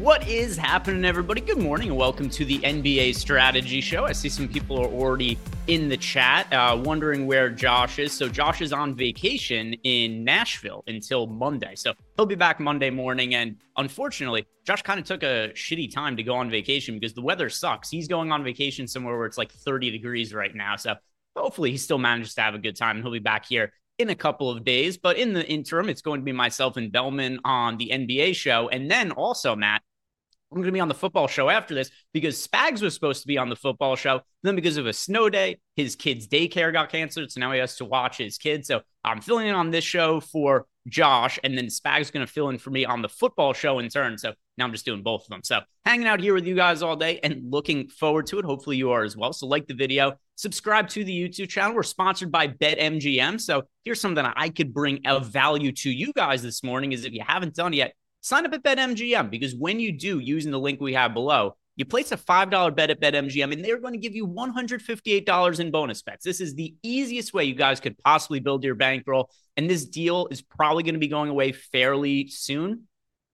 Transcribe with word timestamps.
What 0.00 0.26
is 0.26 0.56
happening, 0.56 1.04
everybody? 1.04 1.42
Good 1.42 1.58
morning 1.58 1.90
and 1.90 1.98
welcome 1.98 2.30
to 2.30 2.46
the 2.46 2.58
NBA 2.60 3.14
Strategy 3.14 3.82
Show. 3.82 4.06
I 4.06 4.12
see 4.12 4.30
some 4.30 4.48
people 4.48 4.78
are 4.78 4.88
already 4.88 5.36
in 5.66 5.90
the 5.90 5.96
chat 5.98 6.50
uh, 6.54 6.74
wondering 6.82 7.26
where 7.26 7.50
Josh 7.50 7.98
is. 7.98 8.10
So, 8.10 8.26
Josh 8.26 8.62
is 8.62 8.72
on 8.72 8.94
vacation 8.94 9.74
in 9.84 10.24
Nashville 10.24 10.84
until 10.86 11.26
Monday. 11.26 11.74
So, 11.74 11.92
he'll 12.16 12.24
be 12.24 12.34
back 12.34 12.60
Monday 12.60 12.88
morning. 12.88 13.34
And 13.34 13.56
unfortunately, 13.76 14.46
Josh 14.66 14.80
kind 14.80 14.98
of 14.98 15.04
took 15.04 15.22
a 15.22 15.52
shitty 15.54 15.92
time 15.92 16.16
to 16.16 16.22
go 16.22 16.34
on 16.34 16.48
vacation 16.48 16.94
because 16.94 17.12
the 17.12 17.20
weather 17.20 17.50
sucks. 17.50 17.90
He's 17.90 18.08
going 18.08 18.32
on 18.32 18.42
vacation 18.42 18.88
somewhere 18.88 19.18
where 19.18 19.26
it's 19.26 19.36
like 19.36 19.52
30 19.52 19.90
degrees 19.90 20.32
right 20.32 20.54
now. 20.54 20.76
So, 20.76 20.94
hopefully, 21.36 21.72
he 21.72 21.76
still 21.76 21.98
manages 21.98 22.32
to 22.36 22.40
have 22.40 22.54
a 22.54 22.58
good 22.58 22.74
time 22.74 22.96
and 22.96 23.04
he'll 23.04 23.12
be 23.12 23.18
back 23.18 23.44
here 23.44 23.70
in 23.98 24.08
a 24.08 24.14
couple 24.14 24.48
of 24.48 24.64
days. 24.64 24.96
But 24.96 25.18
in 25.18 25.34
the 25.34 25.46
interim, 25.46 25.90
it's 25.90 26.00
going 26.00 26.20
to 26.20 26.24
be 26.24 26.32
myself 26.32 26.78
and 26.78 26.90
Belman 26.90 27.40
on 27.44 27.76
the 27.76 27.90
NBA 27.92 28.34
show. 28.34 28.70
And 28.70 28.90
then 28.90 29.10
also, 29.10 29.54
Matt, 29.54 29.82
I'm 30.52 30.56
going 30.56 30.66
to 30.66 30.72
be 30.72 30.80
on 30.80 30.88
the 30.88 30.94
football 30.94 31.28
show 31.28 31.48
after 31.48 31.74
this 31.74 31.90
because 32.12 32.44
Spags 32.44 32.82
was 32.82 32.92
supposed 32.92 33.22
to 33.22 33.28
be 33.28 33.38
on 33.38 33.48
the 33.48 33.56
football 33.56 33.94
show. 33.94 34.22
Then, 34.42 34.56
because 34.56 34.78
of 34.78 34.86
a 34.86 34.92
snow 34.92 35.30
day, 35.30 35.60
his 35.76 35.94
kid's 35.94 36.26
daycare 36.26 36.72
got 36.72 36.90
canceled. 36.90 37.30
So 37.30 37.40
now 37.40 37.52
he 37.52 37.60
has 37.60 37.76
to 37.76 37.84
watch 37.84 38.18
his 38.18 38.36
kid. 38.36 38.66
So 38.66 38.80
I'm 39.04 39.20
filling 39.20 39.46
in 39.46 39.54
on 39.54 39.70
this 39.70 39.84
show 39.84 40.18
for 40.18 40.66
Josh. 40.88 41.38
And 41.44 41.56
then 41.56 41.66
Spags 41.66 42.00
is 42.00 42.10
going 42.10 42.26
to 42.26 42.32
fill 42.32 42.48
in 42.48 42.58
for 42.58 42.70
me 42.70 42.84
on 42.84 43.00
the 43.00 43.08
football 43.08 43.52
show 43.52 43.78
in 43.78 43.88
turn. 43.88 44.18
So 44.18 44.32
now 44.58 44.64
I'm 44.64 44.72
just 44.72 44.84
doing 44.84 45.04
both 45.04 45.22
of 45.22 45.28
them. 45.28 45.40
So 45.44 45.60
hanging 45.84 46.08
out 46.08 46.20
here 46.20 46.34
with 46.34 46.46
you 46.46 46.56
guys 46.56 46.82
all 46.82 46.96
day 46.96 47.20
and 47.22 47.48
looking 47.48 47.86
forward 47.86 48.26
to 48.26 48.40
it. 48.40 48.44
Hopefully 48.44 48.76
you 48.76 48.90
are 48.90 49.04
as 49.04 49.16
well. 49.16 49.32
So 49.32 49.46
like 49.46 49.68
the 49.68 49.74
video, 49.74 50.14
subscribe 50.34 50.88
to 50.88 51.04
the 51.04 51.28
YouTube 51.28 51.48
channel. 51.48 51.76
We're 51.76 51.84
sponsored 51.84 52.32
by 52.32 52.48
BetMGM. 52.48 53.40
So 53.40 53.62
here's 53.84 54.00
something 54.00 54.24
I 54.24 54.48
could 54.48 54.74
bring 54.74 55.06
of 55.06 55.28
value 55.28 55.70
to 55.72 55.90
you 55.90 56.12
guys 56.12 56.42
this 56.42 56.64
morning 56.64 56.90
is 56.90 57.04
if 57.04 57.12
you 57.12 57.22
haven't 57.24 57.54
done 57.54 57.72
yet, 57.72 57.94
sign 58.20 58.46
up 58.46 58.52
at 58.52 58.62
BetMGM 58.62 59.30
because 59.30 59.54
when 59.54 59.80
you 59.80 59.92
do, 59.92 60.18
using 60.18 60.52
the 60.52 60.58
link 60.58 60.80
we 60.80 60.94
have 60.94 61.14
below, 61.14 61.56
you 61.76 61.84
place 61.86 62.12
a 62.12 62.16
$5 62.16 62.76
bet 62.76 62.90
at 62.90 63.00
BetMGM 63.00 63.52
and 63.52 63.64
they're 63.64 63.78
going 63.78 63.94
to 63.94 63.98
give 63.98 64.14
you 64.14 64.26
$158 64.26 65.60
in 65.60 65.70
bonus 65.70 66.02
bets. 66.02 66.24
This 66.24 66.40
is 66.40 66.54
the 66.54 66.74
easiest 66.82 67.32
way 67.32 67.44
you 67.44 67.54
guys 67.54 67.80
could 67.80 67.96
possibly 67.98 68.40
build 68.40 68.64
your 68.64 68.74
bankroll. 68.74 69.30
And 69.56 69.68
this 69.68 69.86
deal 69.86 70.28
is 70.30 70.42
probably 70.42 70.82
going 70.82 70.94
to 70.94 71.00
be 71.00 71.08
going 71.08 71.30
away 71.30 71.52
fairly 71.52 72.28
soon. 72.28 72.84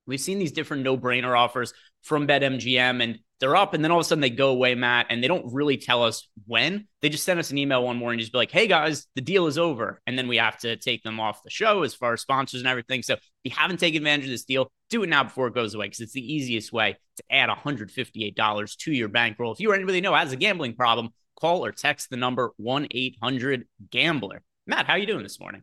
We've 0.07 0.21
seen 0.21 0.39
these 0.39 0.53
different 0.53 0.85
no 0.85 0.97
brainer 0.97 1.37
offers 1.37 1.73
from 2.03 2.29
BetMGM 2.29 3.03
and 3.03 3.19
they're 3.41 3.57
up 3.57 3.75
and 3.75 3.85
then 3.85 3.91
all 3.91 3.99
of 3.99 4.03
a 4.03 4.09
sudden 4.09 4.23
they 4.23 4.31
go 4.31 4.51
away, 4.51 4.75
Matt, 4.75 5.07
and 5.11 5.23
they 5.23 5.29
don't 5.29 5.53
really 5.53 5.77
tell 5.77 6.05
us 6.05 6.29
when. 6.47 6.87
They 7.03 7.09
just 7.09 7.25
send 7.25 7.41
us 7.41 7.51
an 7.51 7.59
email 7.59 7.83
one 7.83 7.97
morning, 7.97 8.21
just 8.21 8.33
be 8.33 8.39
like, 8.39 8.53
hey 8.53 8.67
guys, 8.67 9.07
the 9.15 9.21
deal 9.21 9.47
is 9.47 9.59
over. 9.59 10.01
And 10.07 10.17
then 10.17 10.29
we 10.29 10.37
have 10.37 10.57
to 10.61 10.77
take 10.77 11.03
them 11.03 11.21
off 11.21 11.43
the 11.43 11.51
show 11.51 11.83
as 11.83 11.95
far 11.95 12.13
as 12.13 12.21
sponsors 12.21 12.61
and 12.61 12.69
everything. 12.69 13.03
So 13.03 13.15
if 13.15 13.21
you 13.43 13.51
haven't 13.51 13.79
taken 13.79 13.99
advantage 13.99 14.27
of 14.27 14.31
this 14.31 14.45
deal, 14.45 14.71
do 14.91 15.03
it 15.03 15.09
now 15.09 15.25
before 15.25 15.49
it 15.49 15.55
goes 15.55 15.75
away 15.75 15.87
because 15.87 16.01
it's 16.01 16.13
the 16.13 16.35
easiest 16.35 16.73
way 16.73 16.97
to 17.17 17.23
add 17.31 17.49
$158 17.49 18.77
to 18.77 18.93
your 18.93 19.09
bankroll. 19.09 19.53
If 19.53 19.61
you 19.61 19.71
or 19.71 19.75
anybody 19.75 20.01
know 20.01 20.15
has 20.15 20.33
a 20.33 20.37
gambling 20.37 20.75
problem, 20.75 21.11
call 21.41 21.65
or 21.65 21.73
text 21.73 22.11
the 22.11 22.17
number 22.17 22.53
1-800-GAMBLER. 22.61 24.43
Matt, 24.67 24.87
how 24.87 24.95
are 24.95 24.99
you 24.99 25.07
doing 25.07 25.23
this 25.23 25.41
morning? 25.41 25.63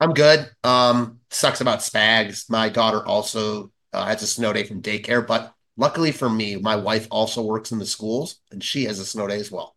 I'm 0.00 0.12
good. 0.12 0.48
Um, 0.64 1.20
sucks 1.30 1.60
about 1.60 1.80
Spags. 1.80 2.48
My 2.48 2.68
daughter 2.68 3.04
also 3.04 3.72
uh, 3.92 4.06
has 4.06 4.22
a 4.22 4.26
snow 4.26 4.52
day 4.52 4.64
from 4.64 4.82
daycare, 4.82 5.26
but 5.26 5.52
luckily 5.76 6.12
for 6.12 6.28
me, 6.28 6.56
my 6.56 6.76
wife 6.76 7.08
also 7.10 7.42
works 7.42 7.72
in 7.72 7.78
the 7.78 7.86
schools 7.86 8.36
and 8.50 8.62
she 8.62 8.84
has 8.84 8.98
a 8.98 9.04
snow 9.04 9.26
day 9.26 9.40
as 9.40 9.50
well. 9.50 9.74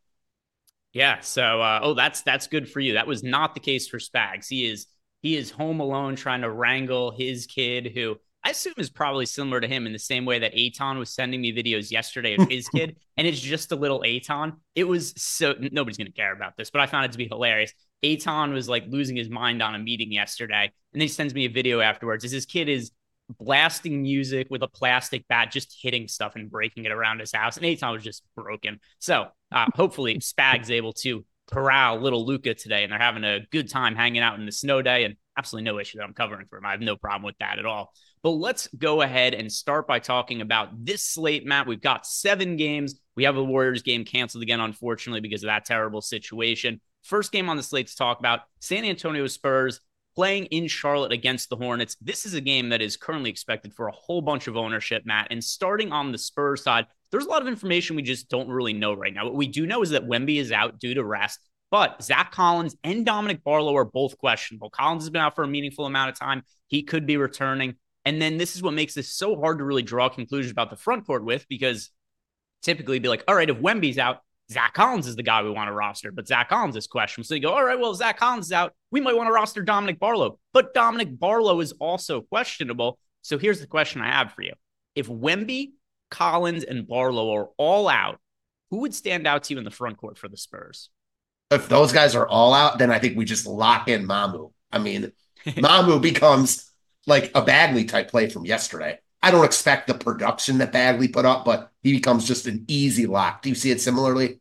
Yeah. 0.93 1.21
So, 1.21 1.61
uh, 1.61 1.79
oh, 1.81 1.93
that's 1.93 2.21
that's 2.21 2.47
good 2.47 2.69
for 2.69 2.81
you. 2.81 2.93
That 2.93 3.07
was 3.07 3.23
not 3.23 3.53
the 3.53 3.61
case 3.61 3.87
for 3.87 3.97
Spags. 3.97 4.47
He 4.49 4.65
is 4.65 4.87
he 5.21 5.37
is 5.37 5.49
home 5.49 5.79
alone 5.79 6.15
trying 6.15 6.41
to 6.41 6.51
wrangle 6.51 7.11
his 7.11 7.45
kid, 7.45 7.91
who 7.95 8.17
I 8.43 8.51
assume 8.51 8.73
is 8.77 8.89
probably 8.89 9.25
similar 9.27 9.61
to 9.61 9.67
him 9.67 9.85
in 9.85 9.93
the 9.93 9.99
same 9.99 10.25
way 10.25 10.39
that 10.39 10.57
Aton 10.57 10.97
was 10.97 11.11
sending 11.11 11.41
me 11.41 11.53
videos 11.53 11.91
yesterday 11.91 12.35
of 12.35 12.47
his 12.49 12.67
kid, 12.69 12.95
and 13.17 13.27
it's 13.27 13.39
just 13.39 13.71
a 13.71 13.75
little 13.75 14.03
Aton. 14.03 14.53
It 14.75 14.85
was 14.85 15.13
so 15.15 15.53
nobody's 15.59 15.97
gonna 15.97 16.11
care 16.11 16.33
about 16.33 16.57
this, 16.57 16.71
but 16.71 16.81
I 16.81 16.87
found 16.87 17.05
it 17.05 17.11
to 17.11 17.17
be 17.17 17.27
hilarious. 17.27 17.73
Aton 18.03 18.53
was 18.53 18.67
like 18.67 18.85
losing 18.87 19.15
his 19.15 19.29
mind 19.29 19.61
on 19.61 19.75
a 19.75 19.79
meeting 19.79 20.11
yesterday, 20.11 20.63
and 20.63 21.01
then 21.01 21.01
he 21.01 21.07
sends 21.07 21.33
me 21.33 21.45
a 21.45 21.49
video 21.49 21.81
afterwards. 21.81 22.25
As 22.25 22.31
his 22.31 22.45
kid 22.45 22.67
is 22.67 22.91
blasting 23.39 24.01
music 24.01 24.47
with 24.49 24.63
a 24.63 24.67
plastic 24.67 25.27
bat, 25.27 25.51
just 25.51 25.77
hitting 25.81 26.07
stuff 26.07 26.35
and 26.35 26.49
breaking 26.49 26.85
it 26.85 26.91
around 26.91 27.19
his 27.19 27.31
house. 27.31 27.57
And 27.57 27.65
Aton 27.65 27.93
was 27.93 28.03
just 28.03 28.23
broken. 28.35 28.79
So 28.99 29.27
uh, 29.51 29.67
hopefully 29.75 30.19
Spag's 30.19 30.71
able 30.71 30.93
to 30.93 31.23
corral 31.49 31.99
little 31.99 32.25
Luca 32.25 32.53
today, 32.53 32.83
and 32.83 32.91
they're 32.91 32.99
having 32.99 33.23
a 33.23 33.39
good 33.51 33.69
time 33.69 33.95
hanging 33.95 34.21
out 34.21 34.39
in 34.39 34.45
the 34.45 34.51
snow 34.51 34.81
day. 34.81 35.03
And 35.03 35.15
absolutely 35.37 35.71
no 35.71 35.79
issue 35.79 35.97
that 35.97 36.03
I'm 36.03 36.13
covering 36.13 36.47
for 36.49 36.57
him. 36.57 36.65
I 36.65 36.71
have 36.71 36.81
no 36.81 36.95
problem 36.95 37.23
with 37.23 37.37
that 37.39 37.59
at 37.59 37.65
all. 37.65 37.93
But 38.23 38.31
let's 38.31 38.67
go 38.77 39.01
ahead 39.01 39.33
and 39.33 39.51
start 39.51 39.87
by 39.87 39.99
talking 39.99 40.41
about 40.41 40.85
this 40.85 41.01
slate, 41.01 41.45
Matt. 41.45 41.65
We've 41.65 41.81
got 41.81 42.05
seven 42.05 42.55
games. 42.55 42.99
We 43.15 43.23
have 43.23 43.37
a 43.37 43.43
Warriors 43.43 43.81
game 43.81 44.05
canceled 44.05 44.43
again, 44.43 44.59
unfortunately, 44.59 45.21
because 45.21 45.43
of 45.43 45.47
that 45.47 45.65
terrible 45.65 46.01
situation. 46.01 46.81
First 47.03 47.31
game 47.31 47.49
on 47.49 47.57
the 47.57 47.63
slate 47.63 47.87
to 47.87 47.95
talk 47.95 48.19
about 48.19 48.41
San 48.59 48.85
Antonio 48.85 49.25
Spurs 49.25 49.81
playing 50.15 50.45
in 50.45 50.67
Charlotte 50.67 51.11
against 51.11 51.49
the 51.49 51.55
Hornets. 51.55 51.95
This 52.01 52.25
is 52.25 52.33
a 52.33 52.41
game 52.41 52.69
that 52.69 52.81
is 52.81 52.97
currently 52.97 53.29
expected 53.29 53.73
for 53.73 53.87
a 53.87 53.93
whole 53.93 54.21
bunch 54.21 54.47
of 54.47 54.57
ownership, 54.57 55.03
Matt. 55.05 55.27
And 55.31 55.43
starting 55.43 55.91
on 55.91 56.11
the 56.11 56.17
Spurs 56.17 56.63
side, 56.63 56.85
there's 57.11 57.25
a 57.25 57.29
lot 57.29 57.41
of 57.41 57.47
information 57.47 57.95
we 57.95 58.03
just 58.03 58.29
don't 58.29 58.49
really 58.49 58.73
know 58.73 58.93
right 58.93 59.13
now. 59.13 59.25
What 59.25 59.35
we 59.35 59.47
do 59.47 59.65
know 59.65 59.81
is 59.81 59.91
that 59.91 60.07
Wemby 60.07 60.37
is 60.37 60.51
out 60.51 60.79
due 60.79 60.93
to 60.93 61.03
rest, 61.03 61.39
but 61.71 62.03
Zach 62.03 62.31
Collins 62.31 62.75
and 62.83 63.05
Dominic 63.05 63.43
Barlow 63.43 63.75
are 63.77 63.85
both 63.85 64.17
questionable. 64.17 64.69
Collins 64.69 65.03
has 65.03 65.09
been 65.09 65.21
out 65.21 65.35
for 65.35 65.43
a 65.43 65.47
meaningful 65.47 65.85
amount 65.85 66.09
of 66.09 66.19
time. 66.19 66.43
He 66.67 66.83
could 66.83 67.05
be 67.05 67.17
returning. 67.17 67.75
And 68.05 68.21
then 68.21 68.37
this 68.37 68.55
is 68.55 68.63
what 68.63 68.73
makes 68.73 68.93
this 68.93 69.13
so 69.13 69.39
hard 69.39 69.59
to 69.59 69.63
really 69.63 69.83
draw 69.83 70.09
conclusions 70.09 70.51
about 70.51 70.69
the 70.69 70.75
front 70.75 71.05
court 71.05 71.23
with 71.23 71.47
because 71.47 71.91
typically 72.61 72.99
be 72.99 73.07
like, 73.07 73.23
all 73.27 73.35
right, 73.35 73.49
if 73.49 73.57
Wemby's 73.57 73.97
out, 73.97 74.21
Zach 74.51 74.73
Collins 74.73 75.07
is 75.07 75.15
the 75.15 75.23
guy 75.23 75.41
we 75.43 75.49
want 75.49 75.69
to 75.69 75.73
roster, 75.73 76.11
but 76.11 76.27
Zach 76.27 76.49
Collins 76.49 76.75
is 76.75 76.87
questionable. 76.87 77.25
So 77.25 77.35
you 77.35 77.41
go, 77.41 77.53
all 77.53 77.63
right, 77.63 77.79
well, 77.79 77.93
Zach 77.93 78.17
Collins 78.17 78.47
is 78.47 78.51
out. 78.51 78.73
We 78.91 78.99
might 78.99 79.15
want 79.15 79.27
to 79.27 79.33
roster 79.33 79.61
Dominic 79.61 79.97
Barlow, 79.97 80.39
but 80.51 80.73
Dominic 80.73 81.17
Barlow 81.17 81.61
is 81.61 81.71
also 81.73 82.21
questionable. 82.21 82.99
So 83.21 83.37
here's 83.37 83.61
the 83.61 83.67
question 83.67 84.01
I 84.01 84.07
have 84.07 84.33
for 84.33 84.41
you. 84.41 84.53
If 84.95 85.07
Wemby, 85.07 85.71
Collins, 86.09 86.63
and 86.63 86.87
Barlow 86.87 87.33
are 87.33 87.49
all 87.57 87.87
out, 87.87 88.19
who 88.71 88.79
would 88.79 88.93
stand 88.93 89.25
out 89.25 89.43
to 89.43 89.53
you 89.53 89.57
in 89.57 89.63
the 89.63 89.71
front 89.71 89.97
court 89.97 90.17
for 90.17 90.27
the 90.27 90.37
Spurs? 90.37 90.89
If 91.49 91.69
those 91.69 91.93
guys 91.93 92.15
are 92.15 92.27
all 92.27 92.53
out, 92.53 92.77
then 92.77 92.91
I 92.91 92.99
think 92.99 93.17
we 93.17 93.25
just 93.25 93.45
lock 93.45 93.87
in 93.87 94.07
Mamu. 94.07 94.51
I 94.71 94.79
mean, 94.79 95.11
Mamu 95.45 96.01
becomes 96.01 96.70
like 97.07 97.31
a 97.35 97.41
Bagley 97.41 97.85
type 97.85 98.09
play 98.09 98.29
from 98.29 98.45
yesterday. 98.45 98.99
I 99.23 99.31
don't 99.31 99.45
expect 99.45 99.87
the 99.87 99.93
production 99.93 100.57
that 100.59 100.71
Bagley 100.71 101.07
put 101.07 101.25
up, 101.25 101.45
but 101.45 101.71
he 101.83 101.93
becomes 101.93 102.27
just 102.27 102.47
an 102.47 102.65
easy 102.67 103.05
lock. 103.05 103.41
Do 103.41 103.49
you 103.49 103.55
see 103.55 103.71
it 103.71 103.81
similarly? 103.81 104.39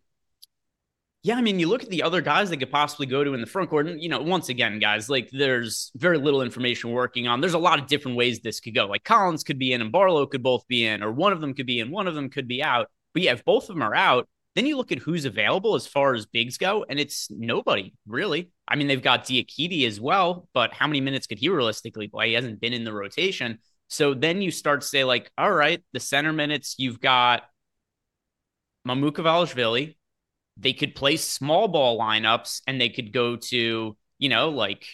Yeah, 1.22 1.36
I 1.36 1.42
mean, 1.42 1.60
you 1.60 1.68
look 1.68 1.82
at 1.82 1.90
the 1.90 2.02
other 2.02 2.22
guys 2.22 2.48
they 2.48 2.56
could 2.56 2.70
possibly 2.70 3.04
go 3.04 3.22
to 3.22 3.34
in 3.34 3.42
the 3.42 3.46
front 3.46 3.68
court, 3.68 3.86
and 3.86 4.02
you 4.02 4.08
know, 4.08 4.22
once 4.22 4.48
again, 4.48 4.78
guys, 4.78 5.10
like 5.10 5.28
there's 5.30 5.92
very 5.94 6.16
little 6.16 6.40
information 6.40 6.92
working 6.92 7.26
on. 7.26 7.42
There's 7.42 7.52
a 7.52 7.58
lot 7.58 7.78
of 7.78 7.88
different 7.88 8.16
ways 8.16 8.40
this 8.40 8.58
could 8.58 8.74
go. 8.74 8.86
Like 8.86 9.04
Collins 9.04 9.44
could 9.44 9.58
be 9.58 9.74
in, 9.74 9.82
and 9.82 9.92
Barlow 9.92 10.24
could 10.24 10.42
both 10.42 10.66
be 10.66 10.86
in, 10.86 11.02
or 11.02 11.12
one 11.12 11.34
of 11.34 11.42
them 11.42 11.52
could 11.52 11.66
be 11.66 11.78
in, 11.78 11.90
one 11.90 12.08
of 12.08 12.14
them 12.14 12.30
could 12.30 12.48
be 12.48 12.62
out. 12.62 12.88
But 13.12 13.22
yeah, 13.22 13.32
if 13.32 13.44
both 13.44 13.64
of 13.64 13.74
them 13.76 13.82
are 13.82 13.94
out, 13.94 14.28
then 14.56 14.66
you 14.66 14.76
look 14.76 14.90
at 14.90 14.98
who's 14.98 15.24
available 15.24 15.74
as 15.74 15.86
far 15.86 16.14
as 16.14 16.26
bigs 16.26 16.58
go, 16.58 16.84
and 16.88 16.98
it's 16.98 17.30
nobody 17.30 17.94
really. 18.06 18.50
I 18.66 18.76
mean, 18.76 18.88
they've 18.88 19.02
got 19.02 19.24
Diakite 19.24 19.86
as 19.86 20.00
well, 20.00 20.48
but 20.52 20.72
how 20.72 20.86
many 20.86 21.00
minutes 21.00 21.26
could 21.26 21.38
he 21.38 21.48
realistically 21.48 22.08
play? 22.08 22.28
He 22.28 22.34
hasn't 22.34 22.60
been 22.60 22.72
in 22.72 22.84
the 22.84 22.92
rotation. 22.92 23.58
So 23.88 24.14
then 24.14 24.42
you 24.42 24.50
start 24.50 24.82
to 24.82 24.86
say, 24.86 25.04
like, 25.04 25.30
all 25.36 25.52
right, 25.52 25.82
the 25.92 26.00
center 26.00 26.32
minutes, 26.32 26.76
you've 26.78 27.00
got 27.00 27.42
Mamukelashvili, 28.86 29.96
they 30.56 30.72
could 30.72 30.94
play 30.94 31.16
small 31.16 31.68
ball 31.68 31.98
lineups 31.98 32.62
and 32.66 32.80
they 32.80 32.88
could 32.88 33.12
go 33.12 33.36
to, 33.36 33.96
you 34.18 34.28
know, 34.28 34.50
like 34.50 34.86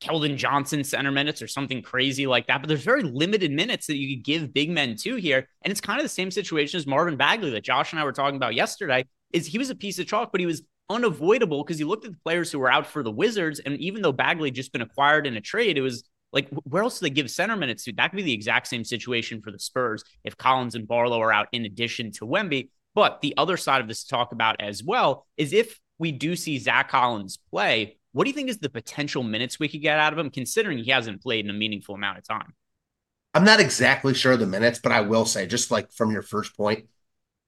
Keldon 0.00 0.36
Johnson 0.36 0.84
center 0.84 1.10
minutes 1.10 1.42
or 1.42 1.48
something 1.48 1.82
crazy 1.82 2.26
like 2.26 2.46
that. 2.46 2.60
But 2.60 2.68
there's 2.68 2.84
very 2.84 3.02
limited 3.02 3.52
minutes 3.52 3.86
that 3.86 3.96
you 3.96 4.16
could 4.16 4.24
give 4.24 4.54
big 4.54 4.70
men 4.70 4.96
to 4.96 5.16
here. 5.16 5.48
And 5.62 5.70
it's 5.70 5.80
kind 5.80 5.98
of 5.98 6.04
the 6.04 6.10
same 6.10 6.30
situation 6.30 6.78
as 6.78 6.86
Marvin 6.86 7.16
Bagley 7.16 7.50
that 7.50 7.64
Josh 7.64 7.92
and 7.92 8.00
I 8.00 8.04
were 8.04 8.12
talking 8.12 8.36
about 8.36 8.54
yesterday. 8.54 9.04
Is 9.32 9.46
he 9.46 9.58
was 9.58 9.70
a 9.70 9.74
piece 9.74 9.98
of 9.98 10.06
chalk, 10.06 10.30
but 10.32 10.40
he 10.40 10.46
was 10.46 10.62
unavoidable 10.88 11.64
because 11.64 11.80
you 11.80 11.88
looked 11.88 12.04
at 12.04 12.12
the 12.12 12.18
players 12.24 12.52
who 12.52 12.58
were 12.58 12.70
out 12.70 12.86
for 12.86 13.02
the 13.02 13.10
Wizards. 13.10 13.58
And 13.60 13.76
even 13.78 14.02
though 14.02 14.12
Bagley 14.12 14.50
just 14.50 14.72
been 14.72 14.82
acquired 14.82 15.26
in 15.26 15.36
a 15.36 15.40
trade, 15.40 15.76
it 15.76 15.82
was 15.82 16.04
like, 16.32 16.48
where 16.64 16.82
else 16.82 16.98
do 16.98 17.06
they 17.06 17.10
give 17.10 17.30
center 17.30 17.56
minutes 17.56 17.84
to? 17.84 17.92
That 17.92 18.08
could 18.10 18.16
be 18.16 18.22
the 18.22 18.32
exact 18.32 18.68
same 18.68 18.84
situation 18.84 19.40
for 19.42 19.50
the 19.50 19.58
Spurs 19.58 20.04
if 20.24 20.36
Collins 20.36 20.74
and 20.74 20.86
Barlow 20.86 21.20
are 21.20 21.32
out 21.32 21.48
in 21.52 21.64
addition 21.64 22.12
to 22.12 22.26
Wemby. 22.26 22.70
But 22.94 23.20
the 23.20 23.34
other 23.36 23.56
side 23.56 23.80
of 23.80 23.88
this 23.88 24.04
to 24.04 24.08
talk 24.08 24.32
about 24.32 24.60
as 24.60 24.82
well 24.82 25.26
is 25.36 25.52
if 25.52 25.78
we 25.98 26.12
do 26.12 26.36
see 26.36 26.58
Zach 26.58 26.88
Collins 26.90 27.38
play, 27.50 27.98
what 28.16 28.24
do 28.24 28.30
you 28.30 28.34
think 28.34 28.48
is 28.48 28.56
the 28.56 28.70
potential 28.70 29.22
minutes 29.22 29.60
we 29.60 29.68
could 29.68 29.82
get 29.82 29.98
out 29.98 30.14
of 30.14 30.18
him, 30.18 30.30
considering 30.30 30.78
he 30.78 30.90
hasn't 30.90 31.22
played 31.22 31.44
in 31.44 31.50
a 31.50 31.52
meaningful 31.52 31.94
amount 31.94 32.16
of 32.16 32.26
time? 32.26 32.54
I'm 33.34 33.44
not 33.44 33.60
exactly 33.60 34.14
sure 34.14 34.38
the 34.38 34.46
minutes, 34.46 34.78
but 34.78 34.90
I 34.90 35.02
will 35.02 35.26
say, 35.26 35.46
just 35.46 35.70
like 35.70 35.92
from 35.92 36.10
your 36.12 36.22
first 36.22 36.56
point, 36.56 36.86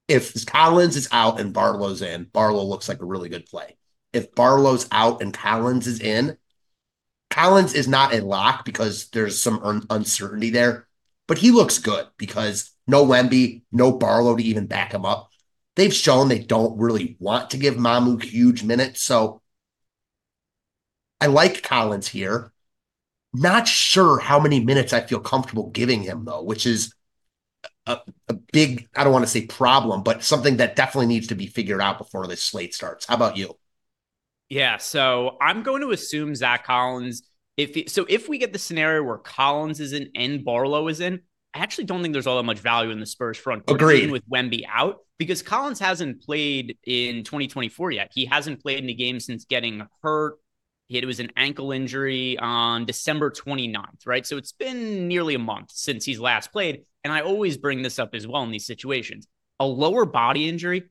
if 0.09 0.45
Collins 0.45 0.95
is 0.95 1.09
out 1.11 1.41
and 1.41 1.55
Barlow's 1.55 2.03
in, 2.03 2.25
Barlow 2.25 2.65
looks 2.65 2.87
like 2.87 3.01
a 3.01 3.07
really 3.07 3.31
good 3.31 3.47
play. 3.47 3.79
If 4.13 4.35
Barlow's 4.35 4.87
out 4.93 5.23
and 5.23 5.33
Collins 5.33 5.87
is 5.87 6.01
in, 6.01 6.37
Collins 7.31 7.73
is 7.73 7.89
not 7.89 8.13
a 8.13 8.23
lock 8.23 8.67
because 8.67 9.09
there's 9.09 9.41
some 9.41 9.61
un- 9.63 9.87
uncertainty 9.89 10.51
there, 10.51 10.87
but 11.27 11.39
he 11.39 11.51
looks 11.51 11.79
good 11.79 12.09
because 12.19 12.73
no 12.87 13.07
Wemby, 13.07 13.63
no 13.73 13.93
Barlow 13.93 14.37
to 14.37 14.43
even 14.43 14.67
back 14.67 14.93
him 14.93 15.07
up. 15.07 15.31
They've 15.77 15.95
shown 15.95 16.29
they 16.29 16.41
don't 16.41 16.79
really 16.79 17.17
want 17.19 17.49
to 17.53 17.57
give 17.57 17.77
Mamu 17.77 18.23
huge 18.23 18.63
minutes. 18.65 19.01
So 19.03 19.41
I 21.21 21.27
like 21.27 21.63
Collins 21.63 22.09
here. 22.09 22.53
Not 23.35 23.69
sure 23.69 24.19
how 24.19 24.41
many 24.41 24.65
minutes 24.65 24.93
I 24.93 25.01
feel 25.01 25.21
comfortable 25.21 25.71
giving 25.71 26.03
him, 26.03 26.25
though, 26.25 26.43
which 26.43 26.67
is 26.67 26.95
a, 27.87 27.99
a 28.29 28.35
big, 28.35 28.89
I 28.97 29.05
don't 29.05 29.13
want 29.13 29.25
to 29.25 29.31
say 29.31 29.47
problem, 29.47 30.03
but 30.03 30.23
something 30.23 30.59
that 30.59 30.77
definitely 30.77 31.07
needs 31.07 31.29
to 31.29 31.35
be 31.35 31.47
figured 31.47 31.81
out 31.81 31.99
before 31.99 32.27
this 32.27 32.43
slate 32.43 32.75
starts. 32.75 33.07
How 33.07 33.17
about 33.17 33.37
you? 33.37 33.55
Yeah, 34.49 34.79
so 34.79 35.37
I'm 35.41 35.63
going 35.63 35.83
to 35.83 35.91
assume 35.91 36.35
Zach 36.35 36.65
Collins. 36.65 37.23
If 37.57 37.75
he, 37.75 37.87
so, 37.87 38.07
if 38.09 38.29
we 38.29 38.39
get 38.39 38.53
the 38.53 38.59
scenario 38.59 39.03
where 39.03 39.19
Collins 39.19 39.81
is 39.81 39.93
in 39.93 40.11
and 40.15 40.45
Barlow 40.45 40.89
is 40.89 41.01
in, 41.01 41.21
I 41.53 41.59
actually 41.59 41.85
don't 41.85 42.03
think 42.03 42.13
there's 42.13 42.27
all 42.27 42.37
that 42.37 42.45
much 42.45 42.61
value 42.61 42.91
in 42.91 43.01
the 43.01 43.07
Spurs 43.07 43.37
front. 43.37 43.65
Agreed. 43.69 44.11
With 44.11 44.29
Wemby 44.29 44.63
out, 44.69 45.01
because 45.19 45.43
Collins 45.43 45.81
hasn't 45.81 46.23
played 46.23 46.79
in 46.85 47.25
2024 47.25 47.91
yet. 47.91 48.11
He 48.15 48.27
hasn't 48.27 48.63
played 48.63 48.83
in 48.83 48.89
a 48.89 48.95
game 48.95 49.21
since 49.21 49.45
getting 49.45 49.87
hurt. 50.03 50.39
It 50.89 51.05
was 51.07 51.21
an 51.21 51.31
ankle 51.37 51.73
injury 51.73 52.39
on 52.39 52.87
December 52.87 53.31
29th, 53.31 54.07
right? 54.07 54.27
So 54.27 54.39
it's 54.39 54.53
been 54.53 55.07
nearly 55.07 55.35
a 55.35 55.39
month 55.39 55.71
since 55.73 56.05
he's 56.05 56.19
last 56.19 56.51
played. 56.51 56.85
And 57.05 57.13
I 57.13 57.21
always 57.21 57.59
bring 57.59 57.83
this 57.83 57.99
up 57.99 58.15
as 58.15 58.27
well 58.27 58.43
in 58.43 58.51
these 58.51 58.67
situations. 58.67 59.27
A 59.61 59.67
lower 59.67 60.07
body 60.07 60.49
injury 60.49 60.85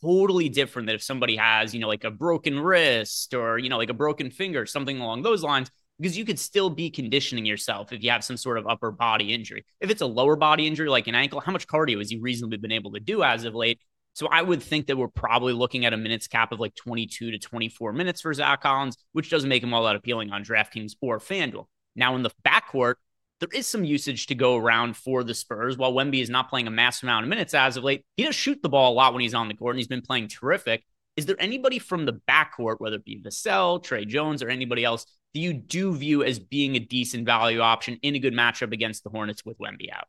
totally 0.00 0.48
different 0.48 0.86
than 0.86 0.96
if 0.96 1.02
somebody 1.02 1.36
has, 1.36 1.74
you 1.74 1.80
know, 1.80 1.88
like 1.88 2.04
a 2.04 2.10
broken 2.10 2.58
wrist 2.58 3.34
or, 3.34 3.58
you 3.58 3.68
know, 3.68 3.78
like 3.78 3.90
a 3.90 3.94
broken 3.94 4.30
finger, 4.30 4.66
something 4.66 5.00
along 5.00 5.22
those 5.22 5.42
lines, 5.42 5.70
because 6.00 6.18
you 6.18 6.24
could 6.24 6.38
still 6.38 6.70
be 6.70 6.90
conditioning 6.90 7.46
yourself 7.46 7.92
if 7.92 8.02
you 8.02 8.10
have 8.10 8.24
some 8.24 8.36
sort 8.36 8.58
of 8.58 8.66
upper 8.66 8.90
body 8.90 9.32
injury. 9.32 9.64
If 9.80 9.90
it's 9.90 10.02
a 10.02 10.06
lower 10.06 10.36
body 10.36 10.66
injury, 10.66 10.88
like 10.88 11.06
an 11.06 11.14
ankle, 11.14 11.40
how 11.40 11.52
much 11.52 11.66
cardio 11.66 11.98
has 11.98 12.10
he 12.10 12.18
reasonably 12.18 12.56
been 12.56 12.72
able 12.72 12.92
to 12.92 13.00
do 13.00 13.22
as 13.22 13.44
of 13.44 13.54
late? 13.54 13.80
So 14.14 14.28
I 14.28 14.42
would 14.42 14.62
think 14.62 14.86
that 14.86 14.96
we're 14.96 15.08
probably 15.08 15.52
looking 15.52 15.84
at 15.84 15.92
a 15.92 15.96
minutes 15.96 16.28
cap 16.28 16.52
of 16.52 16.60
like 16.60 16.74
22 16.76 17.32
to 17.32 17.38
24 17.38 17.92
minutes 17.92 18.20
for 18.20 18.32
Zach 18.32 18.62
Collins, 18.62 18.96
which 19.12 19.28
doesn't 19.28 19.48
make 19.48 19.62
him 19.62 19.74
all 19.74 19.84
that 19.84 19.96
appealing 19.96 20.30
on 20.30 20.44
DraftKings 20.44 20.92
or 21.00 21.18
FanDuel. 21.18 21.66
Now 21.96 22.14
in 22.14 22.22
the 22.22 22.30
backcourt, 22.46 22.94
there 23.40 23.48
is 23.52 23.66
some 23.66 23.84
usage 23.84 24.28
to 24.28 24.34
go 24.34 24.56
around 24.56 24.96
for 24.96 25.24
the 25.24 25.34
Spurs. 25.34 25.76
While 25.76 25.92
Wemby 25.92 26.22
is 26.22 26.30
not 26.30 26.48
playing 26.48 26.68
a 26.68 26.70
massive 26.70 27.04
amount 27.04 27.24
of 27.24 27.28
minutes 27.28 27.54
as 27.54 27.76
of 27.76 27.84
late, 27.84 28.04
he 28.16 28.22
does 28.22 28.36
shoot 28.36 28.62
the 28.62 28.68
ball 28.68 28.92
a 28.92 28.94
lot 28.94 29.12
when 29.12 29.22
he's 29.22 29.34
on 29.34 29.48
the 29.48 29.54
court, 29.54 29.74
and 29.74 29.80
he's 29.80 29.88
been 29.88 30.00
playing 30.00 30.28
terrific. 30.28 30.84
Is 31.16 31.26
there 31.26 31.36
anybody 31.38 31.78
from 31.78 32.06
the 32.06 32.20
backcourt, 32.28 32.76
whether 32.78 32.96
it 32.96 33.04
be 33.04 33.20
Vassell, 33.20 33.82
Tre 33.82 34.04
Jones, 34.04 34.42
or 34.42 34.48
anybody 34.48 34.84
else, 34.84 35.04
that 35.34 35.40
you 35.40 35.52
do 35.52 35.94
view 35.96 36.22
as 36.22 36.38
being 36.38 36.76
a 36.76 36.80
decent 36.80 37.26
value 37.26 37.60
option 37.60 37.98
in 38.02 38.14
a 38.14 38.20
good 38.20 38.32
matchup 38.32 38.72
against 38.72 39.02
the 39.02 39.10
Hornets 39.10 39.44
with 39.44 39.58
Wemby 39.58 39.92
out? 39.92 40.06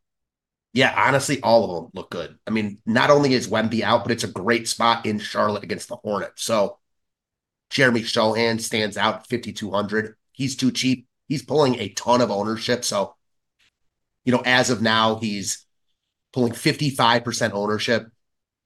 Yeah, 0.76 0.92
honestly, 0.94 1.40
all 1.40 1.64
of 1.64 1.82
them 1.84 1.90
look 1.94 2.10
good. 2.10 2.38
I 2.46 2.50
mean, 2.50 2.80
not 2.84 3.08
only 3.08 3.32
is 3.32 3.48
Wemby 3.48 3.80
out, 3.80 4.04
but 4.04 4.12
it's 4.12 4.24
a 4.24 4.28
great 4.28 4.68
spot 4.68 5.06
in 5.06 5.18
Charlotte 5.18 5.64
against 5.64 5.88
the 5.88 5.96
Hornets. 5.96 6.42
So 6.42 6.78
Jeremy 7.70 8.02
Sochan 8.02 8.60
stands 8.60 8.98
out 8.98 9.26
5,200. 9.26 10.16
He's 10.32 10.54
too 10.54 10.70
cheap. 10.70 11.06
He's 11.28 11.42
pulling 11.42 11.76
a 11.76 11.88
ton 11.88 12.20
of 12.20 12.30
ownership. 12.30 12.84
So 12.84 13.14
you 14.26 14.32
know, 14.32 14.42
as 14.44 14.68
of 14.68 14.82
now, 14.82 15.16
he's 15.16 15.64
pulling 16.34 16.52
55% 16.52 17.52
ownership, 17.54 18.10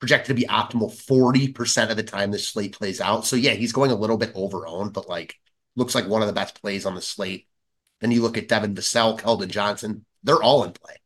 projected 0.00 0.34
to 0.36 0.42
be 0.42 0.48
optimal 0.48 0.90
40% 0.90 1.90
of 1.90 1.96
the 1.96 2.02
time 2.02 2.32
this 2.32 2.48
slate 2.48 2.76
plays 2.76 3.00
out. 3.00 3.24
So 3.24 3.36
yeah, 3.36 3.52
he's 3.52 3.70
going 3.72 3.92
a 3.92 3.94
little 3.94 4.16
bit 4.16 4.32
over 4.34 4.66
owned, 4.66 4.94
but 4.94 5.08
like 5.08 5.36
looks 5.76 5.94
like 5.94 6.08
one 6.08 6.22
of 6.22 6.26
the 6.26 6.34
best 6.34 6.60
plays 6.60 6.86
on 6.86 6.96
the 6.96 7.00
slate. 7.00 7.46
Then 8.00 8.10
you 8.10 8.20
look 8.20 8.36
at 8.36 8.48
Devin 8.48 8.74
Vassell, 8.74 9.16
Keldon 9.16 9.48
Johnson, 9.48 10.04
they're 10.24 10.42
all 10.42 10.64
in 10.64 10.72
play. 10.72 10.96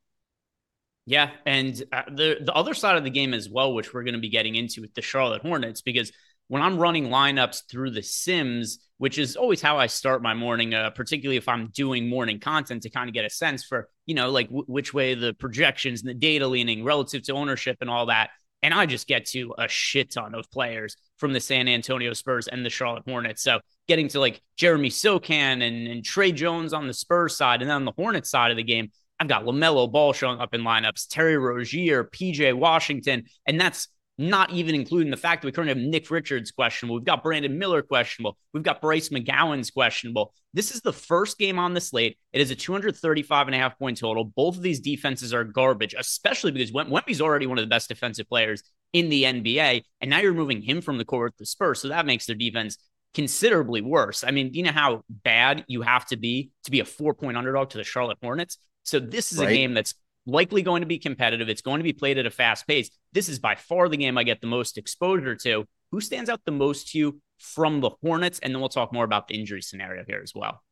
Yeah, 1.06 1.30
and 1.44 1.82
uh, 1.92 2.02
the 2.08 2.38
the 2.40 2.52
other 2.54 2.72
side 2.72 2.96
of 2.96 3.04
the 3.04 3.10
game 3.10 3.34
as 3.34 3.50
well, 3.50 3.74
which 3.74 3.92
we're 3.92 4.04
going 4.04 4.14
to 4.14 4.20
be 4.20 4.30
getting 4.30 4.54
into 4.54 4.80
with 4.80 4.94
the 4.94 5.02
Charlotte 5.02 5.42
Hornets, 5.42 5.82
because 5.82 6.10
when 6.48 6.62
I'm 6.62 6.78
running 6.78 7.08
lineups 7.08 7.62
through 7.70 7.90
the 7.90 8.02
Sims, 8.02 8.78
which 8.98 9.18
is 9.18 9.36
always 9.36 9.62
how 9.62 9.78
I 9.78 9.86
start 9.86 10.22
my 10.22 10.34
morning, 10.34 10.74
uh, 10.74 10.90
particularly 10.90 11.36
if 11.36 11.48
I'm 11.48 11.68
doing 11.74 12.08
morning 12.08 12.38
content 12.38 12.82
to 12.82 12.90
kind 12.90 13.08
of 13.08 13.14
get 13.14 13.24
a 13.24 13.30
sense 13.30 13.64
for, 13.64 13.88
you 14.06 14.14
know, 14.14 14.30
like 14.30 14.48
w- 14.48 14.64
which 14.66 14.92
way 14.92 15.14
the 15.14 15.34
projections 15.34 16.02
and 16.02 16.10
the 16.10 16.14
data 16.14 16.46
leaning 16.46 16.84
relative 16.84 17.22
to 17.24 17.32
ownership 17.32 17.78
and 17.80 17.88
all 17.88 18.06
that. 18.06 18.30
And 18.62 18.72
I 18.72 18.86
just 18.86 19.06
get 19.06 19.26
to 19.26 19.54
a 19.58 19.68
shit 19.68 20.12
ton 20.12 20.34
of 20.34 20.50
players 20.50 20.96
from 21.18 21.32
the 21.32 21.40
San 21.40 21.68
Antonio 21.68 22.12
Spurs 22.14 22.48
and 22.48 22.64
the 22.64 22.70
Charlotte 22.70 23.04
Hornets. 23.06 23.42
So 23.42 23.60
getting 23.88 24.08
to 24.08 24.20
like 24.20 24.40
Jeremy 24.56 24.90
Sochan 24.90 25.66
and, 25.66 25.86
and 25.86 26.04
Tre 26.04 26.32
Jones 26.32 26.72
on 26.72 26.86
the 26.86 26.94
Spurs 26.94 27.36
side, 27.36 27.60
and 27.60 27.70
then 27.70 27.76
on 27.76 27.84
the 27.84 27.92
Hornets 27.92 28.30
side 28.30 28.50
of 28.50 28.56
the 28.56 28.62
game, 28.62 28.90
I've 29.20 29.28
got 29.28 29.44
LaMelo 29.44 29.90
Ball 29.90 30.12
showing 30.12 30.40
up 30.40 30.54
in 30.54 30.62
lineups, 30.62 31.08
Terry 31.08 31.38
Rozier, 31.38 32.04
PJ 32.04 32.54
Washington, 32.54 33.24
and 33.46 33.60
that's 33.60 33.88
not 34.16 34.50
even 34.52 34.74
including 34.74 35.10
the 35.10 35.16
fact 35.16 35.42
that 35.42 35.46
we 35.46 35.52
currently 35.52 35.80
have 35.80 35.90
Nick 35.90 36.10
Richards 36.10 36.52
questionable. 36.52 36.96
We've 36.96 37.04
got 37.04 37.22
Brandon 37.22 37.58
Miller 37.58 37.82
questionable. 37.82 38.36
We've 38.52 38.62
got 38.62 38.80
Bryce 38.80 39.08
McGowens 39.08 39.72
questionable. 39.72 40.32
This 40.52 40.72
is 40.72 40.82
the 40.82 40.92
first 40.92 41.36
game 41.36 41.58
on 41.58 41.74
the 41.74 41.80
slate. 41.80 42.16
It 42.32 42.40
is 42.40 42.50
a 42.50 42.54
235 42.54 43.48
and 43.48 43.54
a 43.54 43.58
half 43.58 43.76
point 43.78 43.98
total. 43.98 44.24
Both 44.24 44.56
of 44.56 44.62
these 44.62 44.80
defenses 44.80 45.34
are 45.34 45.42
garbage, 45.42 45.94
especially 45.98 46.52
because 46.52 46.72
Wemby's 46.72 47.20
already 47.20 47.46
one 47.46 47.58
of 47.58 47.64
the 47.64 47.68
best 47.68 47.88
defensive 47.88 48.28
players 48.28 48.62
in 48.92 49.08
the 49.08 49.24
NBA. 49.24 49.82
And 50.00 50.10
now 50.10 50.20
you're 50.20 50.32
moving 50.32 50.62
him 50.62 50.80
from 50.80 50.98
the 50.98 51.04
court 51.04 51.32
with 51.32 51.38
the 51.38 51.46
Spurs. 51.46 51.80
So 51.80 51.88
that 51.88 52.06
makes 52.06 52.26
their 52.26 52.36
defense 52.36 52.78
considerably 53.14 53.80
worse. 53.80 54.22
I 54.22 54.30
mean, 54.30 54.54
you 54.54 54.62
know 54.62 54.72
how 54.72 55.02
bad 55.08 55.64
you 55.66 55.82
have 55.82 56.06
to 56.06 56.16
be 56.16 56.50
to 56.64 56.70
be 56.70 56.80
a 56.80 56.84
four 56.84 57.14
point 57.14 57.36
underdog 57.36 57.70
to 57.70 57.78
the 57.78 57.84
Charlotte 57.84 58.18
Hornets? 58.22 58.58
So 58.84 59.00
this 59.00 59.32
is 59.32 59.38
right. 59.38 59.50
a 59.50 59.52
game 59.52 59.74
that's 59.74 59.94
likely 60.26 60.62
going 60.62 60.80
to 60.80 60.86
be 60.86 60.98
competitive. 60.98 61.48
It's 61.48 61.62
going 61.62 61.78
to 61.78 61.84
be 61.84 61.92
played 61.92 62.18
at 62.18 62.26
a 62.26 62.30
fast 62.30 62.66
pace. 62.66 62.90
This 63.12 63.28
is 63.28 63.38
by 63.38 63.56
far 63.56 63.88
the 63.88 63.96
game 63.96 64.16
I 64.16 64.24
get 64.24 64.40
the 64.40 64.46
most 64.46 64.78
exposure 64.78 65.34
to. 65.36 65.66
Who 65.90 66.00
stands 66.00 66.30
out 66.30 66.40
the 66.44 66.52
most 66.52 66.90
to 66.92 66.98
you 66.98 67.20
from 67.38 67.80
the 67.80 67.90
Hornets? 68.02 68.38
And 68.40 68.52
then 68.52 68.60
we'll 68.60 68.68
talk 68.68 68.92
more 68.92 69.04
about 69.04 69.28
the 69.28 69.38
injury 69.38 69.62
scenario 69.62 70.04
here 70.06 70.20
as 70.22 70.32
well. 70.34 70.62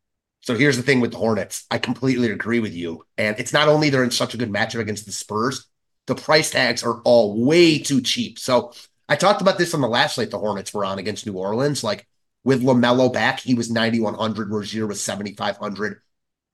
So 0.41 0.57
here's 0.57 0.77
the 0.77 0.83
thing 0.83 1.01
with 1.01 1.13
the 1.13 1.19
Hornets. 1.19 1.67
I 1.71 1.79
completely 1.79 2.31
agree 2.31 2.61
with 2.61 2.75
you. 2.75 3.05
And 3.17 3.39
it's 3.39 3.53
not 3.53 3.69
only 3.69 3.91
they're 3.91 4.05
in 4.05 4.11
such 4.11 4.35
a 4.35 4.37
good 4.37 4.51
matchup 4.51 4.81
against 4.81 5.07
the 5.07 5.13
Spurs, 5.13 5.67
the 6.07 6.17
price 6.17 6.51
tags 6.51 6.83
are 6.83 7.01
all 7.03 7.45
way 7.45 7.79
too 7.79 8.01
cheap. 8.01 8.39
So 8.39 8.73
I 9.09 9.15
talked 9.15 9.41
about 9.41 9.59
this 9.59 9.75
on 9.75 9.81
the 9.81 9.89
last 9.89 10.17
slate 10.17 10.31
the 10.31 10.39
Hornets 10.39 10.75
were 10.75 10.85
on 10.85 10.99
against 10.99 11.27
New 11.27 11.35
Orleans. 11.35 11.85
Like 11.85 12.09
with 12.43 12.63
LaMelo 12.63 13.13
back, 13.13 13.39
he 13.39 13.55
was 13.55 13.71
9,100, 13.71 14.51
Rozier 14.51 14.87
was 14.87 15.01
7,500 15.01 16.01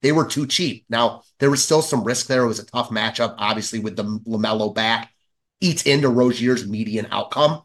they 0.03 0.13
were 0.13 0.27
too 0.27 0.47
cheap. 0.47 0.85
Now, 0.89 1.23
there 1.39 1.51
was 1.51 1.65
still 1.65 1.83
some 1.83 2.05
risk 2.05 2.27
there. 2.27 2.45
It 2.45 2.49
was 2.49 2.61
a 2.61 2.67
tough 2.67 2.91
matchup, 2.91 3.35
obviously, 3.39 3.81
with 3.81 3.97
the 3.97 4.05
LaMelo 4.05 4.75
back, 4.75 5.13
eats 5.61 5.83
into 5.83 6.09
Rozier's 6.09 6.67
median 6.67 7.09
outcome. 7.11 7.63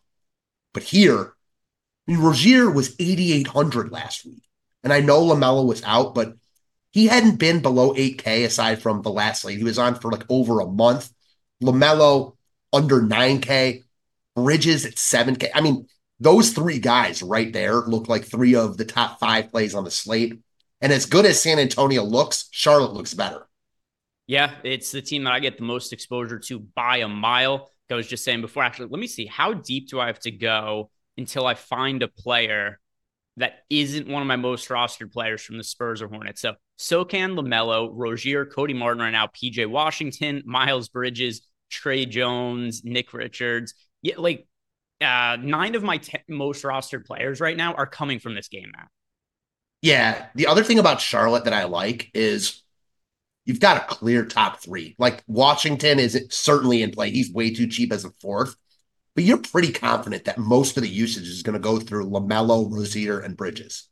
But 0.73 0.83
here, 0.83 1.33
I 2.07 2.11
mean, 2.11 2.21
Rozier 2.21 2.69
was 2.69 2.95
8,800 2.99 3.91
last 3.91 4.25
week. 4.25 4.43
And 4.83 4.91
I 4.91 4.99
know 4.99 5.21
LaMelo 5.21 5.65
was 5.65 5.83
out, 5.83 6.15
but 6.15 6.33
he 6.91 7.07
hadn't 7.07 7.39
been 7.39 7.61
below 7.61 7.93
8K 7.93 8.45
aside 8.45 8.81
from 8.81 9.01
the 9.01 9.11
last 9.11 9.45
lead. 9.45 9.57
He 9.57 9.63
was 9.63 9.79
on 9.79 9.95
for 9.95 10.11
like 10.11 10.25
over 10.29 10.59
a 10.59 10.65
month. 10.65 11.11
LaMelo 11.61 12.35
under 12.71 13.01
9K, 13.01 13.83
Bridges 14.35 14.85
at 14.85 14.95
7K. 14.95 15.49
I 15.53 15.61
mean, 15.61 15.87
those 16.19 16.51
three 16.51 16.79
guys 16.79 17.21
right 17.21 17.51
there 17.53 17.75
look 17.75 18.09
like 18.09 18.25
three 18.25 18.55
of 18.55 18.77
the 18.77 18.85
top 18.85 19.19
five 19.19 19.51
plays 19.51 19.75
on 19.75 19.83
the 19.83 19.91
slate. 19.91 20.39
And 20.83 20.91
as 20.91 21.05
good 21.05 21.25
as 21.25 21.41
San 21.41 21.59
Antonio 21.59 22.03
looks, 22.03 22.49
Charlotte 22.51 22.91
looks 22.91 23.13
better. 23.13 23.47
Yeah, 24.27 24.55
it's 24.65 24.91
the 24.91 25.01
team 25.01 25.23
that 25.23 25.31
I 25.31 25.39
get 25.39 25.57
the 25.57 25.63
most 25.63 25.93
exposure 25.93 26.37
to 26.39 26.59
by 26.59 26.97
a 26.97 27.07
mile. 27.07 27.71
I 27.89 27.95
was 27.95 28.07
just 28.07 28.25
saying 28.25 28.41
before, 28.41 28.63
actually, 28.63 28.89
let 28.89 28.99
me 28.99 29.07
see. 29.07 29.25
How 29.25 29.53
deep 29.53 29.87
do 29.87 29.99
I 29.99 30.07
have 30.07 30.19
to 30.21 30.31
go 30.31 30.89
until 31.17 31.45
I 31.45 31.53
find 31.53 32.01
a 32.03 32.07
player 32.07 32.79
that 33.37 33.59
isn't 33.69 34.07
one 34.07 34.21
of 34.21 34.27
my 34.27 34.35
most 34.35 34.67
rostered 34.69 35.11
players 35.13 35.41
from 35.41 35.57
the 35.57 35.63
Spurs 35.63 36.01
or 36.01 36.07
Hornets? 36.07 36.41
So 36.41 36.55
Sochan, 36.77 37.39
LaMelo, 37.39 37.89
Rozier, 37.93 38.45
Cody 38.45 38.73
Martin 38.73 39.01
right 39.01 39.11
now, 39.11 39.27
PJ 39.27 39.67
Washington, 39.67 40.43
Miles 40.45 40.89
Bridges, 40.89 41.47
Tre 41.69 42.05
Jones, 42.05 42.81
Nick 42.83 43.13
Richards. 43.13 43.73
Yeah, 44.01 44.15
like 44.17 44.47
uh, 44.99 45.37
nine 45.39 45.75
of 45.75 45.83
my 45.83 46.01
most 46.27 46.63
rostered 46.63 47.05
players 47.05 47.39
right 47.39 47.55
now 47.55 47.73
are 47.73 47.87
coming 47.87 48.19
from 48.19 48.35
this 48.35 48.49
game, 48.49 48.71
Matt. 48.75 48.89
Yeah. 49.83 50.27
The 50.33 50.47
other 50.47 50.63
thing 50.63 50.79
about 50.79 51.01
Charlotte 51.01 51.43
that 51.43 51.53
I 51.53 51.65
like 51.65 52.09
is 52.13 52.63
you've 53.43 53.59
got 53.59 53.75
a 53.75 53.85
clear 53.93 54.25
top 54.25 54.61
three. 54.61 54.95
Like 54.97 55.21
Washington 55.27 55.99
is 55.99 56.25
certainly 56.29 56.81
in 56.81 56.91
play. 56.91 57.11
He's 57.11 57.33
way 57.33 57.53
too 57.53 57.67
cheap 57.67 57.91
as 57.91 58.05
a 58.05 58.09
fourth, 58.21 58.55
but 59.13 59.25
you're 59.25 59.39
pretty 59.39 59.73
confident 59.73 60.23
that 60.23 60.37
most 60.37 60.77
of 60.77 60.83
the 60.83 60.89
usage 60.89 61.27
is 61.27 61.43
going 61.43 61.53
to 61.53 61.59
go 61.59 61.79
through 61.79 62.09
LaMelo, 62.09 62.71
Rozier, 62.71 63.19
and 63.19 63.35
Bridges. 63.35 63.89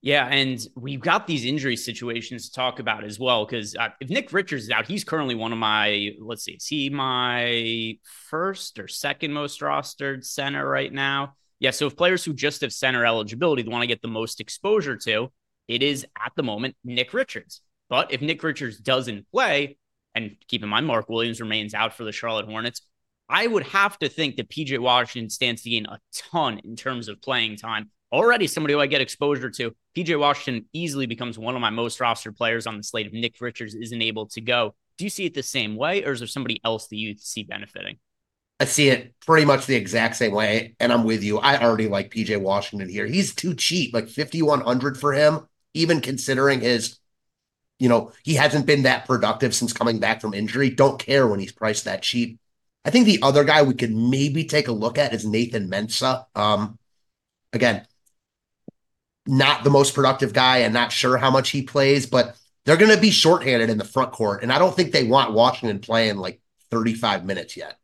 Yeah, 0.00 0.26
and 0.28 0.66
we've 0.76 1.00
got 1.00 1.26
these 1.26 1.44
injury 1.44 1.76
situations 1.76 2.48
to 2.48 2.54
talk 2.54 2.78
about 2.78 3.04
as 3.04 3.18
well. 3.18 3.44
Because 3.44 3.76
uh, 3.76 3.88
if 4.00 4.08
Nick 4.08 4.32
Richards 4.32 4.64
is 4.64 4.70
out, 4.70 4.86
he's 4.86 5.04
currently 5.04 5.34
one 5.34 5.52
of 5.52 5.58
my, 5.58 6.12
let's 6.20 6.44
see, 6.44 6.52
is 6.52 6.66
he 6.66 6.88
my 6.88 7.98
first 8.30 8.78
or 8.78 8.88
second 8.88 9.34
most 9.34 9.60
rostered 9.60 10.24
center 10.24 10.66
right 10.66 10.92
now? 10.92 11.34
Yeah, 11.58 11.70
so 11.70 11.86
if 11.86 11.96
players 11.96 12.24
who 12.24 12.34
just 12.34 12.60
have 12.60 12.72
center 12.72 13.04
eligibility 13.06 13.66
want 13.66 13.82
to 13.82 13.86
get 13.86 14.02
the 14.02 14.08
most 14.08 14.40
exposure 14.40 14.96
to, 14.98 15.32
it 15.68 15.82
is 15.82 16.06
at 16.22 16.32
the 16.36 16.42
moment 16.42 16.76
Nick 16.84 17.14
Richards. 17.14 17.62
But 17.88 18.12
if 18.12 18.20
Nick 18.20 18.42
Richards 18.42 18.78
doesn't 18.78 19.30
play, 19.30 19.78
and 20.16 20.34
keep 20.48 20.62
in 20.62 20.68
mind 20.68 20.86
Mark 20.86 21.08
Williams 21.08 21.40
remains 21.40 21.74
out 21.74 21.94
for 21.94 22.04
the 22.04 22.10
Charlotte 22.12 22.46
Hornets. 22.46 22.80
I 23.28 23.46
would 23.46 23.64
have 23.64 23.98
to 23.98 24.08
think 24.08 24.36
that 24.36 24.48
PJ 24.48 24.78
Washington 24.78 25.30
stands 25.30 25.62
to 25.62 25.70
gain 25.70 25.86
a 25.86 25.98
ton 26.30 26.58
in 26.60 26.76
terms 26.76 27.08
of 27.08 27.20
playing 27.20 27.56
time. 27.56 27.90
Already 28.12 28.46
somebody 28.46 28.74
who 28.74 28.80
I 28.80 28.86
get 28.86 29.00
exposure 29.00 29.50
to. 29.50 29.74
PJ 29.96 30.18
Washington 30.18 30.66
easily 30.72 31.06
becomes 31.06 31.38
one 31.38 31.54
of 31.54 31.60
my 31.60 31.70
most 31.70 32.00
roster 32.00 32.32
players 32.32 32.66
on 32.66 32.76
the 32.76 32.82
slate 32.82 33.06
if 33.06 33.12
Nick 33.12 33.40
Richards 33.40 33.74
isn't 33.74 34.02
able 34.02 34.26
to 34.28 34.40
go. 34.40 34.74
Do 34.96 35.04
you 35.04 35.10
see 35.10 35.26
it 35.26 35.34
the 35.34 35.42
same 35.42 35.76
way, 35.76 36.04
or 36.04 36.12
is 36.12 36.20
there 36.20 36.28
somebody 36.28 36.60
else 36.64 36.86
that 36.86 36.96
you 36.96 37.16
see 37.18 37.42
benefiting? 37.42 37.98
I 38.58 38.64
see 38.64 38.88
it 38.88 39.14
pretty 39.26 39.44
much 39.44 39.66
the 39.66 39.74
exact 39.74 40.16
same 40.16 40.32
way, 40.32 40.74
and 40.80 40.92
I'm 40.92 41.04
with 41.04 41.22
you. 41.22 41.38
I 41.38 41.62
already 41.62 41.88
like 41.88 42.10
PJ 42.10 42.40
Washington 42.40 42.88
here. 42.88 43.06
He's 43.06 43.34
too 43.34 43.54
cheap, 43.54 43.92
like 43.92 44.08
5100 44.08 44.98
for 44.98 45.12
him, 45.12 45.46
even 45.74 46.00
considering 46.00 46.60
his, 46.60 46.98
you 47.78 47.88
know, 47.88 48.12
he 48.24 48.34
hasn't 48.34 48.64
been 48.64 48.84
that 48.84 49.04
productive 49.04 49.54
since 49.54 49.74
coming 49.74 49.98
back 49.98 50.22
from 50.22 50.32
injury. 50.32 50.70
Don't 50.70 50.98
care 50.98 51.26
when 51.26 51.38
he's 51.38 51.52
priced 51.52 51.84
that 51.84 52.02
cheap. 52.02 52.38
I 52.84 52.90
think 52.90 53.04
the 53.04 53.20
other 53.22 53.44
guy 53.44 53.62
we 53.62 53.74
could 53.74 53.94
maybe 53.94 54.44
take 54.44 54.68
a 54.68 54.72
look 54.72 54.96
at 54.96 55.12
is 55.12 55.26
Nathan 55.26 55.68
Mensah. 55.68 56.24
Um, 56.34 56.78
again, 57.52 57.86
not 59.26 59.64
the 59.64 59.70
most 59.70 59.94
productive 59.94 60.32
guy 60.32 60.58
and 60.58 60.72
not 60.72 60.92
sure 60.92 61.16
how 61.18 61.30
much 61.30 61.50
he 61.50 61.62
plays, 61.62 62.06
but 62.06 62.36
they're 62.64 62.76
going 62.76 62.94
to 62.94 63.00
be 63.00 63.10
shorthanded 63.10 63.70
in 63.70 63.78
the 63.78 63.84
front 63.84 64.12
court. 64.12 64.42
And 64.42 64.52
I 64.52 64.58
don't 64.58 64.74
think 64.74 64.92
they 64.92 65.04
want 65.04 65.34
Washington 65.34 65.80
playing 65.80 66.16
like 66.16 66.40
35 66.70 67.24
minutes 67.24 67.56
yet. 67.56 67.78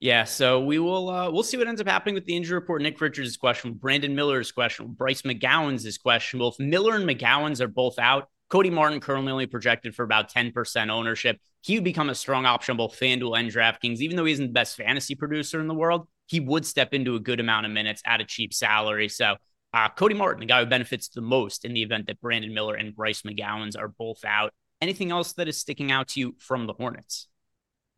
Yeah, 0.00 0.24
so 0.24 0.60
we 0.60 0.78
will 0.78 1.10
uh, 1.10 1.30
we'll 1.30 1.42
see 1.42 1.58
what 1.58 1.68
ends 1.68 1.80
up 1.80 1.86
happening 1.86 2.14
with 2.14 2.24
the 2.24 2.34
injury 2.34 2.58
report. 2.58 2.80
Nick 2.80 2.98
Richards 2.98 3.28
is 3.28 3.36
questionable. 3.36 3.78
Brandon 3.78 4.14
Miller 4.14 4.40
is 4.40 4.50
questionable. 4.50 4.94
Bryce 4.94 5.22
McGowens 5.22 5.84
is 5.84 5.98
questionable. 5.98 6.48
If 6.52 6.58
Miller 6.58 6.96
and 6.96 7.04
McGowens 7.06 7.60
are 7.60 7.68
both 7.68 7.98
out, 7.98 8.28
Cody 8.48 8.70
Martin 8.70 9.00
currently 9.00 9.30
only 9.30 9.46
projected 9.46 9.94
for 9.94 10.02
about 10.02 10.32
10% 10.32 10.88
ownership. 10.88 11.38
He 11.60 11.74
would 11.74 11.84
become 11.84 12.08
a 12.08 12.14
strong 12.14 12.46
option 12.46 12.78
both 12.78 12.98
FanDuel 12.98 13.38
and 13.38 13.50
DraftKings. 13.50 13.98
Even 13.98 14.16
though 14.16 14.24
he 14.24 14.32
isn't 14.32 14.46
the 14.46 14.52
best 14.52 14.76
fantasy 14.76 15.14
producer 15.14 15.60
in 15.60 15.68
the 15.68 15.74
world, 15.74 16.08
he 16.26 16.40
would 16.40 16.64
step 16.64 16.94
into 16.94 17.14
a 17.14 17.20
good 17.20 17.38
amount 17.38 17.66
of 17.66 17.72
minutes 17.72 18.00
at 18.06 18.22
a 18.22 18.24
cheap 18.24 18.54
salary. 18.54 19.08
So 19.08 19.36
uh, 19.74 19.90
Cody 19.90 20.14
Martin, 20.14 20.40
the 20.40 20.46
guy 20.46 20.60
who 20.60 20.66
benefits 20.66 21.08
the 21.08 21.20
most 21.20 21.66
in 21.66 21.74
the 21.74 21.82
event 21.82 22.06
that 22.06 22.20
Brandon 22.22 22.54
Miller 22.54 22.74
and 22.74 22.96
Bryce 22.96 23.20
McGowens 23.22 23.78
are 23.78 23.88
both 23.88 24.24
out. 24.24 24.52
Anything 24.80 25.10
else 25.10 25.34
that 25.34 25.46
is 25.46 25.58
sticking 25.58 25.92
out 25.92 26.08
to 26.08 26.20
you 26.20 26.34
from 26.38 26.66
the 26.66 26.72
Hornets? 26.72 27.28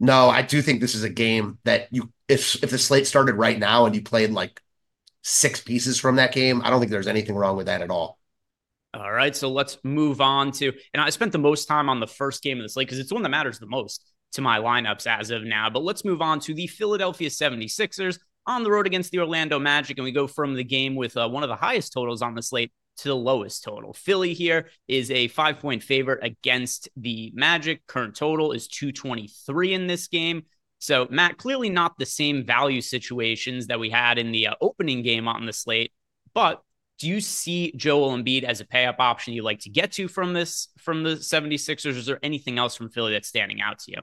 No, 0.02 0.28
I 0.28 0.42
do 0.42 0.61
think 0.62 0.80
this 0.80 0.97
is 0.97 1.04
a 1.04 1.09
game 1.09 1.59
that 1.62 1.87
you 1.92 2.12
if 2.26 2.61
if 2.62 2.71
the 2.71 2.78
slate 2.78 3.06
started 3.06 3.37
right 3.37 3.56
now 3.56 3.87
and 3.87 3.94
you 3.94 4.02
played 4.02 4.32
like 4.32 4.61
six 5.23 5.61
pieces 5.61 5.99
from 6.00 6.16
that 6.16 6.35
game, 6.35 6.61
I 6.64 6.71
don't 6.71 6.80
think 6.80 6.90
there's 6.90 7.06
anything 7.06 7.37
wrong 7.37 7.56
with 7.56 7.66
that 7.66 7.82
at 7.82 7.90
all. 7.90 8.18
All 8.94 9.12
right, 9.12 9.35
so 9.35 9.49
let's 9.49 9.78
move 9.85 10.21
on 10.21 10.50
to 10.52 10.73
and 10.92 11.00
I 11.00 11.09
spent 11.11 11.30
the 11.30 11.38
most 11.38 11.66
time 11.66 11.88
on 11.88 12.00
the 12.00 12.09
first 12.09 12.42
game 12.42 12.59
of 12.59 12.64
the 12.64 12.68
slate 12.68 12.88
because 12.88 12.99
it's 12.99 13.12
one 13.12 13.23
that 13.23 13.28
matters 13.28 13.61
the 13.61 13.68
most 13.68 14.04
to 14.32 14.42
my 14.42 14.59
lineups 14.59 15.06
as 15.06 15.30
of 15.30 15.44
now. 15.44 15.71
But 15.71 15.85
let's 15.85 16.04
move 16.04 16.21
on 16.21 16.40
to 16.40 16.54
the 16.54 16.66
Philadelphia 16.66 17.28
76ers 17.28 18.18
on 18.44 18.64
the 18.64 18.73
road 18.73 18.88
against 18.88 19.12
the 19.12 19.21
Orlando 19.21 19.61
Magic. 19.61 19.99
And 19.99 20.04
we 20.04 20.11
go 20.11 20.26
from 20.26 20.54
the 20.54 20.64
game 20.64 20.97
with 20.97 21.16
uh, 21.16 21.28
one 21.28 21.44
of 21.44 21.49
the 21.49 21.54
highest 21.54 21.92
totals 21.92 22.23
on 22.23 22.35
the 22.35 22.42
slate 22.42 22.73
to 22.99 23.08
the 23.08 23.16
lowest 23.16 23.64
total. 23.64 23.92
Philly 23.92 24.34
here 24.34 24.68
is 24.88 25.11
a 25.11 25.28
five 25.28 25.58
point 25.58 25.82
favorite 25.82 26.20
against 26.22 26.88
the 26.96 27.32
Magic. 27.34 27.87
Current 27.87 28.14
total 28.14 28.52
is 28.52 28.68
223 28.68 29.75
in 29.75 29.87
this 29.87 30.08
game. 30.08 30.44
So, 30.78 31.06
Matt, 31.11 31.38
clearly 31.38 31.70
not 31.70 31.96
the 31.99 32.06
same 32.06 32.44
value 32.44 32.80
situations 32.80 33.68
that 33.68 33.78
we 33.78 33.88
had 33.88 34.18
in 34.18 34.32
the 34.32 34.49
uh, 34.49 34.54
opening 34.61 35.02
game 35.02 35.28
on 35.28 35.46
the 35.46 35.52
slate. 35.52 35.92
But 36.34 36.61
do 36.99 37.08
you 37.08 37.20
see 37.20 37.72
Joel 37.76 38.16
Embiid 38.16 38.44
as 38.44 38.61
a 38.61 38.64
pay 38.64 38.87
up 38.87 38.96
option 38.99 39.32
you 39.34 39.42
like 39.42 39.61
to 39.61 39.70
get 39.70 39.92
to 39.92 40.08
from 40.08 40.32
this 40.32 40.68
from 40.78 41.02
the 41.02 41.16
76ers? 41.16 41.96
Is 41.96 42.06
there 42.06 42.18
anything 42.22 42.58
else 42.58 42.75
from 42.75 42.90
Philly 42.90 43.12
that's 43.12 43.28
standing 43.28 43.61
out 43.61 43.78
to 43.80 43.92
you? 43.92 43.99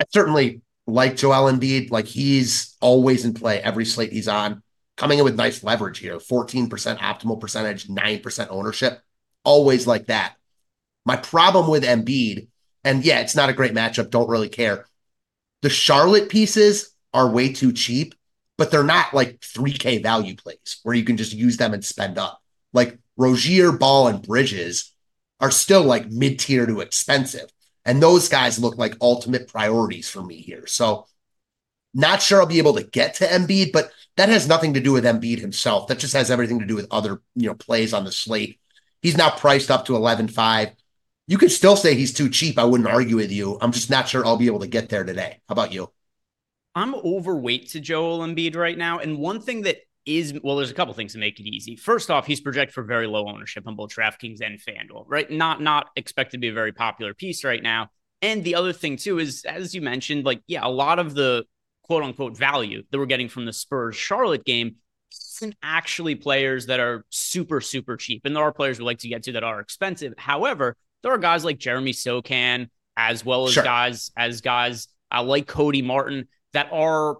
I 0.00 0.04
certainly 0.10 0.62
like 0.86 1.16
Joel 1.16 1.52
Embiid. 1.52 1.90
Like 1.90 2.06
he's 2.06 2.76
always 2.80 3.24
in 3.24 3.34
play 3.34 3.60
every 3.60 3.84
slate 3.84 4.12
he's 4.12 4.28
on, 4.28 4.62
coming 4.96 5.18
in 5.18 5.24
with 5.24 5.36
nice 5.36 5.62
leverage 5.62 5.98
here 5.98 6.18
14% 6.18 6.68
optimal 6.98 7.40
percentage, 7.40 7.88
9% 7.88 8.46
ownership. 8.50 9.00
Always 9.44 9.86
like 9.86 10.06
that. 10.06 10.36
My 11.04 11.16
problem 11.16 11.68
with 11.68 11.84
Embiid, 11.84 12.48
and 12.82 13.04
yeah, 13.04 13.20
it's 13.20 13.36
not 13.36 13.48
a 13.48 13.54
great 13.54 13.74
matchup, 13.74 14.10
don't 14.10 14.28
really 14.28 14.48
care. 14.48 14.86
The 15.62 15.70
Charlotte 15.70 16.28
pieces 16.28 16.90
are 17.14 17.30
way 17.30 17.52
too 17.52 17.72
cheap, 17.72 18.14
but 18.58 18.70
they're 18.70 18.82
not 18.82 19.14
like 19.14 19.40
3K 19.40 20.02
value 20.02 20.34
plays 20.34 20.80
where 20.82 20.94
you 20.94 21.04
can 21.04 21.16
just 21.16 21.32
use 21.32 21.56
them 21.56 21.74
and 21.74 21.84
spend 21.84 22.18
up. 22.18 22.40
Like 22.72 22.98
Rozier, 23.16 23.72
Ball, 23.72 24.08
and 24.08 24.22
Bridges 24.22 24.92
are 25.40 25.50
still 25.50 25.82
like 25.82 26.10
mid 26.10 26.38
tier 26.38 26.66
to 26.66 26.80
expensive. 26.80 27.50
And 27.84 28.02
those 28.02 28.28
guys 28.28 28.58
look 28.58 28.76
like 28.78 28.96
ultimate 29.00 29.48
priorities 29.48 30.10
for 30.10 30.22
me 30.22 30.36
here. 30.36 30.66
So 30.66 31.06
not 31.96 32.22
sure 32.22 32.40
I'll 32.40 32.46
be 32.46 32.58
able 32.58 32.74
to 32.74 32.82
get 32.82 33.14
to 33.14 33.26
Embiid, 33.26 33.72
but 33.72 33.90
that 34.16 34.28
has 34.28 34.46
nothing 34.46 34.74
to 34.74 34.80
do 34.80 34.92
with 34.92 35.04
Embiid 35.04 35.40
himself. 35.40 35.88
That 35.88 35.98
just 35.98 36.12
has 36.14 36.30
everything 36.30 36.60
to 36.60 36.66
do 36.66 36.76
with 36.76 36.86
other, 36.90 37.22
you 37.34 37.48
know, 37.48 37.54
plays 37.54 37.92
on 37.92 38.04
the 38.04 38.12
slate. 38.12 38.60
He's 39.02 39.16
now 39.16 39.30
priced 39.30 39.70
up 39.70 39.86
to 39.86 39.92
11.5. 39.92 40.72
You 41.26 41.38
could 41.38 41.50
still 41.50 41.76
say 41.76 41.94
he's 41.94 42.12
too 42.12 42.30
cheap. 42.30 42.58
I 42.58 42.64
wouldn't 42.64 42.88
argue 42.88 43.16
with 43.16 43.32
you. 43.32 43.58
I'm 43.60 43.72
just 43.72 43.90
not 43.90 44.08
sure 44.08 44.24
I'll 44.24 44.36
be 44.36 44.46
able 44.46 44.60
to 44.60 44.66
get 44.66 44.88
there 44.88 45.04
today. 45.04 45.40
How 45.48 45.52
about 45.52 45.72
you? 45.72 45.90
I'm 46.74 46.94
overweight 46.94 47.70
to 47.70 47.80
Joel 47.80 48.18
Embiid 48.18 48.54
right 48.54 48.76
now. 48.76 48.98
And 48.98 49.18
one 49.18 49.40
thing 49.40 49.62
that 49.62 49.78
is 50.04 50.38
well, 50.44 50.56
there's 50.56 50.70
a 50.70 50.74
couple 50.74 50.94
things 50.94 51.14
to 51.14 51.18
make 51.18 51.40
it 51.40 51.48
easy. 51.48 51.74
First 51.74 52.10
off, 52.10 52.26
he's 52.26 52.40
projected 52.40 52.74
for 52.74 52.84
very 52.84 53.06
low 53.06 53.26
ownership 53.28 53.66
on 53.66 53.74
both 53.74 53.90
DraftKings 53.90 54.40
and 54.40 54.60
FanDuel, 54.60 55.04
right? 55.08 55.28
Not 55.30 55.60
not 55.60 55.88
expected 55.96 56.36
to 56.36 56.40
be 56.40 56.48
a 56.48 56.52
very 56.52 56.72
popular 56.72 57.12
piece 57.12 57.42
right 57.42 57.62
now. 57.62 57.88
And 58.22 58.44
the 58.44 58.54
other 58.54 58.72
thing 58.72 58.96
too 58.96 59.18
is, 59.18 59.44
as 59.44 59.74
you 59.74 59.82
mentioned, 59.82 60.24
like 60.24 60.42
yeah, 60.46 60.64
a 60.64 60.70
lot 60.70 60.98
of 60.98 61.14
the 61.14 61.44
quote 61.86 62.02
unquote 62.02 62.36
value 62.36 62.82
that 62.90 62.98
we're 62.98 63.06
getting 63.06 63.28
from 63.28 63.44
the 63.44 63.52
Spurs 63.52 63.96
Charlotte 63.96 64.44
game 64.44 64.76
isn't 65.36 65.54
actually 65.62 66.14
players 66.14 66.66
that 66.66 66.80
are 66.80 67.04
super 67.10 67.60
super 67.60 67.96
cheap, 67.96 68.22
and 68.24 68.34
there 68.34 68.42
are 68.42 68.52
players 68.52 68.78
we 68.78 68.84
like 68.84 68.98
to 68.98 69.08
get 69.08 69.22
to 69.24 69.32
that 69.32 69.44
are 69.44 69.60
expensive. 69.60 70.14
However, 70.18 70.76
there 71.02 71.12
are 71.12 71.18
guys 71.18 71.44
like 71.44 71.58
Jeremy 71.58 71.92
Sochan, 71.92 72.68
as 72.96 73.24
well 73.24 73.46
as 73.46 73.54
sure. 73.54 73.64
guys 73.64 74.10
as 74.16 74.40
guys 74.40 74.88
uh, 75.14 75.22
like 75.22 75.46
Cody 75.46 75.82
Martin 75.82 76.28
that 76.52 76.68
are 76.72 77.18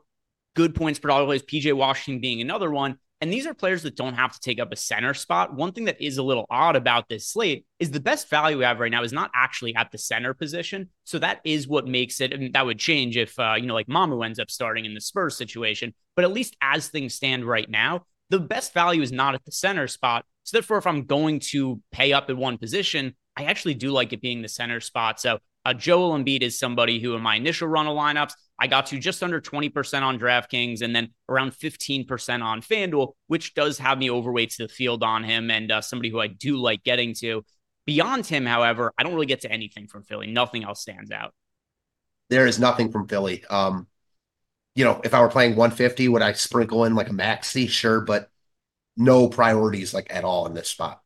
good 0.54 0.74
points 0.74 0.98
per 0.98 1.08
dollar 1.08 1.26
plays, 1.26 1.42
PJ 1.42 1.72
Washington 1.74 2.20
being 2.20 2.40
another 2.40 2.70
one. 2.70 2.98
And 3.22 3.32
these 3.32 3.46
are 3.46 3.54
players 3.54 3.82
that 3.84 3.96
don't 3.96 4.14
have 4.14 4.34
to 4.34 4.40
take 4.40 4.60
up 4.60 4.72
a 4.72 4.76
center 4.76 5.14
spot. 5.14 5.54
One 5.54 5.72
thing 5.72 5.86
that 5.86 6.02
is 6.02 6.18
a 6.18 6.22
little 6.22 6.44
odd 6.50 6.76
about 6.76 7.08
this 7.08 7.28
slate 7.28 7.64
is 7.78 7.90
the 7.90 8.00
best 8.00 8.28
value 8.28 8.58
we 8.58 8.64
have 8.64 8.78
right 8.78 8.90
now 8.90 9.02
is 9.02 9.12
not 9.12 9.30
actually 9.34 9.74
at 9.74 9.90
the 9.90 9.96
center 9.96 10.34
position. 10.34 10.90
So 11.04 11.18
that 11.20 11.40
is 11.42 11.66
what 11.66 11.86
makes 11.86 12.20
it, 12.20 12.34
and 12.34 12.52
that 12.52 12.66
would 12.66 12.78
change 12.78 13.16
if, 13.16 13.38
uh, 13.38 13.54
you 13.58 13.66
know, 13.66 13.74
like 13.74 13.86
Mamu 13.86 14.24
ends 14.24 14.38
up 14.38 14.50
starting 14.50 14.84
in 14.84 14.92
the 14.92 15.00
Spurs 15.00 15.36
situation. 15.36 15.94
But 16.14 16.26
at 16.26 16.32
least 16.32 16.56
as 16.60 16.88
things 16.88 17.14
stand 17.14 17.46
right 17.46 17.68
now, 17.70 18.02
the 18.28 18.40
best 18.40 18.74
value 18.74 19.02
is 19.02 19.12
not 19.12 19.34
at 19.34 19.44
the 19.44 19.52
center 19.52 19.88
spot. 19.88 20.26
So 20.44 20.56
therefore, 20.56 20.78
if 20.78 20.86
I'm 20.86 21.06
going 21.06 21.40
to 21.50 21.80
pay 21.92 22.12
up 22.12 22.28
at 22.28 22.36
one 22.36 22.58
position, 22.58 23.14
I 23.36 23.44
actually 23.44 23.74
do 23.74 23.90
like 23.90 24.12
it 24.12 24.20
being 24.20 24.42
the 24.42 24.48
center 24.48 24.80
spot. 24.80 25.20
So 25.20 25.38
uh, 25.64 25.74
Joel 25.74 26.16
Embiid 26.18 26.42
is 26.42 26.58
somebody 26.58 27.00
who, 27.00 27.14
in 27.14 27.22
my 27.22 27.36
initial 27.36 27.68
run 27.68 27.86
of 27.86 27.96
lineups, 27.96 28.32
I 28.58 28.66
got 28.66 28.86
to 28.86 28.98
just 28.98 29.22
under 29.22 29.40
20% 29.40 30.02
on 30.02 30.18
DraftKings 30.18 30.80
and 30.80 30.96
then 30.96 31.10
around 31.28 31.52
15% 31.52 32.42
on 32.42 32.62
FanDuel, 32.62 33.12
which 33.26 33.54
does 33.54 33.78
have 33.78 33.98
me 33.98 34.10
overweight 34.10 34.50
to 34.52 34.62
the 34.62 34.68
field 34.68 35.02
on 35.02 35.24
him 35.24 35.50
and 35.50 35.70
uh, 35.70 35.82
somebody 35.82 36.08
who 36.08 36.20
I 36.20 36.28
do 36.28 36.56
like 36.56 36.82
getting 36.82 37.14
to. 37.16 37.44
Beyond 37.84 38.26
him, 38.26 38.46
however, 38.46 38.92
I 38.98 39.02
don't 39.02 39.14
really 39.14 39.26
get 39.26 39.42
to 39.42 39.52
anything 39.52 39.86
from 39.86 40.02
Philly. 40.04 40.26
Nothing 40.26 40.64
else 40.64 40.80
stands 40.80 41.10
out. 41.10 41.34
There 42.30 42.46
is 42.46 42.58
nothing 42.58 42.90
from 42.90 43.06
Philly. 43.06 43.44
Um, 43.48 43.86
you 44.74 44.84
know, 44.84 45.00
if 45.04 45.14
I 45.14 45.20
were 45.20 45.28
playing 45.28 45.54
150, 45.56 46.08
would 46.08 46.22
I 46.22 46.32
sprinkle 46.32 46.84
in 46.84 46.94
like 46.94 47.10
a 47.10 47.12
Maxey? 47.12 47.66
Sure, 47.66 48.00
but 48.00 48.30
no 48.96 49.28
priorities 49.28 49.94
like 49.94 50.08
at 50.10 50.24
all 50.24 50.46
in 50.46 50.54
this 50.54 50.68
spot. 50.68 51.00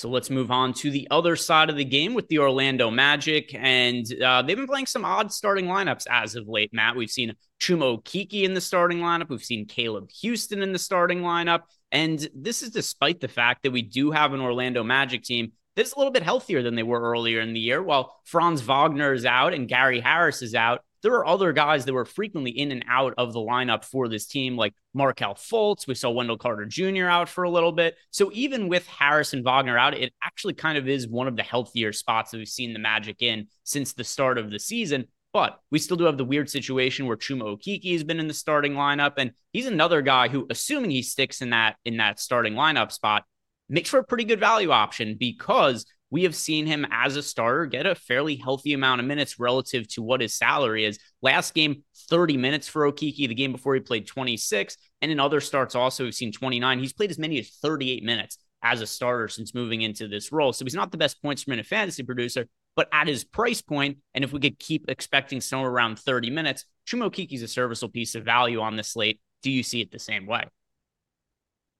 So 0.00 0.08
let's 0.08 0.30
move 0.30 0.50
on 0.50 0.72
to 0.74 0.90
the 0.90 1.06
other 1.10 1.36
side 1.36 1.68
of 1.68 1.76
the 1.76 1.84
game 1.84 2.14
with 2.14 2.26
the 2.28 2.38
Orlando 2.38 2.90
Magic. 2.90 3.54
And 3.54 4.06
uh, 4.22 4.40
they've 4.40 4.56
been 4.56 4.66
playing 4.66 4.86
some 4.86 5.04
odd 5.04 5.30
starting 5.30 5.66
lineups 5.66 6.06
as 6.10 6.36
of 6.36 6.48
late, 6.48 6.72
Matt. 6.72 6.96
We've 6.96 7.10
seen 7.10 7.34
Chuma 7.60 7.98
Okeke 7.98 8.44
in 8.44 8.54
the 8.54 8.62
starting 8.62 9.00
lineup. 9.00 9.28
We've 9.28 9.44
seen 9.44 9.66
Caleb 9.66 10.08
Houstan 10.08 10.62
in 10.62 10.72
the 10.72 10.78
starting 10.78 11.20
lineup. 11.20 11.64
And 11.92 12.26
this 12.34 12.62
is 12.62 12.70
despite 12.70 13.20
the 13.20 13.28
fact 13.28 13.62
that 13.62 13.72
we 13.72 13.82
do 13.82 14.10
have 14.10 14.32
an 14.32 14.40
Orlando 14.40 14.82
Magic 14.82 15.22
team 15.22 15.52
that's 15.76 15.92
a 15.92 15.98
little 15.98 16.12
bit 16.12 16.22
healthier 16.22 16.62
than 16.62 16.76
they 16.76 16.82
were 16.82 17.00
earlier 17.00 17.40
in 17.40 17.52
the 17.52 17.60
year. 17.60 17.82
While 17.82 18.16
Franz 18.24 18.62
Wagner 18.62 19.12
is 19.12 19.26
out 19.26 19.52
and 19.52 19.68
Gary 19.68 20.00
Harris 20.00 20.40
is 20.40 20.54
out, 20.54 20.80
there 21.02 21.14
are 21.14 21.26
other 21.26 21.52
guys 21.52 21.84
that 21.84 21.92
were 21.92 22.04
frequently 22.04 22.50
in 22.50 22.72
and 22.72 22.84
out 22.88 23.14
of 23.16 23.32
the 23.32 23.40
lineup 23.40 23.84
for 23.84 24.08
this 24.08 24.26
team, 24.26 24.56
like 24.56 24.74
Markelle 24.94 25.34
Fultz. 25.34 25.86
We 25.86 25.94
saw 25.94 26.10
Wendell 26.10 26.38
Carter 26.38 26.66
Jr. 26.66 27.06
out 27.06 27.28
for 27.28 27.44
a 27.44 27.50
little 27.50 27.72
bit. 27.72 27.96
So 28.10 28.30
even 28.32 28.68
with 28.68 28.86
Harris 28.86 29.32
and 29.32 29.44
Wagner 29.44 29.78
out, 29.78 29.94
it 29.94 30.12
actually 30.22 30.54
kind 30.54 30.76
of 30.76 30.88
is 30.88 31.08
one 31.08 31.28
of 31.28 31.36
the 31.36 31.42
healthier 31.42 31.92
spots 31.92 32.30
that 32.30 32.38
we've 32.38 32.48
seen 32.48 32.72
the 32.72 32.78
Magic 32.78 33.22
in 33.22 33.46
since 33.64 33.92
the 33.92 34.04
start 34.04 34.38
of 34.38 34.50
the 34.50 34.58
season. 34.58 35.06
But 35.32 35.60
we 35.70 35.78
still 35.78 35.96
do 35.96 36.04
have 36.04 36.18
the 36.18 36.24
weird 36.24 36.50
situation 36.50 37.06
where 37.06 37.16
Chuma 37.16 37.56
Okeke 37.56 37.92
has 37.92 38.02
been 38.04 38.18
in 38.18 38.26
the 38.26 38.34
starting 38.34 38.74
lineup, 38.74 39.12
and 39.16 39.30
he's 39.52 39.66
another 39.66 40.02
guy 40.02 40.28
who, 40.28 40.46
assuming 40.50 40.90
he 40.90 41.02
sticks 41.02 41.40
in 41.40 41.50
that 41.50 41.76
in 41.84 41.98
that 41.98 42.18
starting 42.18 42.54
lineup 42.54 42.90
spot, 42.90 43.24
makes 43.68 43.90
for 43.90 44.00
a 44.00 44.04
pretty 44.04 44.24
good 44.24 44.40
value 44.40 44.72
option 44.72 45.16
because 45.18 45.86
we 46.10 46.24
have 46.24 46.34
seen 46.34 46.66
him 46.66 46.86
as 46.90 47.16
a 47.16 47.22
starter 47.22 47.66
get 47.66 47.86
a 47.86 47.94
fairly 47.94 48.36
healthy 48.36 48.72
amount 48.72 49.00
of 49.00 49.06
minutes 49.06 49.38
relative 49.38 49.86
to 49.88 50.02
what 50.02 50.20
his 50.20 50.34
salary 50.34 50.84
is. 50.84 50.98
Last 51.22 51.54
game, 51.54 51.84
30 52.08 52.36
minutes 52.36 52.68
for 52.68 52.90
Okeke. 52.90 53.28
The 53.28 53.34
game 53.34 53.52
before 53.52 53.74
he 53.74 53.80
played 53.80 54.06
26. 54.06 54.76
And 55.02 55.10
in 55.12 55.20
other 55.20 55.40
starts, 55.40 55.74
also, 55.74 56.04
we've 56.04 56.14
seen 56.14 56.32
29. 56.32 56.78
He's 56.80 56.92
played 56.92 57.10
as 57.10 57.18
many 57.18 57.38
as 57.38 57.50
38 57.62 58.02
minutes 58.02 58.38
as 58.62 58.80
a 58.80 58.86
starter 58.86 59.28
since 59.28 59.54
moving 59.54 59.82
into 59.82 60.08
this 60.08 60.32
role. 60.32 60.52
So 60.52 60.64
he's 60.64 60.74
not 60.74 60.90
the 60.90 60.98
best 60.98 61.22
points 61.22 61.44
per 61.44 61.52
minute 61.52 61.66
fantasy 61.66 62.02
producer, 62.02 62.46
but 62.76 62.88
at 62.92 63.08
his 63.08 63.24
price 63.24 63.62
point, 63.62 63.98
and 64.14 64.24
if 64.24 64.32
we 64.32 64.40
could 64.40 64.58
keep 64.58 64.90
expecting 64.90 65.40
somewhere 65.40 65.70
around 65.70 65.98
30 65.98 66.30
minutes, 66.30 66.66
Chuma 66.86 67.10
Okeke's 67.10 67.42
a 67.42 67.48
serviceable 67.48 67.92
piece 67.92 68.14
of 68.14 68.24
value 68.24 68.60
on 68.60 68.76
the 68.76 68.82
slate. 68.82 69.20
Do 69.42 69.50
you 69.50 69.62
see 69.62 69.80
it 69.80 69.90
the 69.90 69.98
same 69.98 70.26
way? 70.26 70.44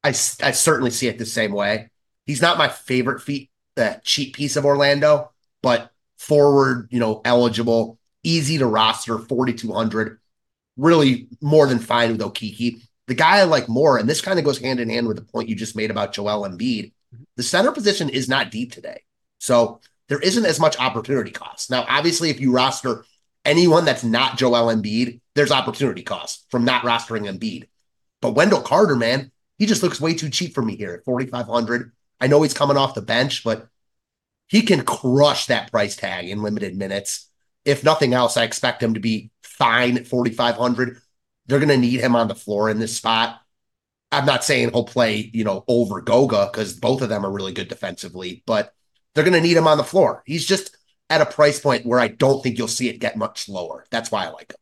I, 0.02 0.08
I 0.08 0.12
certainly 0.12 0.90
see 0.90 1.08
it 1.08 1.18
the 1.18 1.26
same 1.26 1.52
way. 1.52 1.90
He's 2.24 2.40
not 2.40 2.58
my 2.58 2.68
favorite 2.68 3.20
feet, 3.20 3.49
uh, 3.80 3.96
cheap 4.04 4.36
piece 4.36 4.56
of 4.56 4.64
Orlando, 4.64 5.32
but 5.62 5.90
forward, 6.18 6.88
you 6.90 7.00
know, 7.00 7.20
eligible, 7.24 7.98
easy 8.22 8.58
to 8.58 8.66
roster, 8.66 9.18
4,200. 9.18 10.18
Really 10.76 11.28
more 11.40 11.66
than 11.66 11.78
fine 11.78 12.12
with 12.12 12.20
Okeke. 12.20 12.80
The 13.06 13.14
guy 13.14 13.38
I 13.38 13.44
like 13.44 13.68
more, 13.68 13.98
and 13.98 14.08
this 14.08 14.20
kind 14.20 14.38
of 14.38 14.44
goes 14.44 14.58
hand 14.58 14.80
in 14.80 14.88
hand 14.88 15.08
with 15.08 15.16
the 15.16 15.24
point 15.24 15.48
you 15.48 15.56
just 15.56 15.76
made 15.76 15.90
about 15.90 16.12
Joel 16.12 16.48
Embiid. 16.48 16.92
The 17.36 17.42
center 17.42 17.72
position 17.72 18.08
is 18.08 18.28
not 18.28 18.50
deep 18.50 18.72
today. 18.72 19.02
So 19.38 19.80
there 20.08 20.20
isn't 20.20 20.46
as 20.46 20.60
much 20.60 20.78
opportunity 20.78 21.30
cost. 21.30 21.70
Now, 21.70 21.84
obviously, 21.88 22.30
if 22.30 22.40
you 22.40 22.52
roster 22.52 23.04
anyone 23.44 23.84
that's 23.84 24.04
not 24.04 24.38
Joel 24.38 24.74
Embiid, 24.74 25.20
there's 25.34 25.50
opportunity 25.50 26.02
cost 26.02 26.46
from 26.50 26.64
not 26.64 26.82
rostering 26.82 27.28
Embiid. 27.28 27.66
But 28.20 28.32
Wendell 28.32 28.62
Carter, 28.62 28.96
man, 28.96 29.32
he 29.58 29.66
just 29.66 29.82
looks 29.82 30.00
way 30.00 30.14
too 30.14 30.30
cheap 30.30 30.54
for 30.54 30.62
me 30.62 30.76
here 30.76 30.92
at 30.92 31.04
4,500. 31.04 31.92
I 32.20 32.26
know 32.26 32.42
he's 32.42 32.54
coming 32.54 32.76
off 32.76 32.94
the 32.94 33.02
bench, 33.02 33.42
but 33.42 33.66
he 34.50 34.62
can 34.62 34.84
crush 34.84 35.46
that 35.46 35.70
price 35.70 35.94
tag 35.94 36.28
in 36.28 36.42
limited 36.42 36.76
minutes. 36.76 37.30
If 37.64 37.84
nothing 37.84 38.14
else, 38.14 38.36
I 38.36 38.42
expect 38.42 38.82
him 38.82 38.94
to 38.94 39.00
be 39.00 39.30
fine 39.44 39.96
at 39.96 40.08
4,500. 40.08 40.98
They're 41.46 41.60
going 41.60 41.68
to 41.68 41.76
need 41.76 42.00
him 42.00 42.16
on 42.16 42.26
the 42.26 42.34
floor 42.34 42.68
in 42.68 42.80
this 42.80 42.96
spot. 42.96 43.40
I'm 44.10 44.26
not 44.26 44.42
saying 44.42 44.70
he'll 44.70 44.82
play, 44.82 45.30
you 45.32 45.44
know, 45.44 45.64
over 45.68 46.00
Goga 46.00 46.50
because 46.52 46.74
both 46.74 47.00
of 47.00 47.08
them 47.08 47.24
are 47.24 47.30
really 47.30 47.52
good 47.52 47.68
defensively, 47.68 48.42
but 48.44 48.74
they're 49.14 49.22
going 49.22 49.34
to 49.34 49.40
need 49.40 49.56
him 49.56 49.68
on 49.68 49.78
the 49.78 49.84
floor. 49.84 50.24
He's 50.26 50.44
just 50.44 50.76
at 51.08 51.20
a 51.20 51.26
price 51.26 51.60
point 51.60 51.86
where 51.86 52.00
I 52.00 52.08
don't 52.08 52.42
think 52.42 52.58
you'll 52.58 52.66
see 52.66 52.88
it 52.88 52.98
get 52.98 53.16
much 53.16 53.48
lower. 53.48 53.86
That's 53.90 54.10
why 54.10 54.26
I 54.26 54.30
like 54.30 54.50
him. 54.50 54.56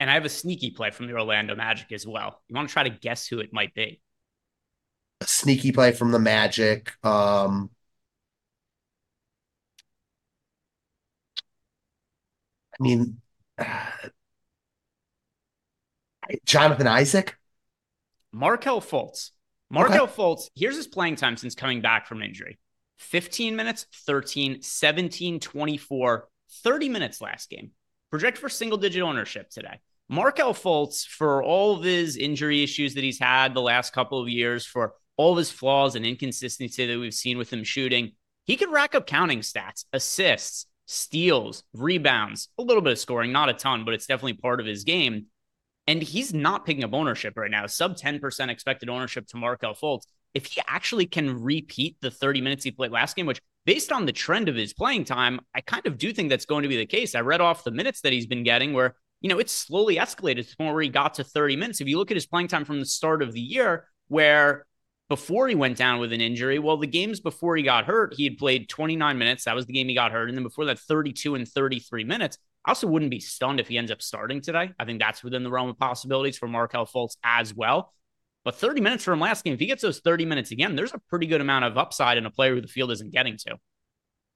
And 0.00 0.10
I 0.10 0.14
have 0.14 0.24
a 0.24 0.30
sneaky 0.30 0.70
play 0.70 0.92
from 0.92 1.08
the 1.08 1.12
Orlando 1.12 1.54
Magic 1.54 1.92
as 1.92 2.06
well. 2.06 2.40
You 2.48 2.56
want 2.56 2.70
to 2.70 2.72
try 2.72 2.84
to 2.84 2.90
guess 2.90 3.26
who 3.26 3.40
it 3.40 3.52
might 3.52 3.74
be? 3.74 4.00
A 5.20 5.26
sneaky 5.26 5.72
play 5.72 5.92
from 5.92 6.10
the 6.10 6.18
Magic. 6.18 6.92
Um, 7.04 7.70
I 12.80 12.82
mean, 12.82 13.20
uh, 13.58 13.90
Jonathan 16.44 16.86
Isaac? 16.86 17.36
Markelle 18.32 18.80
Fultz. 18.80 19.30
Markelle 19.70 20.04
okay. 20.04 20.12
Fultz, 20.12 20.48
here's 20.54 20.76
his 20.76 20.86
playing 20.86 21.16
time 21.16 21.36
since 21.36 21.54
coming 21.54 21.80
back 21.80 22.06
from 22.06 22.22
injury 22.22 22.58
15 22.98 23.56
minutes, 23.56 23.86
13, 24.06 24.62
17, 24.62 25.40
24, 25.40 26.28
30 26.62 26.88
minutes 26.88 27.20
last 27.20 27.50
game. 27.50 27.72
Project 28.10 28.38
for 28.38 28.48
single 28.48 28.78
digit 28.78 29.02
ownership 29.02 29.50
today. 29.50 29.80
Markelle 30.08 30.54
Fultz, 30.54 31.06
for 31.06 31.42
all 31.42 31.76
of 31.76 31.84
his 31.84 32.16
injury 32.16 32.62
issues 32.62 32.94
that 32.94 33.04
he's 33.04 33.18
had 33.18 33.52
the 33.52 33.60
last 33.60 33.92
couple 33.92 34.20
of 34.20 34.28
years, 34.28 34.64
for 34.64 34.94
all 35.18 35.32
of 35.32 35.38
his 35.38 35.50
flaws 35.50 35.94
and 35.94 36.06
inconsistency 36.06 36.86
that 36.86 36.98
we've 36.98 37.12
seen 37.12 37.36
with 37.36 37.52
him 37.52 37.62
shooting, 37.62 38.12
he 38.46 38.56
could 38.56 38.72
rack 38.72 38.94
up 38.94 39.06
counting 39.06 39.40
stats, 39.40 39.84
assists, 39.92 40.66
steals, 40.88 41.62
rebounds, 41.74 42.48
a 42.58 42.62
little 42.62 42.82
bit 42.82 42.92
of 42.92 42.98
scoring, 42.98 43.30
not 43.30 43.50
a 43.50 43.52
ton, 43.52 43.84
but 43.84 43.92
it's 43.92 44.06
definitely 44.06 44.32
part 44.32 44.58
of 44.58 44.64
his 44.66 44.84
game. 44.84 45.26
And 45.86 46.02
he's 46.02 46.32
not 46.32 46.64
picking 46.64 46.82
up 46.82 46.94
ownership 46.94 47.36
right 47.36 47.50
now. 47.50 47.66
Sub 47.66 47.96
10% 47.96 48.48
expected 48.48 48.88
ownership 48.88 49.26
to 49.28 49.36
Markelle 49.36 49.74
Fultz. 49.74 50.06
If 50.32 50.46
he 50.46 50.62
actually 50.66 51.06
can 51.06 51.42
repeat 51.42 51.96
the 52.00 52.10
30 52.10 52.40
minutes 52.40 52.64
he 52.64 52.70
played 52.70 52.90
last 52.90 53.16
game, 53.16 53.26
which 53.26 53.40
based 53.66 53.92
on 53.92 54.06
the 54.06 54.12
trend 54.12 54.48
of 54.48 54.54
his 54.54 54.72
playing 54.72 55.04
time, 55.04 55.40
I 55.54 55.60
kind 55.60 55.86
of 55.86 55.98
do 55.98 56.12
think 56.12 56.30
that's 56.30 56.46
going 56.46 56.62
to 56.62 56.68
be 56.68 56.76
the 56.78 56.86
case. 56.86 57.14
I 57.14 57.20
read 57.20 57.42
off 57.42 57.64
the 57.64 57.70
minutes 57.70 58.00
that 58.00 58.12
he's 58.12 58.26
been 58.26 58.42
getting 58.42 58.72
where, 58.72 58.94
you 59.20 59.28
know, 59.28 59.38
it's 59.38 59.52
slowly 59.52 59.96
escalated 59.96 60.44
to 60.44 60.50
the 60.50 60.56
point 60.56 60.72
where 60.72 60.82
he 60.82 60.88
got 60.88 61.14
to 61.14 61.24
30 61.24 61.56
minutes. 61.56 61.80
If 61.82 61.88
you 61.88 61.98
look 61.98 62.10
at 62.10 62.16
his 62.16 62.26
playing 62.26 62.48
time 62.48 62.64
from 62.64 62.80
the 62.80 62.86
start 62.86 63.22
of 63.22 63.32
the 63.32 63.40
year, 63.40 63.86
where 64.08 64.64
before 65.08 65.48
he 65.48 65.54
went 65.54 65.76
down 65.76 66.00
with 66.00 66.12
an 66.12 66.20
injury. 66.20 66.58
Well, 66.58 66.76
the 66.76 66.86
games 66.86 67.20
before 67.20 67.56
he 67.56 67.62
got 67.62 67.86
hurt, 67.86 68.14
he 68.16 68.24
had 68.24 68.36
played 68.36 68.68
29 68.68 69.16
minutes. 69.18 69.44
That 69.44 69.54
was 69.54 69.66
the 69.66 69.72
game 69.72 69.88
he 69.88 69.94
got 69.94 70.12
hurt. 70.12 70.28
And 70.28 70.36
then 70.36 70.44
before 70.44 70.66
that, 70.66 70.78
32 70.78 71.34
and 71.34 71.48
33 71.48 72.04
minutes. 72.04 72.38
I 72.64 72.72
also 72.72 72.86
wouldn't 72.86 73.10
be 73.10 73.20
stunned 73.20 73.60
if 73.60 73.68
he 73.68 73.78
ends 73.78 73.90
up 73.90 74.02
starting 74.02 74.42
today. 74.42 74.70
I 74.78 74.84
think 74.84 75.00
that's 75.00 75.24
within 75.24 75.42
the 75.42 75.50
realm 75.50 75.70
of 75.70 75.78
possibilities 75.78 76.36
for 76.36 76.48
Markelle 76.48 76.86
Fultz 76.86 77.16
as 77.24 77.54
well. 77.54 77.94
But 78.44 78.56
30 78.56 78.80
minutes 78.80 79.04
from 79.04 79.20
last 79.20 79.44
game, 79.44 79.54
if 79.54 79.60
he 79.60 79.66
gets 79.66 79.82
those 79.82 80.00
30 80.00 80.26
minutes 80.26 80.50
again, 80.50 80.76
there's 80.76 80.92
a 80.92 81.00
pretty 81.08 81.26
good 81.26 81.40
amount 81.40 81.64
of 81.64 81.78
upside 81.78 82.18
in 82.18 82.26
a 82.26 82.30
player 82.30 82.54
who 82.54 82.60
the 82.60 82.68
field 82.68 82.90
isn't 82.92 83.12
getting 83.12 83.36
to. 83.46 83.56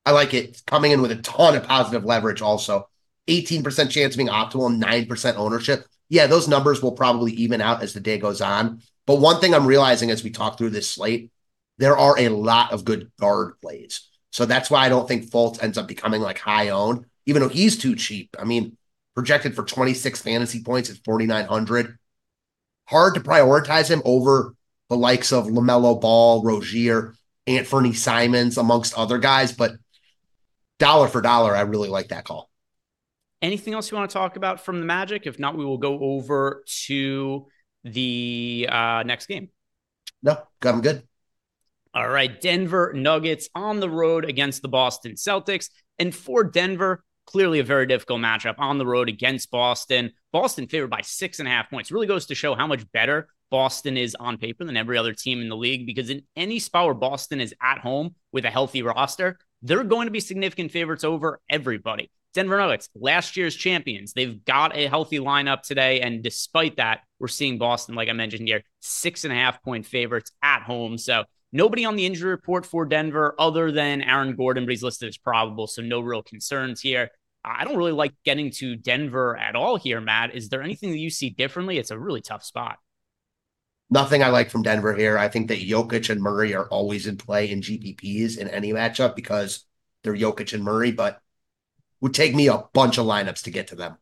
I 0.05 0.13
like 0.13 0.35
it. 0.35 0.63
Coming 0.67 0.93
in 0.93 1.03
with 1.03 1.13
a 1.13 1.17
ton 1.17 1.57
of 1.57 1.65
positive 1.65 2.05
leverage 2.05 2.43
also. 2.43 2.89
18% 3.29 3.91
chance 3.91 4.15
of 4.15 4.17
being 4.17 4.29
optimal, 4.29 4.83
9% 4.83 5.37
ownership. 5.37 5.87
Yeah, 6.09 6.27
those 6.27 6.49
numbers 6.49 6.83
will 6.83 6.93
probably 6.93 7.33
even 7.33 7.61
out 7.61 7.83
as 7.83 7.93
the 7.93 8.01
day 8.01 8.19
goes 8.19 8.41
on. 8.41 8.83
But 9.07 9.21
one 9.21 9.41
thing 9.41 9.55
I'm 9.55 9.67
realizing 9.67 10.11
as 10.11 10.23
we 10.23 10.31
talk 10.31 10.59
through 10.59 10.71
this 10.71 10.89
slate, 10.89 11.31
there 11.79 11.97
are 11.97 12.19
a 12.19 12.29
lot 12.29 12.73
of 12.73 12.85
good 12.85 13.11
guard 13.19 13.55
plays. 13.61 14.09
So 14.31 14.47
that's 14.47 14.71
why 14.71 14.85
I 14.85 14.89
don't 14.89 15.09
think 15.09 15.31
Fultz 15.31 15.63
ends 15.63 15.77
up 15.77 15.89
becoming 15.89 16.21
like 16.21 16.39
high 16.39 16.69
owned 16.69 17.07
even 17.27 17.43
though 17.43 17.49
he's 17.49 17.79
too 17.79 17.95
cheap. 17.95 18.35
I 18.39 18.45
mean, 18.45 18.77
projected 19.15 19.55
for 19.55 19.65
26 19.65 20.23
fantasy 20.23 20.63
points 20.63 20.91
at 20.91 20.99
4,900. 21.05 21.99
Hard 22.87 23.15
to 23.15 23.21
prioritize 23.21 23.89
him 23.89 24.03
over 24.05 24.55
the 24.89 24.97
likes 24.97 25.33
of 25.33 25.47
LaMelo 25.47 26.01
Ball, 26.01 26.43
Rozier, 26.43 27.15
Anthony 27.47 27.93
Simons, 27.93 28.59
amongst 28.59 28.99
other 28.99 29.19
guys. 29.19 29.53
But 29.53 29.73
dollar 30.79 31.09
for 31.09 31.21
dollar, 31.21 31.55
I 31.55 31.63
really 31.63 31.89
like 31.89 32.09
that 32.09 32.25
call. 32.25 32.51
Anything 33.41 33.75
else 33.75 33.91
you 33.91 33.97
want 33.97 34.09
to 34.11 34.15
talk 34.15 34.37
about 34.37 34.65
from 34.65 34.79
the 34.79 34.87
Magic? 34.87 35.27
If 35.27 35.39
not, 35.39 35.57
we 35.57 35.65
will 35.65 35.79
go 35.79 35.99
over 35.99 36.63
to 36.87 37.47
the 37.85 38.69
uh, 38.71 39.03
next 39.05 39.27
game. 39.27 39.49
No, 40.23 40.39
I'm 40.63 40.81
good. 40.81 41.03
All 41.95 42.09
right. 42.09 42.41
Denver 42.41 42.93
Nuggets 42.95 43.49
on 43.55 43.81
the 43.81 43.91
road 43.91 44.25
against 44.25 44.63
the 44.63 44.69
Boston 44.69 45.13
Celtics. 45.13 45.69
And 45.99 46.15
for 46.15 46.45
Denver, 46.45 47.05
clearly 47.27 47.59
a 47.59 47.65
very 47.65 47.87
difficult 47.87 48.21
matchup 48.21 48.55
on 48.59 48.79
the 48.79 48.87
road 48.87 49.09
against 49.09 49.51
Boston. 49.51 50.13
Boston 50.33 50.67
favored 50.67 50.91
by 50.91 51.01
six 51.03 51.39
and 51.39 51.49
a 51.49 51.51
half 51.51 51.71
points. 51.71 51.91
Really 51.91 52.07
goes 52.07 52.27
to 52.27 52.35
show 52.35 52.55
how 52.55 52.67
much 52.67 52.91
better 52.93 53.29
Boston 53.51 53.99
is 53.99 54.15
on 54.15 54.39
paper 54.39 54.65
than 54.65 54.77
every 54.77 54.97
other 54.97 55.13
team 55.13 55.41
in 55.41 55.49
the 55.49 55.57
league 55.57 55.87
because 55.87 56.09
in 56.09 56.23
any 56.35 56.59
spot 56.59 56.87
where 56.87 56.95
Boston 56.95 57.41
is 57.41 57.55
at 57.63 57.79
home 57.79 58.15
with 58.33 58.47
a 58.47 58.51
healthy 58.51 58.83
roster, 58.83 59.39
they're 59.61 59.85
going 59.85 60.07
to 60.07 60.13
be 60.13 60.21
significant 60.21 60.73
favorites 60.73 61.05
over 61.05 61.41
everybody. 61.51 62.11
Denver 62.35 62.57
Nuggets, 62.57 62.89
last 62.95 63.37
year's 63.37 63.55
champions. 63.55 64.13
They've 64.13 64.45
got 64.45 64.77
a 64.77 64.89
healthy 64.89 65.19
lineup 65.19 65.63
today. 65.63 66.01
And 66.01 66.23
despite 66.23 66.77
that, 66.77 67.01
we're 67.19 67.29
seeing 67.29 67.59
Boston, 67.59 67.95
like 67.95 68.09
I 68.09 68.13
mentioned 68.13 68.49
here, 68.49 68.63
six 68.81 69.25
and 69.25 69.33
a 69.33 69.37
half 69.37 69.63
point 69.63 69.87
favorites 69.87 70.33
at 70.43 70.63
home. 70.63 70.99
So 70.99 71.25
Nobody 71.55 71.85
on 71.85 71.97
the 71.97 72.07
injury 72.07 72.31
report 72.31 72.65
for 72.65 72.87
Denver 72.87 73.35
other 73.39 73.71
than 73.71 74.01
Aaron 74.01 74.35
Gordon, 74.35 74.65
but 74.65 74.71
he's 74.71 74.83
listed 74.83 75.09
as 75.11 75.19
probable. 75.19 75.67
So 75.67 75.83
no 75.83 76.01
real 76.01 76.23
concerns 76.23 76.81
here. 76.81 77.11
I 77.45 77.65
don't 77.65 77.77
really 77.77 77.93
like 77.93 78.15
getting 78.25 78.51
to 78.53 78.75
Denver 78.75 79.37
at 79.37 79.55
all 79.55 79.77
here, 79.77 80.01
Matt. 80.01 80.35
Is 80.35 80.49
there 80.49 80.63
anything 80.63 80.93
that 80.93 80.99
you 80.99 81.11
see 81.11 81.29
differently? 81.29 81.77
It's 81.77 81.91
a 81.91 81.99
really 81.99 82.23
tough 82.23 82.43
spot. 82.43 82.79
Nothing 83.91 84.23
I 84.23 84.29
like 84.29 84.49
from 84.49 84.63
Denver 84.63 84.95
here. 84.95 85.19
I 85.19 85.29
think 85.29 85.49
that 85.49 85.61
Jokic 85.61 86.09
and 86.09 86.23
Murray 86.23 86.55
are 86.55 86.69
always 86.69 87.07
in 87.07 87.19
play 87.19 87.51
in 87.51 87.61
GPPs 87.61 88.39
in 88.39 88.49
any 88.49 88.73
matchup 88.73 89.15
because 89.15 89.67
they're 90.03 90.17
Jokic 90.17 90.55
and 90.55 90.65
Murray, 90.65 90.93
but 90.93 91.21
would 92.03 92.13
take 92.13 92.35
me 92.35 92.49
a 92.49 92.65
bunch 92.75 92.99
of 92.99 93.07
lineups 93.07 93.45
to 93.45 93.51
get 93.51 93.69
to 93.69 93.77
them. 93.77 93.97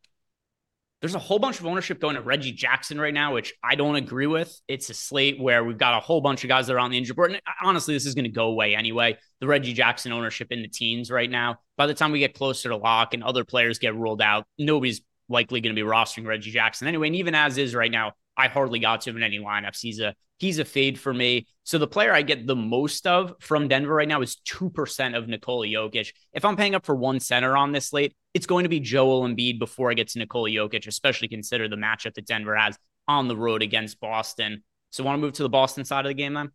There's 1.00 1.14
a 1.14 1.18
whole 1.18 1.38
bunch 1.38 1.60
of 1.60 1.66
ownership 1.66 2.00
going 2.00 2.16
to 2.16 2.20
Reggie 2.20 2.52
Jackson 2.52 3.00
right 3.00 3.14
now, 3.14 3.32
which 3.34 3.54
I 3.62 3.74
don't 3.74 3.96
agree 3.96 4.26
with. 4.26 4.60
It's 4.68 4.90
a 4.90 4.94
slate 4.94 5.40
where 5.40 5.64
we've 5.64 5.78
got 5.78 5.96
a 5.96 6.00
whole 6.00 6.20
bunch 6.20 6.44
of 6.44 6.48
guys 6.48 6.66
that 6.66 6.74
are 6.74 6.78
on 6.78 6.90
the 6.90 6.98
injured 6.98 7.16
report. 7.16 7.32
And 7.32 7.40
honestly, 7.62 7.94
this 7.94 8.04
is 8.04 8.14
going 8.14 8.24
to 8.24 8.30
go 8.30 8.48
away 8.48 8.74
anyway. 8.74 9.16
The 9.40 9.46
Reggie 9.46 9.72
Jackson 9.72 10.12
ownership 10.12 10.48
in 10.50 10.60
the 10.60 10.68
teens 10.68 11.10
right 11.10 11.30
now. 11.30 11.60
By 11.78 11.86
the 11.86 11.94
time 11.94 12.12
we 12.12 12.18
get 12.18 12.34
closer 12.34 12.68
to 12.70 12.76
lock 12.76 13.14
and 13.14 13.22
other 13.22 13.44
players 13.44 13.78
get 13.78 13.94
ruled 13.94 14.20
out, 14.20 14.46
nobody's 14.58 15.00
likely 15.28 15.62
going 15.62 15.74
to 15.74 15.82
be 15.82 15.88
rostering 15.88 16.26
Reggie 16.26 16.50
Jackson 16.50 16.86
anyway. 16.88 17.06
And 17.06 17.16
even 17.16 17.34
as 17.34 17.56
is 17.56 17.74
right 17.74 17.90
now, 17.90 18.12
I 18.36 18.48
hardly 18.48 18.78
got 18.78 19.02
to 19.02 19.10
him 19.10 19.16
in 19.16 19.22
any 19.22 19.38
lineups. 19.38 19.80
He's 19.80 20.00
a 20.00 20.14
he's 20.40 20.58
a 20.58 20.64
fade 20.64 20.98
for 20.98 21.12
me. 21.14 21.46
So 21.64 21.78
the 21.78 21.86
player 21.86 22.12
I 22.12 22.22
get 22.22 22.46
the 22.46 22.56
most 22.56 23.06
of 23.06 23.34
from 23.40 23.68
Denver 23.68 23.94
right 23.94 24.08
now 24.08 24.22
is 24.22 24.38
2% 24.48 25.16
of 25.16 25.28
Nikola 25.28 25.66
Jokic. 25.66 26.12
If 26.32 26.44
I'm 26.44 26.56
paying 26.56 26.74
up 26.74 26.84
for 26.84 26.96
one 26.96 27.20
center 27.20 27.56
on 27.56 27.72
this 27.72 27.88
slate, 27.88 28.16
it's 28.34 28.46
going 28.46 28.64
to 28.64 28.68
be 28.68 28.80
Joel 28.80 29.28
Embiid 29.28 29.58
before 29.58 29.90
I 29.90 29.94
get 29.94 30.08
to 30.08 30.18
Nikola 30.18 30.48
Jokic, 30.48 30.86
especially 30.88 31.28
consider 31.28 31.68
the 31.68 31.76
matchup 31.76 32.14
that 32.14 32.26
Denver 32.26 32.56
has 32.56 32.76
on 33.06 33.28
the 33.28 33.36
road 33.36 33.62
against 33.62 34.00
Boston. 34.00 34.64
So 34.90 35.04
want 35.04 35.18
to 35.18 35.20
move 35.20 35.34
to 35.34 35.42
the 35.42 35.48
Boston 35.48 35.84
side 35.84 36.06
of 36.06 36.10
the 36.10 36.14
game 36.14 36.34
then? 36.34 36.50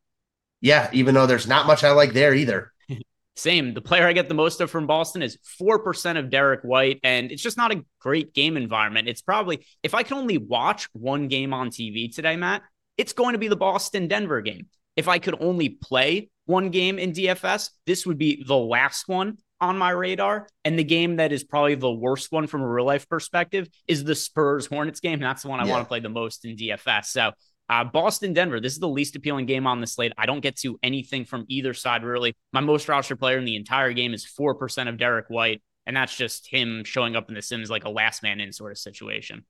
Yeah, 0.61 0.89
even 0.91 1.13
though 1.13 1.27
there's 1.27 1.47
not 1.47 1.67
much 1.67 1.83
I 1.83 1.91
like 1.91 2.13
there 2.13 2.33
either. 2.33 2.71
Same. 3.35 3.73
The 3.73 3.81
player 3.81 4.07
I 4.07 4.13
get 4.13 4.29
the 4.29 4.35
most 4.35 4.61
of 4.61 4.71
from 4.71 4.87
Boston 4.87 5.21
is 5.21 5.37
4% 5.61 6.17
of 6.17 6.31
Derrick 6.31 6.61
White. 6.63 7.01
And 7.03 7.31
it's 7.31 7.43
just 7.43 7.57
not 7.57 7.71
a 7.71 7.85
great 7.99 8.33
game 8.33 8.57
environment. 8.57 9.07
It's 9.07 9.21
probably, 9.21 9.65
if 9.83 9.93
I 9.93 10.01
can 10.03 10.17
only 10.17 10.39
watch 10.39 10.89
one 10.93 11.27
game 11.27 11.53
on 11.53 11.69
TV 11.69 12.13
today, 12.13 12.35
Matt, 12.35 12.63
it's 12.97 13.13
going 13.13 13.33
to 13.33 13.39
be 13.39 13.47
the 13.47 13.55
Boston 13.55 14.07
Denver 14.07 14.41
game. 14.41 14.67
If 14.95 15.07
I 15.07 15.19
could 15.19 15.35
only 15.41 15.69
play 15.69 16.29
one 16.45 16.69
game 16.69 16.99
in 16.99 17.11
DFS, 17.11 17.69
this 17.85 18.05
would 18.05 18.17
be 18.17 18.43
the 18.47 18.57
last 18.57 19.07
one 19.07 19.37
on 19.59 19.77
my 19.77 19.89
radar. 19.89 20.47
And 20.63 20.79
the 20.79 20.83
game 20.83 21.17
that 21.17 21.31
is 21.31 21.43
probably 21.43 21.75
the 21.75 21.91
worst 21.91 22.31
one 22.31 22.47
from 22.47 22.61
a 22.61 22.67
real 22.67 22.85
life 22.85 23.07
perspective 23.09 23.67
is 23.87 24.03
the 24.03 24.15
Spurs 24.15 24.67
Hornets 24.67 24.99
game. 24.99 25.19
That's 25.19 25.43
the 25.43 25.49
one 25.49 25.59
I 25.59 25.65
yeah. 25.65 25.71
want 25.71 25.83
to 25.83 25.87
play 25.87 25.99
the 25.99 26.09
most 26.09 26.45
in 26.45 26.55
DFS. 26.55 27.05
So 27.05 27.31
uh, 27.67 27.83
Boston, 27.83 28.33
Denver. 28.33 28.59
This 28.59 28.73
is 28.73 28.79
the 28.79 28.87
least 28.87 29.15
appealing 29.15 29.47
game 29.47 29.65
on 29.65 29.81
the 29.81 29.87
slate. 29.87 30.13
I 30.17 30.25
don't 30.25 30.41
get 30.41 30.55
to 30.57 30.77
anything 30.83 31.25
from 31.25 31.45
either 31.47 31.73
side 31.73 32.03
really. 32.03 32.35
My 32.53 32.61
most 32.61 32.87
roster 32.87 33.15
player 33.15 33.37
in 33.37 33.45
the 33.45 33.55
entire 33.55 33.93
game 33.93 34.13
is 34.13 34.25
four 34.25 34.55
percent 34.55 34.87
of 34.87 34.97
Derrick 34.97 35.25
White, 35.29 35.63
and 35.85 35.97
that's 35.97 36.15
just 36.15 36.47
him 36.47 36.83
showing 36.83 37.15
up 37.15 37.29
in 37.29 37.35
the 37.35 37.41
Sims 37.41 37.69
like 37.69 37.85
a 37.85 37.89
last 37.89 38.21
man 38.21 38.39
in 38.39 38.51
sort 38.51 38.71
of 38.71 38.77
situation. 38.77 39.45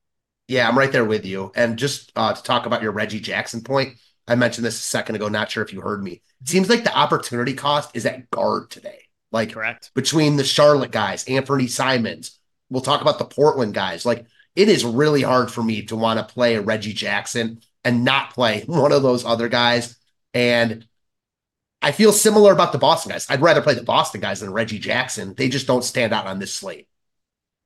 Yeah, 0.47 0.67
I'm 0.67 0.77
right 0.77 0.91
there 0.91 1.05
with 1.05 1.25
you. 1.25 1.51
And 1.55 1.77
just 1.77 2.11
uh, 2.15 2.33
to 2.33 2.43
talk 2.43 2.65
about 2.65 2.81
your 2.81 2.91
Reggie 2.91 3.19
Jackson 3.19 3.61
point, 3.61 3.97
I 4.27 4.35
mentioned 4.35 4.65
this 4.65 4.79
a 4.79 4.83
second 4.83 5.15
ago. 5.15 5.27
Not 5.27 5.49
sure 5.49 5.63
if 5.63 5.73
you 5.73 5.81
heard 5.81 6.03
me. 6.03 6.21
It 6.41 6.49
seems 6.49 6.69
like 6.69 6.83
the 6.83 6.95
opportunity 6.95 7.53
cost 7.53 7.95
is 7.95 8.05
at 8.05 8.29
guard 8.29 8.69
today. 8.69 8.99
Like 9.31 9.53
correct 9.53 9.91
between 9.95 10.37
the 10.37 10.43
Charlotte 10.43 10.91
guys, 10.91 11.25
Anthony 11.25 11.67
Simons. 11.67 12.39
We'll 12.69 12.81
talk 12.81 13.01
about 13.01 13.19
the 13.19 13.25
Portland 13.25 13.73
guys. 13.73 14.05
Like 14.05 14.25
it 14.55 14.69
is 14.69 14.85
really 14.85 15.21
hard 15.21 15.51
for 15.51 15.61
me 15.61 15.83
to 15.83 15.95
want 15.95 16.19
to 16.19 16.33
play 16.33 16.55
a 16.55 16.61
Reggie 16.61 16.93
Jackson 16.93 17.59
and 17.83 18.05
not 18.05 18.33
play 18.33 18.63
one 18.65 18.91
of 18.91 19.03
those 19.03 19.25
other 19.25 19.49
guys. 19.49 19.97
And 20.33 20.87
I 21.81 21.91
feel 21.91 22.13
similar 22.13 22.53
about 22.53 22.71
the 22.71 22.77
Boston 22.77 23.11
guys. 23.11 23.27
I'd 23.29 23.41
rather 23.41 23.61
play 23.61 23.73
the 23.73 23.83
Boston 23.83 24.21
guys 24.21 24.39
than 24.39 24.53
Reggie 24.53 24.79
Jackson. 24.79 25.33
They 25.35 25.49
just 25.49 25.67
don't 25.67 25.83
stand 25.83 26.13
out 26.13 26.27
on 26.27 26.39
this 26.39 26.53
slate. 26.53 26.87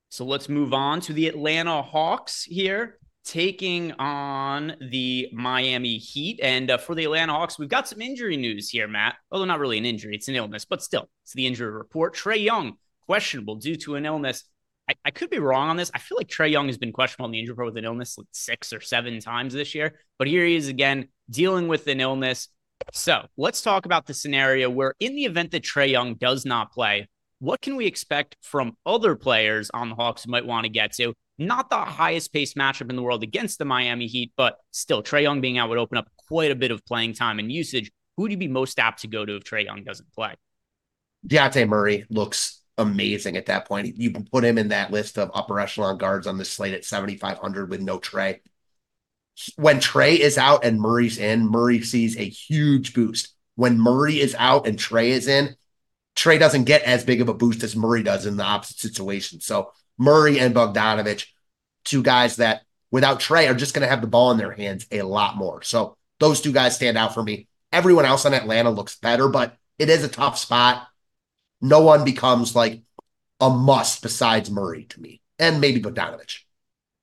So 0.09 0.25
let's 0.25 0.49
move 0.49 0.73
on 0.73 1.01
to 1.01 1.13
the 1.13 1.27
Atlanta 1.27 1.83
Hawks 1.83 2.43
here, 2.43 2.97
taking 3.23 3.91
on 3.93 4.75
the 4.89 5.29
Miami 5.31 5.97
Heat. 5.97 6.39
And 6.41 6.71
uh, 6.71 6.79
for 6.79 6.95
the 6.95 7.03
Atlanta 7.03 7.31
Hawks, 7.31 7.59
we've 7.59 7.69
got 7.69 7.87
some 7.87 8.01
injury 8.01 8.35
news 8.35 8.69
here, 8.69 8.87
Matt. 8.87 9.17
Although 9.31 9.45
not 9.45 9.59
really 9.59 9.77
an 9.77 9.85
injury, 9.85 10.15
it's 10.15 10.27
an 10.27 10.35
illness, 10.35 10.65
but 10.65 10.81
still, 10.81 11.07
it's 11.23 11.33
the 11.33 11.45
injury 11.45 11.71
report. 11.71 12.15
Trae 12.15 12.43
Young, 12.43 12.73
questionable 13.05 13.55
due 13.57 13.75
to 13.75 13.95
an 13.95 14.05
illness. 14.07 14.45
I, 14.89 14.95
I, 15.05 15.11
could 15.11 15.29
be 15.29 15.37
wrong 15.37 15.69
on 15.69 15.77
this. 15.77 15.91
I 15.93 15.99
feel 15.99 16.17
like 16.17 16.27
Trae 16.27 16.49
Young 16.49 16.65
has 16.65 16.79
been 16.79 16.91
questionable 16.91 17.27
in 17.27 17.33
the 17.33 17.39
injury 17.39 17.53
report 17.53 17.67
with 17.67 17.77
an 17.77 17.85
illness 17.85 18.17
like 18.17 18.25
six 18.31 18.73
or 18.73 18.81
seven 18.81 19.19
times 19.19 19.53
this 19.53 19.75
year, 19.75 19.93
but 20.17 20.27
here 20.27 20.43
he 20.43 20.55
is 20.55 20.67
again 20.67 21.09
dealing 21.29 21.67
with 21.67 21.85
an 21.85 22.01
illness. 22.01 22.47
So 22.93 23.27
let's 23.37 23.61
talk 23.61 23.85
about 23.85 24.07
the 24.07 24.15
scenario 24.15 24.71
where, 24.71 24.95
in 24.99 25.15
the 25.15 25.25
event 25.25 25.51
that 25.51 25.61
Trae 25.61 25.91
Young 25.91 26.15
does 26.15 26.45
not 26.45 26.71
play, 26.71 27.07
what 27.39 27.61
can 27.61 27.75
we 27.75 27.85
expect 27.85 28.35
from 28.41 28.77
other 28.85 29.15
players 29.15 29.71
on 29.73 29.89
the 29.89 29.95
Hawks 29.95 30.23
who 30.23 30.31
might 30.31 30.45
want 30.45 30.65
to 30.65 30.69
get 30.69 30.93
to? 30.93 31.13
Not 31.37 31.69
the 31.69 31.77
highest 31.77 32.33
paced 32.33 32.57
matchup 32.57 32.89
in 32.89 32.97
the 32.97 33.01
world 33.01 33.23
against 33.23 33.59
the 33.59 33.65
Miami 33.65 34.07
Heat, 34.07 34.33
but 34.35 34.57
still, 34.71 35.01
Trae 35.01 35.21
Young 35.21 35.39
being 35.39 35.57
out 35.57 35.69
would 35.69 35.77
open 35.77 35.97
up 35.97 36.09
quite 36.27 36.51
a 36.51 36.55
bit 36.55 36.71
of 36.71 36.85
playing 36.85 37.13
time 37.13 37.39
and 37.39 37.49
usage. 37.49 37.89
Who 38.17 38.23
would 38.23 38.31
you 38.31 38.37
be 38.37 38.49
most 38.49 38.77
apt 38.77 39.01
to 39.01 39.07
go 39.07 39.25
to 39.25 39.37
if 39.37 39.45
Trae 39.45 39.63
Young 39.63 39.85
doesn't 39.85 40.11
play? 40.13 40.35
Dejounte 41.25 41.67
Murray 41.67 42.05
looks 42.09 42.61
amazing 42.77 43.37
at 43.37 43.45
that 43.45 43.67
point. 43.67 43.97
You 43.97 44.11
can 44.11 44.25
put 44.25 44.43
him 44.43 44.57
in 44.57 44.69
that 44.69 44.91
list 44.91 45.17
of 45.17 45.31
upper 45.33 45.59
echelon 45.59 45.97
guards 45.97 46.27
on 46.27 46.37
the 46.37 46.45
slate 46.45 46.73
at 46.73 46.83
7,500 46.83 47.69
with 47.69 47.81
no 47.81 47.99
Trae. 47.99 48.39
When 49.55 49.79
Trae 49.79 50.17
is 50.17 50.37
out 50.37 50.65
and 50.65 50.81
Murray's 50.81 51.17
in, 51.17 51.49
Murray 51.49 51.81
sees 51.81 52.17
a 52.17 52.27
huge 52.27 52.93
boost. 52.93 53.33
When 53.55 53.79
Murray 53.79 54.19
is 54.19 54.35
out 54.37 54.67
and 54.67 54.77
Trae 54.77 55.07
is 55.07 55.27
in, 55.27 55.55
Trae 56.15 56.39
doesn't 56.39 56.65
get 56.65 56.83
as 56.83 57.03
big 57.03 57.21
of 57.21 57.29
a 57.29 57.33
boost 57.33 57.63
as 57.63 57.75
Murray 57.75 58.03
does 58.03 58.25
in 58.25 58.37
the 58.37 58.43
opposite 58.43 58.79
situation. 58.79 59.39
So 59.39 59.71
Murray 59.97 60.39
and 60.39 60.53
Bogdanovich, 60.53 61.27
two 61.85 62.03
guys 62.03 62.37
that 62.37 62.61
without 62.91 63.19
Trae 63.19 63.49
are 63.49 63.55
just 63.55 63.73
going 63.73 63.83
to 63.83 63.89
have 63.89 64.01
the 64.01 64.07
ball 64.07 64.31
in 64.31 64.37
their 64.37 64.51
hands 64.51 64.85
a 64.91 65.01
lot 65.03 65.37
more. 65.37 65.61
So 65.61 65.95
those 66.19 66.41
two 66.41 66.51
guys 66.51 66.75
stand 66.75 66.97
out 66.97 67.13
for 67.13 67.23
me. 67.23 67.47
Everyone 67.71 68.05
else 68.05 68.25
on 68.25 68.33
Atlanta 68.33 68.69
looks 68.69 68.97
better, 68.97 69.29
but 69.29 69.55
it 69.77 69.89
is 69.89 70.03
a 70.03 70.09
tough 70.09 70.37
spot 70.37 70.87
no 71.61 71.81
one 71.81 72.05
becomes 72.05 72.55
like 72.55 72.81
a 73.39 73.49
must 73.49 74.01
besides 74.01 74.51
Murray 74.51 74.85
to 74.85 75.01
me, 75.01 75.21
and 75.37 75.61
maybe 75.61 75.81
Bogdanovich. 75.81 76.39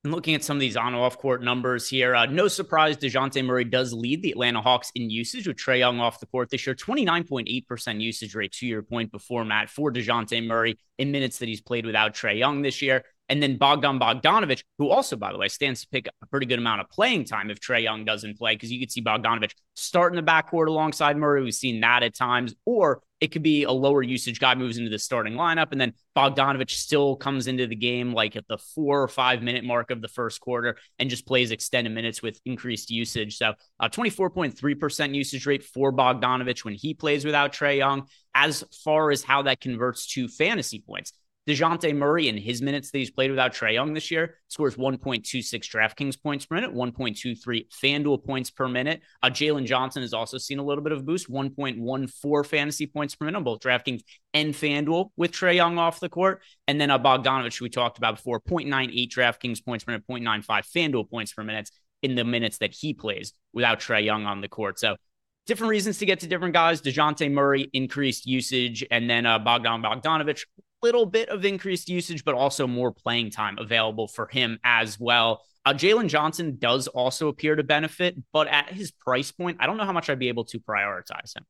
And 0.03 0.13
looking 0.13 0.35
at 0.35 0.43
some 0.43 0.57
of 0.57 0.61
these 0.61 0.77
on 0.77 0.93
off 0.95 1.17
court 1.17 1.43
numbers 1.43 1.89
here, 1.89 2.15
uh, 2.15 2.25
no 2.27 2.47
surprise, 2.47 2.97
DeJounte 2.97 3.43
Murray 3.43 3.65
does 3.65 3.93
lead 3.93 4.21
the 4.21 4.31
Atlanta 4.31 4.61
Hawks 4.61 4.91
in 4.95 5.09
usage 5.09 5.47
with 5.47 5.57
Trae 5.57 5.79
Young 5.79 5.99
off 5.99 6.19
the 6.19 6.27
court 6.27 6.49
this 6.49 6.65
year. 6.65 6.75
29.8% 6.75 7.99
usage 7.99 8.35
rate 8.35 8.51
to 8.53 8.67
your 8.67 8.83
point 8.83 9.11
before, 9.11 9.43
Matt, 9.43 9.69
for 9.69 9.91
DeJounte 9.91 10.45
Murray 10.45 10.77
in 10.97 11.11
minutes 11.11 11.39
that 11.39 11.49
he's 11.49 11.61
played 11.61 11.85
without 11.85 12.13
Trae 12.13 12.37
Young 12.37 12.61
this 12.61 12.81
year. 12.81 13.03
And 13.29 13.43
then 13.43 13.57
Bogdan 13.57 13.99
Bogdanovich, 13.99 14.63
who 14.77 14.89
also, 14.89 15.15
by 15.15 15.31
the 15.31 15.37
way, 15.37 15.49
stands 15.49 15.81
to 15.81 15.87
pick 15.89 16.07
up 16.07 16.13
a 16.23 16.27
pretty 16.27 16.45
good 16.45 16.59
amount 16.59 16.81
of 16.81 16.89
playing 16.89 17.25
time 17.25 17.49
if 17.49 17.59
Trae 17.59 17.83
Young 17.83 18.05
doesn't 18.05 18.37
play, 18.37 18.55
because 18.55 18.71
you 18.71 18.79
could 18.79 18.91
see 18.91 19.01
Bogdanovich 19.01 19.51
start 19.75 20.15
in 20.15 20.23
the 20.23 20.31
backcourt 20.31 20.67
alongside 20.67 21.17
Murray. 21.17 21.43
We've 21.43 21.53
seen 21.53 21.81
that 21.81 22.03
at 22.03 22.15
times, 22.15 22.55
or 22.65 23.01
it 23.19 23.31
could 23.31 23.43
be 23.43 23.63
a 23.63 23.71
lower 23.71 24.01
usage 24.01 24.39
guy 24.39 24.55
moves 24.55 24.77
into 24.77 24.89
the 24.89 24.99
starting 24.99 25.33
lineup, 25.33 25.71
and 25.71 25.81
then 25.81 25.93
Bogdanovich 26.15 26.71
still 26.71 27.15
comes 27.15 27.47
into 27.47 27.67
the 27.67 27.75
game 27.75 28.13
like 28.13 28.35
at 28.35 28.47
the 28.47 28.57
four 28.57 29.01
or 29.01 29.07
five 29.07 29.41
minute 29.41 29.65
mark 29.65 29.91
of 29.91 30.01
the 30.01 30.07
first 30.07 30.39
quarter 30.39 30.77
and 30.99 31.09
just 31.09 31.25
plays 31.25 31.51
extended 31.51 31.93
minutes 31.93 32.21
with 32.21 32.39
increased 32.45 32.89
usage. 32.91 33.37
So, 33.37 33.53
uh, 33.79 33.89
24.3% 33.89 35.15
usage 35.15 35.45
rate 35.45 35.63
for 35.63 35.91
Bogdanovich 35.91 36.63
when 36.63 36.75
he 36.75 36.93
plays 36.93 37.25
without 37.25 37.53
Trae 37.53 37.77
Young. 37.77 38.07
As 38.33 38.63
far 38.83 39.09
as 39.09 39.23
how 39.23 39.41
that 39.43 39.59
converts 39.59 40.05
to 40.13 40.27
fantasy 40.27 40.83
points, 40.85 41.11
DeJounte 41.47 41.95
Murray, 41.95 42.27
in 42.27 42.37
his 42.37 42.61
minutes 42.61 42.91
that 42.91 42.97
he's 42.97 43.09
played 43.09 43.29
without 43.29 43.53
Trae 43.53 43.73
Young 43.73 43.93
this 43.93 44.11
year, 44.11 44.35
scores 44.49 44.75
1.26 44.75 45.23
DraftKings 45.23 46.21
points 46.21 46.45
per 46.45 46.55
minute, 46.55 46.73
1.23 46.73 47.69
FanDuel 47.69 48.25
points 48.25 48.51
per 48.51 48.67
minute. 48.67 49.01
Uh, 49.23 49.29
Jalen 49.29 49.65
Johnson 49.65 50.01
has 50.01 50.13
also 50.13 50.37
seen 50.37 50.59
a 50.59 50.63
little 50.63 50.83
bit 50.83 50.91
of 50.91 50.99
a 50.99 51.03
boost, 51.03 51.31
1.14 51.31 52.45
fantasy 52.45 52.85
points 52.85 53.15
per 53.15 53.25
minute 53.25 53.37
on 53.37 53.45
both 53.45 53.61
DraftKings 53.61 54.01
and 54.33 54.53
FanDuel 54.53 55.11
with 55.15 55.31
Trae 55.31 55.55
Young 55.55 55.77
off 55.77 56.01
the 56.01 56.09
court. 56.09 56.41
And 56.67 56.81
then 56.81 56.91
uh, 56.91 56.99
Bogdanovich, 56.99 57.61
we 57.61 57.69
talked 57.69 57.97
about 57.97 58.17
before, 58.17 58.41
0.98 58.41 59.09
DraftKings 59.09 59.63
points 59.63 59.85
per 59.85 59.93
minute, 59.93 60.05
0.95 60.09 60.45
FanDuel 60.45 61.09
points 61.09 61.31
per 61.31 61.45
minute 61.45 61.71
in 62.03 62.15
the 62.15 62.25
minutes 62.25 62.57
that 62.57 62.73
he 62.73 62.93
plays 62.93 63.31
without 63.53 63.79
Trae 63.79 64.03
Young 64.03 64.25
on 64.25 64.41
the 64.41 64.49
court. 64.49 64.79
So 64.79 64.97
different 65.45 65.71
reasons 65.71 65.97
to 65.99 66.05
get 66.05 66.19
to 66.19 66.27
different 66.27 66.53
guys. 66.53 66.81
DeJounte 66.81 67.31
Murray, 67.31 67.69
increased 67.73 68.25
usage, 68.25 68.85
and 68.91 69.09
then 69.09 69.25
uh, 69.25 69.39
Bogdan 69.39 69.81
Bogdanovich, 69.81 70.43
little 70.81 71.05
bit 71.05 71.29
of 71.29 71.45
increased 71.45 71.89
usage, 71.89 72.23
but 72.23 72.35
also 72.35 72.67
more 72.67 72.91
playing 72.91 73.31
time 73.31 73.57
available 73.59 74.07
for 74.07 74.27
him 74.27 74.59
as 74.63 74.99
well. 74.99 75.41
Uh, 75.65 75.73
Jalen 75.73 76.07
Johnson 76.07 76.57
does 76.59 76.87
also 76.87 77.27
appear 77.27 77.55
to 77.55 77.63
benefit, 77.63 78.15
but 78.31 78.47
at 78.47 78.69
his 78.69 78.91
price 78.91 79.31
point, 79.31 79.57
I 79.59 79.67
don't 79.67 79.77
know 79.77 79.85
how 79.85 79.91
much 79.91 80.09
I'd 80.09 80.19
be 80.19 80.29
able 80.29 80.45
to 80.45 80.59
prioritize 80.59 81.35
him. 81.35 81.45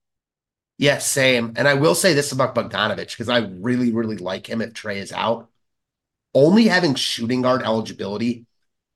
Yeah, 0.77 0.99
same. 0.99 1.53
And 1.55 1.67
I 1.67 1.73
will 1.73 1.95
say 1.95 2.13
this 2.13 2.31
about 2.31 2.55
Bogdanovich 2.55 3.11
because 3.11 3.29
I 3.29 3.39
really, 3.39 3.91
really 3.91 4.17
like 4.17 4.47
him 4.47 4.61
if 4.61 4.73
Trae 4.73 4.97
is 4.97 5.11
out. 5.11 5.49
Only 6.33 6.67
having 6.67 6.93
shooting 6.95 7.41
guard 7.41 7.63
eligibility 7.63 8.45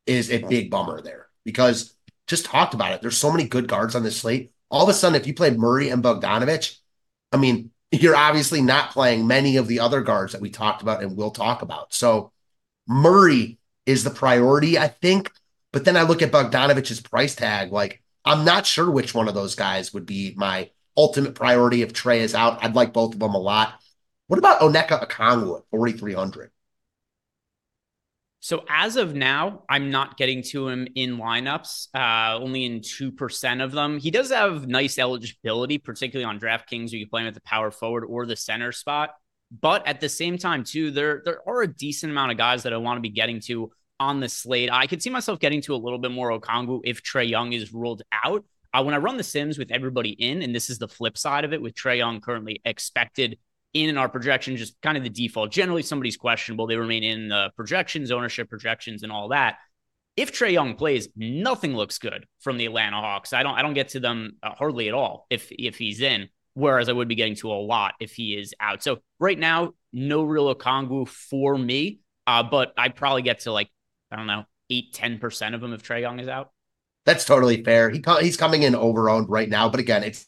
is 0.05 0.29
a 0.29 0.43
big 0.43 0.69
bummer 0.69 1.01
there 1.01 1.27
because 1.43 1.95
just 2.27 2.45
talked 2.45 2.73
about 2.73 2.93
it. 2.93 3.01
There's 3.01 3.17
so 3.17 3.31
many 3.31 3.47
good 3.47 3.67
guards 3.67 3.95
on 3.95 4.03
this 4.03 4.17
slate. 4.17 4.51
All 4.69 4.83
of 4.83 4.89
a 4.89 4.93
sudden, 4.93 5.19
if 5.19 5.27
you 5.27 5.33
play 5.33 5.51
Murray 5.51 5.89
and 5.89 6.03
Bogdanovich, 6.03 6.77
I 7.31 7.37
mean, 7.37 7.70
you're 7.91 8.15
obviously 8.15 8.61
not 8.61 8.91
playing 8.91 9.27
many 9.27 9.57
of 9.57 9.67
the 9.67 9.79
other 9.81 10.01
guards 10.01 10.31
that 10.31 10.41
we 10.41 10.49
talked 10.49 10.81
about 10.81 11.03
and 11.03 11.17
will 11.17 11.31
talk 11.31 11.61
about. 11.61 11.93
So 11.93 12.31
Murray 12.87 13.59
is 13.85 14.03
the 14.03 14.09
priority, 14.09 14.77
I 14.77 14.87
think. 14.87 15.31
But 15.71 15.85
then 15.85 15.97
I 15.97 16.03
look 16.03 16.21
at 16.21 16.31
Bogdanovich's 16.31 17.01
price 17.01 17.35
tag. 17.35 17.71
Like, 17.71 18.01
I'm 18.25 18.45
not 18.45 18.65
sure 18.65 18.89
which 18.89 19.13
one 19.13 19.27
of 19.27 19.33
those 19.33 19.55
guys 19.55 19.93
would 19.93 20.05
be 20.05 20.33
my 20.35 20.69
ultimate 20.97 21.35
priority 21.35 21.81
if 21.81 21.93
Trae 21.93 22.19
is 22.19 22.35
out. 22.35 22.63
I'd 22.63 22.75
like 22.75 22.93
both 22.93 23.13
of 23.13 23.19
them 23.19 23.33
a 23.33 23.39
lot. 23.39 23.73
What 24.27 24.37
about 24.37 24.61
Onyeka 24.61 25.07
Okongwu 25.07 25.57
at 25.57 25.63
4,300? 25.71 26.51
So 28.43 28.65
as 28.67 28.95
of 28.95 29.13
now, 29.13 29.63
I'm 29.69 29.91
not 29.91 30.17
getting 30.17 30.41
to 30.49 30.67
him 30.67 30.87
in 30.95 31.17
lineups, 31.17 31.89
uh, 31.93 32.39
only 32.41 32.65
in 32.65 32.79
2% 32.79 33.63
of 33.63 33.71
them. 33.71 33.99
He 33.99 34.09
does 34.09 34.31
have 34.31 34.67
nice 34.67 34.97
eligibility, 34.97 35.77
particularly 35.77 36.25
on 36.25 36.39
DraftKings, 36.39 36.91
where 36.91 36.99
you 36.99 37.07
play 37.07 37.21
him 37.21 37.27
at 37.27 37.35
the 37.35 37.41
power 37.41 37.69
forward 37.69 38.03
or 38.03 38.25
the 38.25 38.35
center 38.35 38.71
spot. 38.71 39.11
But 39.51 39.85
at 39.85 40.01
the 40.01 40.09
same 40.09 40.39
time, 40.39 40.63
too, 40.63 40.89
there, 40.89 41.21
there 41.23 41.47
are 41.47 41.61
a 41.61 41.67
decent 41.67 42.11
amount 42.11 42.31
of 42.31 42.37
guys 42.39 42.63
that 42.63 42.73
I 42.73 42.77
want 42.77 42.97
to 42.97 43.01
be 43.01 43.09
getting 43.09 43.41
to 43.41 43.71
on 43.99 44.19
the 44.19 44.29
slate. 44.29 44.71
I 44.71 44.87
could 44.87 45.03
see 45.03 45.11
myself 45.11 45.39
getting 45.39 45.61
to 45.61 45.75
a 45.75 45.77
little 45.77 45.99
bit 45.99 46.11
more 46.11 46.31
Okongwu 46.31 46.81
if 46.83 47.03
Trae 47.03 47.29
Young 47.29 47.53
is 47.53 47.71
ruled 47.71 48.01
out. 48.25 48.43
Uh, 48.73 48.81
when 48.81 48.95
I 48.95 48.97
run 48.97 49.17
the 49.17 49.23
Sims 49.23 49.59
with 49.59 49.69
everybody 49.69 50.11
in, 50.11 50.41
and 50.41 50.55
this 50.55 50.71
is 50.71 50.79
the 50.79 50.87
flip 50.87 51.15
side 51.15 51.45
of 51.45 51.53
it, 51.53 51.61
with 51.61 51.75
Trae 51.75 51.97
Young 51.97 52.21
currently 52.21 52.59
expected 52.65 53.37
in 53.73 53.97
our 53.97 54.09
projection, 54.09 54.57
just 54.57 54.79
kind 54.81 54.97
of 54.97 55.03
the 55.03 55.09
default. 55.09 55.51
Generally, 55.51 55.83
somebody's 55.83 56.17
questionable. 56.17 56.67
They 56.67 56.75
remain 56.77 57.03
in 57.03 57.29
the 57.29 57.51
projections, 57.55 58.11
ownership 58.11 58.49
projections, 58.49 59.03
and 59.03 59.11
all 59.11 59.29
that. 59.29 59.57
If 60.17 60.33
Trae 60.33 60.51
Young 60.51 60.75
plays, 60.75 61.07
nothing 61.15 61.73
looks 61.75 61.97
good 61.97 62.25
from 62.41 62.57
the 62.57 62.65
Atlanta 62.65 62.97
Hawks. 62.97 63.31
I 63.33 63.43
don't. 63.43 63.55
I 63.57 63.61
don't 63.61 63.73
get 63.73 63.89
to 63.89 63.99
them 63.99 64.33
uh, 64.43 64.51
hardly 64.51 64.87
at 64.89 64.93
all 64.93 65.25
if 65.29 65.51
if 65.51 65.77
he's 65.77 66.01
in. 66.01 66.29
whereas 66.53 66.89
I 66.89 66.91
would 66.93 67.07
be 67.07 67.15
getting 67.15 67.35
to 67.35 67.51
a 67.51 67.55
lot 67.61 67.93
if 67.99 68.13
he 68.13 68.35
is 68.35 68.53
out. 68.59 68.83
So 68.83 68.99
right 69.19 69.37
now, 69.39 69.73
no 69.93 70.23
real 70.23 70.53
Okongwu 70.53 71.07
for 71.07 71.57
me, 71.57 71.99
uh, 72.27 72.43
but 72.43 72.73
I'd 72.77 72.95
probably 72.95 73.21
get 73.21 73.41
to 73.41 73.51
like, 73.51 73.69
I 74.11 74.15
don't 74.17 74.27
know, 74.27 74.43
eight, 74.69 74.93
10% 74.93 75.53
of 75.55 75.61
them 75.61 75.73
if 75.73 75.83
Trae 75.83 76.01
Young 76.01 76.19
is 76.19 76.27
out. 76.27 76.51
That's 77.05 77.25
totally 77.25 77.63
fair. 77.63 77.89
He 77.89 78.03
he's 78.21 78.37
coming 78.37 78.63
in 78.63 78.75
over 78.75 79.09
owned 79.09 79.29
right 79.29 79.49
now, 79.49 79.69
but 79.69 79.79
again, 79.79 80.03
it's 80.03 80.27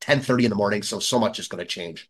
10:30 0.00 0.44
in 0.44 0.50
the 0.50 0.56
morning, 0.56 0.82
so 0.82 0.98
so 0.98 1.18
much 1.18 1.38
is 1.38 1.48
going 1.48 1.58
to 1.58 1.66
change. 1.66 2.08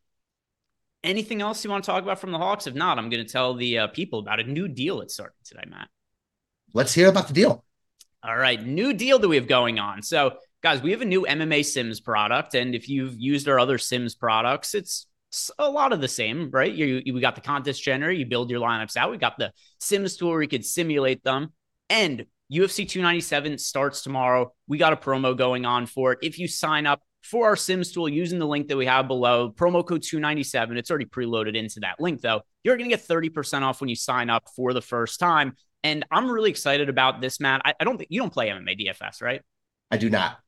Anything 1.04 1.42
else 1.42 1.62
you 1.62 1.70
want 1.70 1.84
to 1.84 1.90
talk 1.90 2.02
about 2.02 2.18
from 2.18 2.32
the 2.32 2.38
Hawks? 2.38 2.66
If 2.66 2.74
not, 2.74 2.98
I'm 2.98 3.10
going 3.10 3.24
to 3.24 3.30
tell 3.30 3.54
the 3.54 3.80
uh, 3.80 3.86
people 3.88 4.20
about 4.20 4.40
a 4.40 4.44
new 4.44 4.66
deal 4.68 5.00
that's 5.00 5.12
starting 5.12 5.36
today, 5.44 5.64
Matt. 5.68 5.88
Let's 6.72 6.94
hear 6.94 7.08
about 7.08 7.28
the 7.28 7.34
deal. 7.34 7.62
All 8.22 8.36
right, 8.36 8.60
new 8.64 8.94
deal 8.94 9.18
that 9.18 9.28
we 9.28 9.36
have 9.36 9.46
going 9.46 9.78
on. 9.78 10.02
So, 10.02 10.38
guys, 10.62 10.80
we 10.80 10.92
have 10.92 11.02
a 11.02 11.04
new 11.04 11.26
MMA 11.28 11.62
Sims 11.62 12.00
product, 12.00 12.54
and 12.54 12.74
if 12.74 12.88
you've 12.88 13.20
used 13.20 13.46
our 13.48 13.60
other 13.60 13.76
Sims 13.76 14.14
products, 14.14 14.74
it's 14.74 15.06
a 15.58 15.68
lot 15.68 15.92
of 15.92 16.00
the 16.00 16.08
same, 16.08 16.50
right? 16.50 16.72
You, 16.72 17.02
you 17.04 17.12
we 17.12 17.20
got 17.20 17.34
the 17.34 17.42
contest 17.42 17.82
generator, 17.82 18.12
you 18.12 18.24
build 18.24 18.50
your 18.50 18.60
lineups 18.60 18.96
out. 18.96 19.10
We 19.10 19.18
got 19.18 19.36
the 19.36 19.52
Sims 19.80 20.16
tool 20.16 20.30
where 20.30 20.40
you 20.40 20.48
could 20.48 20.64
simulate 20.64 21.22
them, 21.22 21.52
and 21.90 22.24
UFC 22.50 22.88
297 22.88 23.58
starts 23.58 24.02
tomorrow. 24.02 24.54
We 24.66 24.78
got 24.78 24.94
a 24.94 24.96
promo 24.96 25.36
going 25.36 25.66
on 25.66 25.84
for 25.84 26.12
it. 26.12 26.20
If 26.22 26.38
you 26.38 26.48
sign 26.48 26.86
up 26.86 27.02
for 27.24 27.46
our 27.46 27.56
Sims 27.56 27.90
tool 27.90 28.08
using 28.08 28.38
the 28.38 28.46
link 28.46 28.68
that 28.68 28.76
we 28.76 28.84
have 28.84 29.08
below, 29.08 29.50
promo 29.50 29.84
code 29.84 30.02
297, 30.02 30.76
it's 30.76 30.90
already 30.90 31.06
preloaded 31.06 31.56
into 31.56 31.80
that 31.80 31.98
link 31.98 32.20
though. 32.20 32.42
You're 32.62 32.76
going 32.76 32.88
to 32.88 32.94
get 32.94 33.06
30% 33.06 33.62
off 33.62 33.80
when 33.80 33.88
you 33.88 33.96
sign 33.96 34.28
up 34.28 34.48
for 34.54 34.74
the 34.74 34.82
first 34.82 35.18
time. 35.18 35.54
And 35.82 36.04
I'm 36.10 36.30
really 36.30 36.50
excited 36.50 36.88
about 36.88 37.20
this, 37.20 37.40
Matt. 37.40 37.62
I, 37.64 37.74
I 37.80 37.84
don't 37.84 37.96
think 37.96 38.08
you 38.10 38.20
don't 38.20 38.32
play 38.32 38.48
MMA 38.48 38.86
DFS, 38.86 39.22
right? 39.22 39.40
I 39.90 39.96
do 39.96 40.10
not. 40.10 40.38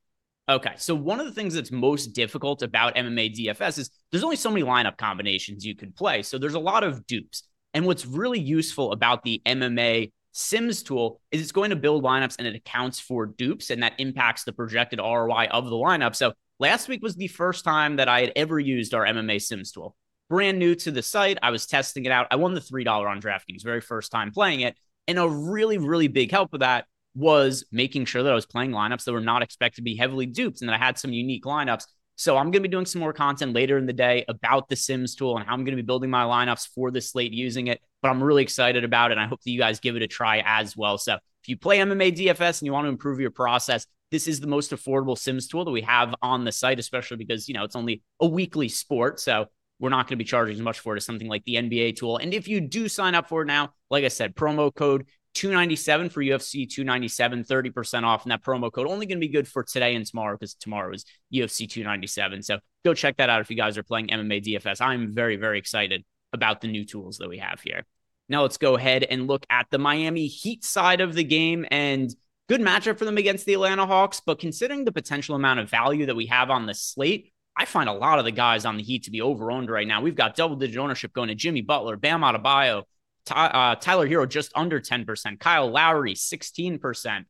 Okay. 0.49 0.73
So 0.77 0.93
one 0.93 1.19
of 1.19 1.25
the 1.25 1.31
things 1.31 1.55
that's 1.55 1.71
most 1.71 2.07
difficult 2.13 2.61
about 2.61 2.95
MMA 2.95 3.35
DFS 3.35 3.79
is 3.79 3.89
there's 4.11 4.23
only 4.23 4.35
so 4.35 4.49
many 4.49 4.63
lineup 4.63 4.97
combinations 4.97 5.65
you 5.65 5.75
could 5.75 5.95
play. 5.95 6.21
So 6.21 6.37
there's 6.37 6.53
a 6.53 6.59
lot 6.59 6.83
of 6.83 7.05
dupes. 7.07 7.43
And 7.73 7.85
what's 7.85 8.05
really 8.05 8.39
useful 8.39 8.91
about 8.91 9.23
the 9.23 9.41
MMA 9.45 10.11
Sims 10.31 10.83
tool 10.83 11.19
is 11.31 11.41
it's 11.41 11.51
going 11.51 11.71
to 11.71 11.75
build 11.75 12.03
lineups 12.03 12.35
and 12.37 12.47
it 12.47 12.55
accounts 12.55 12.99
for 12.99 13.25
dupes 13.25 13.71
and 13.71 13.81
that 13.81 13.93
impacts 13.97 14.43
the 14.43 14.53
projected 14.53 14.99
ROI 14.99 15.47
of 15.51 15.65
the 15.65 15.75
lineup. 15.75 16.15
So 16.15 16.33
last 16.59 16.87
week 16.87 17.01
was 17.01 17.15
the 17.15 17.27
first 17.27 17.63
time 17.63 17.97
that 17.97 18.07
I 18.07 18.21
had 18.21 18.33
ever 18.35 18.59
used 18.59 18.93
our 18.93 19.05
MMA 19.05 19.41
Sims 19.41 19.71
tool. 19.71 19.95
Brand 20.29 20.59
new 20.59 20.75
to 20.75 20.91
the 20.91 21.01
site. 21.01 21.37
I 21.41 21.51
was 21.51 21.65
testing 21.65 22.05
it 22.05 22.11
out. 22.11 22.27
I 22.31 22.35
won 22.35 22.53
the 22.53 22.59
$3 22.59 22.87
on 22.87 23.21
DraftKings, 23.21 23.63
very 23.63 23.81
first 23.81 24.11
time 24.11 24.31
playing 24.31 24.61
it. 24.61 24.75
And 25.07 25.17
a 25.17 25.27
really, 25.27 25.77
really 25.77 26.09
big 26.09 26.31
help 26.31 26.53
of 26.53 26.59
that 26.59 26.85
was 27.15 27.65
making 27.71 28.05
sure 28.05 28.23
that 28.23 28.31
I 28.31 28.35
was 28.35 28.45
playing 28.45 28.71
lineups 28.71 29.05
that 29.05 29.13
were 29.13 29.21
not 29.21 29.41
expected 29.41 29.77
to 29.77 29.83
be 29.83 29.95
heavily 29.95 30.25
duped 30.25 30.61
and 30.61 30.69
that 30.69 30.79
I 30.79 30.83
had 30.83 30.99
some 30.99 31.13
unique 31.13 31.45
lineups. 31.45 31.85
So 32.15 32.35
I'm 32.35 32.45
going 32.45 32.63
to 32.63 32.67
be 32.67 32.67
doing 32.67 32.85
some 32.85 32.99
more 32.99 33.13
content 33.13 33.53
later 33.53 33.77
in 33.77 33.85
the 33.85 33.93
day 33.93 34.25
about 34.27 34.69
the 34.69 34.75
Sims 34.75 35.15
tool 35.15 35.37
and 35.37 35.45
how 35.45 35.53
I'm 35.53 35.63
going 35.63 35.77
to 35.77 35.81
be 35.81 35.85
building 35.85 36.09
my 36.09 36.23
lineups 36.23 36.67
for 36.73 36.91
the 36.91 36.99
slate 36.99 37.31
using 37.31 37.67
it. 37.67 37.79
But 38.01 38.09
I'm 38.09 38.21
really 38.21 38.43
excited 38.43 38.83
about 38.83 39.11
it. 39.11 39.13
And 39.13 39.21
I 39.21 39.27
hope 39.27 39.41
that 39.43 39.51
you 39.51 39.59
guys 39.59 39.79
give 39.79 39.95
it 39.95 40.01
a 40.01 40.07
try 40.07 40.43
as 40.45 40.75
well. 40.75 40.97
So 40.97 41.13
if 41.13 41.47
you 41.47 41.57
play 41.57 41.77
MMA 41.77 42.17
DFS 42.17 42.59
and 42.59 42.65
you 42.65 42.73
want 42.73 42.85
to 42.85 42.89
improve 42.89 43.19
your 43.19 43.31
process, 43.31 43.85
this 44.11 44.27
is 44.27 44.39
the 44.39 44.47
most 44.47 44.71
affordable 44.71 45.17
Sims 45.17 45.47
tool 45.47 45.65
that 45.65 45.71
we 45.71 45.81
have 45.81 46.15
on 46.21 46.45
the 46.45 46.51
site, 46.51 46.79
especially 46.79 47.17
because, 47.17 47.47
you 47.47 47.53
know, 47.53 47.63
it's 47.63 47.75
only 47.75 48.01
a 48.21 48.27
weekly 48.27 48.69
sport. 48.69 49.19
So 49.19 49.47
we're 49.79 49.89
not 49.89 50.07
going 50.07 50.17
to 50.17 50.23
be 50.23 50.23
charging 50.23 50.55
as 50.55 50.61
much 50.61 50.79
for 50.79 50.93
it 50.95 50.97
as 50.97 51.05
something 51.05 51.27
like 51.27 51.43
the 51.45 51.55
NBA 51.55 51.97
tool. 51.97 52.17
And 52.17 52.33
if 52.33 52.47
you 52.47 52.61
do 52.61 52.87
sign 52.87 53.15
up 53.15 53.29
for 53.29 53.43
it 53.43 53.45
now, 53.45 53.69
like 53.89 54.03
I 54.03 54.07
said, 54.07 54.35
promo 54.35 54.73
code 54.73 55.07
297 55.35 56.09
for 56.09 56.21
UFC 56.21 56.67
297, 56.67 57.43
30% 57.43 58.03
off. 58.03 58.23
And 58.23 58.31
that 58.31 58.43
promo 58.43 58.71
code 58.71 58.87
only 58.87 59.05
going 59.05 59.17
to 59.17 59.27
be 59.27 59.31
good 59.31 59.47
for 59.47 59.63
today 59.63 59.93
and 59.93 60.05
tomorrow 60.05 60.35
because 60.35 60.55
tomorrow 60.55 60.93
is 60.93 61.05
UFC 61.33 61.69
297. 61.69 62.41
So 62.43 62.59
go 62.83 62.93
check 62.93 63.17
that 63.17 63.29
out 63.29 63.41
if 63.41 63.49
you 63.49 63.55
guys 63.55 63.77
are 63.77 63.83
playing 63.83 64.07
MMA 64.07 64.43
DFS. 64.43 64.81
I'm 64.81 65.13
very, 65.13 65.35
very 65.35 65.59
excited 65.59 66.03
about 66.33 66.61
the 66.61 66.67
new 66.67 66.85
tools 66.85 67.17
that 67.17 67.29
we 67.29 67.37
have 67.37 67.61
here. 67.61 67.85
Now 68.29 68.41
let's 68.41 68.57
go 68.57 68.75
ahead 68.75 69.03
and 69.03 69.27
look 69.27 69.45
at 69.49 69.67
the 69.69 69.77
Miami 69.77 70.27
Heat 70.27 70.63
side 70.63 71.01
of 71.01 71.13
the 71.13 71.23
game 71.23 71.65
and 71.69 72.13
good 72.47 72.61
matchup 72.61 72.97
for 72.97 73.05
them 73.05 73.17
against 73.17 73.45
the 73.45 73.53
Atlanta 73.53 73.85
Hawks. 73.85 74.21
But 74.25 74.39
considering 74.39 74.85
the 74.85 74.91
potential 74.91 75.35
amount 75.35 75.59
of 75.59 75.69
value 75.69 76.05
that 76.05 76.15
we 76.15 76.27
have 76.27 76.49
on 76.49 76.65
the 76.65 76.73
slate, 76.73 77.33
I 77.55 77.65
find 77.65 77.89
a 77.89 77.93
lot 77.93 78.19
of 78.19 78.25
the 78.25 78.31
guys 78.31 78.65
on 78.65 78.77
the 78.77 78.83
Heat 78.83 79.03
to 79.03 79.11
be 79.11 79.21
over 79.21 79.51
owned 79.51 79.69
right 79.69 79.87
now. 79.87 80.01
We've 80.01 80.15
got 80.15 80.35
double 80.35 80.55
digit 80.55 80.77
ownership 80.77 81.13
going 81.13 81.29
to 81.29 81.35
Jimmy 81.35 81.61
Butler, 81.61 81.97
Bam 81.97 82.21
Adebayo, 82.21 82.83
uh, 83.31 83.75
Tyler 83.75 84.07
Herro 84.07 84.27
just 84.29 84.51
under 84.55 84.79
10%, 84.79 85.39
Kyle 85.39 85.69
Lowry 85.69 86.13
16%. 86.13 87.25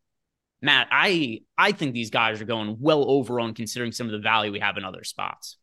Matt, 0.61 0.87
I 0.91 1.41
I 1.57 1.71
think 1.71 1.93
these 1.93 2.09
guys 2.09 2.41
are 2.41 2.45
going 2.45 2.77
well 2.79 3.09
over 3.09 3.39
on 3.39 3.53
considering 3.53 3.91
some 3.91 4.07
of 4.07 4.11
the 4.11 4.19
value 4.19 4.51
we 4.51 4.59
have 4.59 4.77
in 4.77 4.83
other 4.83 5.03
spots. 5.03 5.57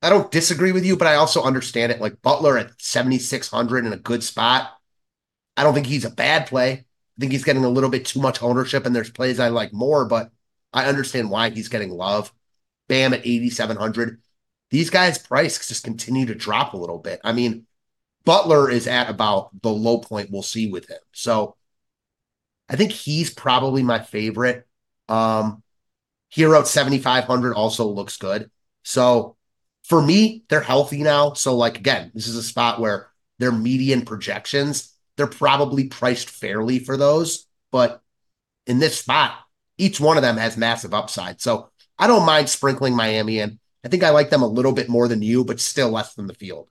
I 0.00 0.08
don't 0.08 0.30
disagree 0.30 0.72
with 0.72 0.84
you, 0.84 0.96
but 0.96 1.06
I 1.06 1.14
also 1.14 1.42
understand 1.42 1.92
it. 1.92 2.00
Like 2.00 2.22
Butler 2.22 2.58
at 2.58 2.72
7,600 2.80 3.86
in 3.86 3.92
a 3.92 3.98
good 3.98 4.24
spot. 4.24 4.70
I 5.56 5.62
don't 5.62 5.74
think 5.74 5.86
he's 5.86 6.04
a 6.04 6.10
bad 6.10 6.46
play. 6.46 6.86
Think 7.22 7.30
he's 7.30 7.44
getting 7.44 7.64
a 7.64 7.68
little 7.68 7.88
bit 7.88 8.04
too 8.04 8.20
much 8.20 8.42
ownership, 8.42 8.84
and 8.84 8.96
there's 8.96 9.08
plays 9.08 9.38
I 9.38 9.46
like 9.46 9.72
more, 9.72 10.04
but 10.04 10.32
I 10.72 10.86
understand 10.86 11.30
why 11.30 11.50
he's 11.50 11.68
getting 11.68 11.92
love. 11.92 12.32
Bam 12.88 13.14
at 13.14 13.24
8,700. 13.24 14.20
These 14.70 14.90
guys' 14.90 15.18
price 15.18 15.68
just 15.68 15.84
continue 15.84 16.26
to 16.26 16.34
drop 16.34 16.74
a 16.74 16.76
little 16.76 16.98
bit. 16.98 17.20
I 17.22 17.30
mean, 17.30 17.68
Butler 18.24 18.68
is 18.68 18.88
at 18.88 19.08
about 19.08 19.50
the 19.62 19.70
low 19.70 19.98
point 19.98 20.32
we'll 20.32 20.42
see 20.42 20.68
with 20.68 20.88
him. 20.88 20.98
So 21.12 21.54
I 22.68 22.74
think 22.74 22.90
he's 22.90 23.30
probably 23.30 23.84
my 23.84 24.00
favorite. 24.00 24.66
Um, 25.08 25.62
Herro 26.34 26.58
at 26.58 26.66
7,500 26.66 27.54
also 27.54 27.86
looks 27.86 28.16
good. 28.16 28.50
So 28.82 29.36
for 29.84 30.02
me, 30.02 30.42
they're 30.48 30.60
healthy 30.60 31.04
now. 31.04 31.34
So, 31.34 31.54
like, 31.54 31.78
again, 31.78 32.10
this 32.14 32.26
is 32.26 32.34
a 32.34 32.42
spot 32.42 32.80
where 32.80 33.10
their 33.38 33.52
median 33.52 34.04
projections, 34.04 34.91
they're 35.22 35.38
probably 35.38 35.88
priced 35.88 36.28
fairly 36.28 36.78
for 36.78 36.96
those. 36.96 37.46
But 37.70 38.02
in 38.66 38.78
this 38.78 38.98
spot, 38.98 39.34
each 39.78 40.00
one 40.00 40.16
of 40.16 40.22
them 40.22 40.36
has 40.36 40.56
massive 40.56 40.92
upside. 40.92 41.40
So 41.40 41.70
I 41.98 42.06
don't 42.06 42.26
mind 42.26 42.48
sprinkling 42.48 42.96
Miami 42.96 43.38
in. 43.38 43.58
I 43.84 43.88
think 43.88 44.02
I 44.02 44.10
like 44.10 44.30
them 44.30 44.42
a 44.42 44.46
little 44.46 44.72
bit 44.72 44.88
more 44.88 45.08
than 45.08 45.22
you, 45.22 45.44
but 45.44 45.60
still 45.60 45.90
less 45.90 46.14
than 46.14 46.26
the 46.26 46.34
field 46.34 46.68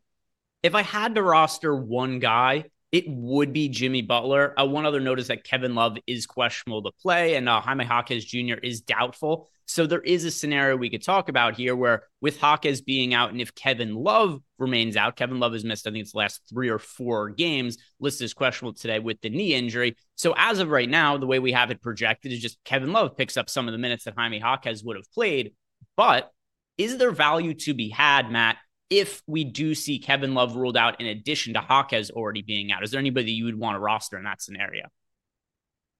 if 0.63 0.75
I 0.75 0.83
had 0.83 1.15
to 1.15 1.23
roster 1.23 1.75
one 1.75 2.19
guy, 2.19 2.65
it 2.91 3.05
would 3.07 3.53
be 3.53 3.69
Jimmy 3.69 4.01
Butler. 4.01 4.53
Uh, 4.59 4.65
one 4.65 4.85
other 4.85 4.99
note 4.99 5.19
is 5.19 5.27
that 5.27 5.45
Kevin 5.45 5.75
Love 5.75 5.97
is 6.07 6.25
questionable 6.25 6.83
to 6.83 6.91
play, 7.01 7.35
and 7.35 7.47
uh, 7.47 7.61
Jaime 7.61 7.85
Jaquez 7.85 8.25
Jr. 8.25 8.55
is 8.61 8.81
doubtful. 8.81 9.47
So 9.65 9.87
there 9.87 10.01
is 10.01 10.25
a 10.25 10.31
scenario 10.31 10.75
we 10.75 10.89
could 10.89 11.01
talk 11.01 11.29
about 11.29 11.55
here 11.55 11.73
where, 11.73 12.03
with 12.19 12.41
Jaquez 12.41 12.81
being 12.81 13.13
out, 13.13 13.31
and 13.31 13.39
if 13.39 13.55
Kevin 13.55 13.95
Love 13.95 14.41
remains 14.57 14.97
out, 14.97 15.15
Kevin 15.15 15.39
Love 15.39 15.53
has 15.53 15.63
missed, 15.63 15.87
I 15.87 15.91
think 15.91 16.01
it's 16.01 16.11
the 16.11 16.17
last 16.17 16.41
three 16.49 16.67
or 16.67 16.79
four 16.79 17.29
games, 17.29 17.77
listed 18.01 18.25
as 18.25 18.33
questionable 18.33 18.73
today 18.73 18.99
with 18.99 19.21
the 19.21 19.29
knee 19.29 19.53
injury. 19.53 19.95
So 20.15 20.33
as 20.35 20.59
of 20.59 20.69
right 20.69 20.89
now, 20.89 21.17
the 21.17 21.27
way 21.27 21.39
we 21.39 21.53
have 21.53 21.71
it 21.71 21.81
projected 21.81 22.33
is 22.33 22.41
just 22.41 22.59
Kevin 22.65 22.91
Love 22.91 23.15
picks 23.15 23.37
up 23.37 23.49
some 23.49 23.69
of 23.69 23.71
the 23.71 23.77
minutes 23.77 24.03
that 24.03 24.15
Jaime 24.17 24.39
Jaquez 24.39 24.83
would 24.83 24.97
have 24.97 25.09
played. 25.13 25.53
But 25.95 26.29
is 26.77 26.97
there 26.97 27.11
value 27.11 27.53
to 27.53 27.73
be 27.73 27.89
had, 27.89 28.29
Matt, 28.29 28.57
if 28.91 29.23
we 29.25 29.45
do 29.45 29.73
see 29.73 29.97
Kevin 29.97 30.35
Love 30.35 30.57
ruled 30.57 30.77
out 30.77 30.99
in 30.99 31.07
addition 31.07 31.53
to 31.53 31.65
Jaquez 31.67 32.11
already 32.11 32.41
being 32.41 32.71
out? 32.71 32.83
Is 32.83 32.91
there 32.91 32.99
anybody 32.99 33.31
you 33.31 33.45
would 33.45 33.57
want 33.57 33.75
to 33.75 33.79
roster 33.79 34.17
in 34.17 34.25
that 34.25 34.41
scenario? 34.41 34.83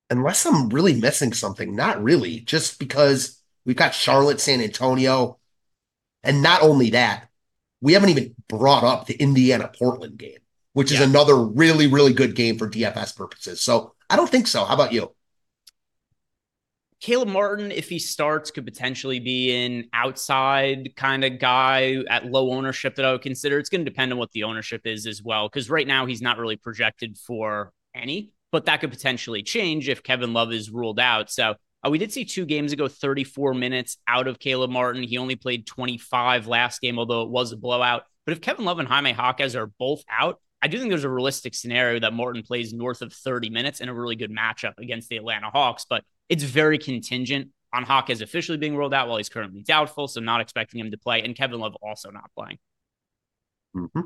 Unless 0.10 0.46
I'm 0.46 0.70
really 0.70 1.00
missing 1.00 1.32
something, 1.32 1.74
not 1.74 2.04
really, 2.04 2.42
just 2.42 2.78
because 2.80 3.42
we've 3.66 3.78
got 3.78 3.96
Charlotte, 3.96 4.42
San 4.42 4.62
Antonio. 4.62 5.40
And 6.22 6.44
not 6.44 6.62
only 6.62 6.90
that, 6.92 7.30
we 7.80 7.94
haven't 7.94 8.10
even 8.10 8.36
brought 8.50 8.84
up 8.84 9.08
the 9.08 9.16
Indiana 9.16 9.72
Portland 9.74 10.18
game, 10.18 10.40
which 10.74 10.92
is 10.92 11.00
another 11.00 11.36
really, 11.36 11.88
really 11.88 12.14
good 12.14 12.36
game 12.36 12.58
for 12.58 12.70
DFS 12.70 13.16
purposes. 13.16 13.62
So 13.62 13.96
I 14.10 14.18
don't 14.18 14.30
think 14.30 14.48
so. 14.48 14.66
How 14.66 14.74
about 14.74 14.92
you? 14.92 15.16
Caleb 17.02 17.30
Martin, 17.30 17.72
if 17.72 17.90
he 17.90 17.98
starts, 17.98 18.52
could 18.52 18.64
potentially 18.64 19.20
be 19.20 19.52
an 19.66 19.90
outside 19.92 20.96
kind 20.96 21.26
of 21.26 21.40
guy 21.40 21.98
at 22.08 22.28
low 22.28 22.52
ownership 22.52 22.96
that 22.96 23.06
I 23.06 23.12
would 23.12 23.24
consider. 23.24 23.58
It's 23.58 23.70
going 23.70 23.84
to 23.84 23.90
depend 23.90 24.12
on 24.12 24.20
what 24.20 24.32
the 24.32 24.44
ownership 24.44 24.82
is 24.86 25.08
as 25.08 25.22
well, 25.24 25.50
because 25.50 25.68
right 25.68 25.88
now 25.88 26.06
he's 26.06 26.22
not 26.22 26.38
really 26.38 26.58
projected 26.58 27.18
for 27.18 27.74
any, 27.96 28.34
but 28.52 28.66
that 28.66 28.82
could 28.82 28.92
potentially 28.92 29.42
change 29.42 29.90
if 29.90 30.04
Kevin 30.04 30.32
Love 30.32 30.54
is 30.54 30.70
ruled 30.70 31.00
out. 31.00 31.32
So 31.32 31.56
uh, 31.84 31.90
we 31.90 31.98
did 31.98 32.14
see 32.14 32.24
two 32.24 32.46
games 32.46 32.72
ago, 32.72 32.88
34 32.88 33.56
minutes 33.56 33.98
out 34.08 34.28
of 34.28 34.38
Caleb 34.38 34.70
Martin. 34.70 35.02
He 35.02 35.18
only 35.18 35.36
played 35.36 35.66
25 35.66 36.46
last 36.46 36.82
game, 36.82 37.00
although 37.00 37.24
it 37.24 37.30
was 37.30 37.52
a 37.52 37.58
blowout. 37.58 38.04
But 38.28 38.34
if 38.34 38.42
Kevin 38.42 38.66
Love 38.66 38.78
and 38.78 38.88
Jaime 38.88 39.14
Jaquez 39.14 39.56
are 39.56 39.72
both 39.80 40.04
out, 40.08 40.40
I 40.62 40.68
do 40.68 40.78
think 40.78 40.90
there's 40.90 41.04
a 41.04 41.10
realistic 41.10 41.56
scenario 41.56 42.00
that 42.00 42.14
Martin 42.14 42.44
plays 42.44 42.72
north 42.72 43.02
of 43.02 43.12
30 43.12 43.50
minutes 43.50 43.82
in 43.82 43.90
a 43.90 43.94
really 43.94 44.16
good 44.16 44.32
matchup 44.32 44.78
against 44.78 45.10
the 45.10 45.18
Atlanta 45.18 45.50
Hawks. 45.50 45.86
But 45.90 46.04
it's 46.30 46.44
very 46.44 46.78
contingent 46.78 47.50
on 47.74 47.86
Jaquez 47.86 48.22
officially 48.22 48.58
being 48.58 48.76
ruled 48.76 48.94
out 48.94 49.08
while 49.08 49.18
he's 49.18 49.30
currently 49.30 49.64
doubtful, 49.64 50.08
so 50.08 50.20
not 50.20 50.42
expecting 50.42 50.80
him 50.80 50.92
to 50.92 50.98
play, 50.98 51.22
and 51.22 51.36
Kevin 51.36 51.60
Love 51.60 51.76
also 51.82 52.12
not 52.12 52.30
playing. 52.38 52.60
Mm-hmm. 53.76 54.02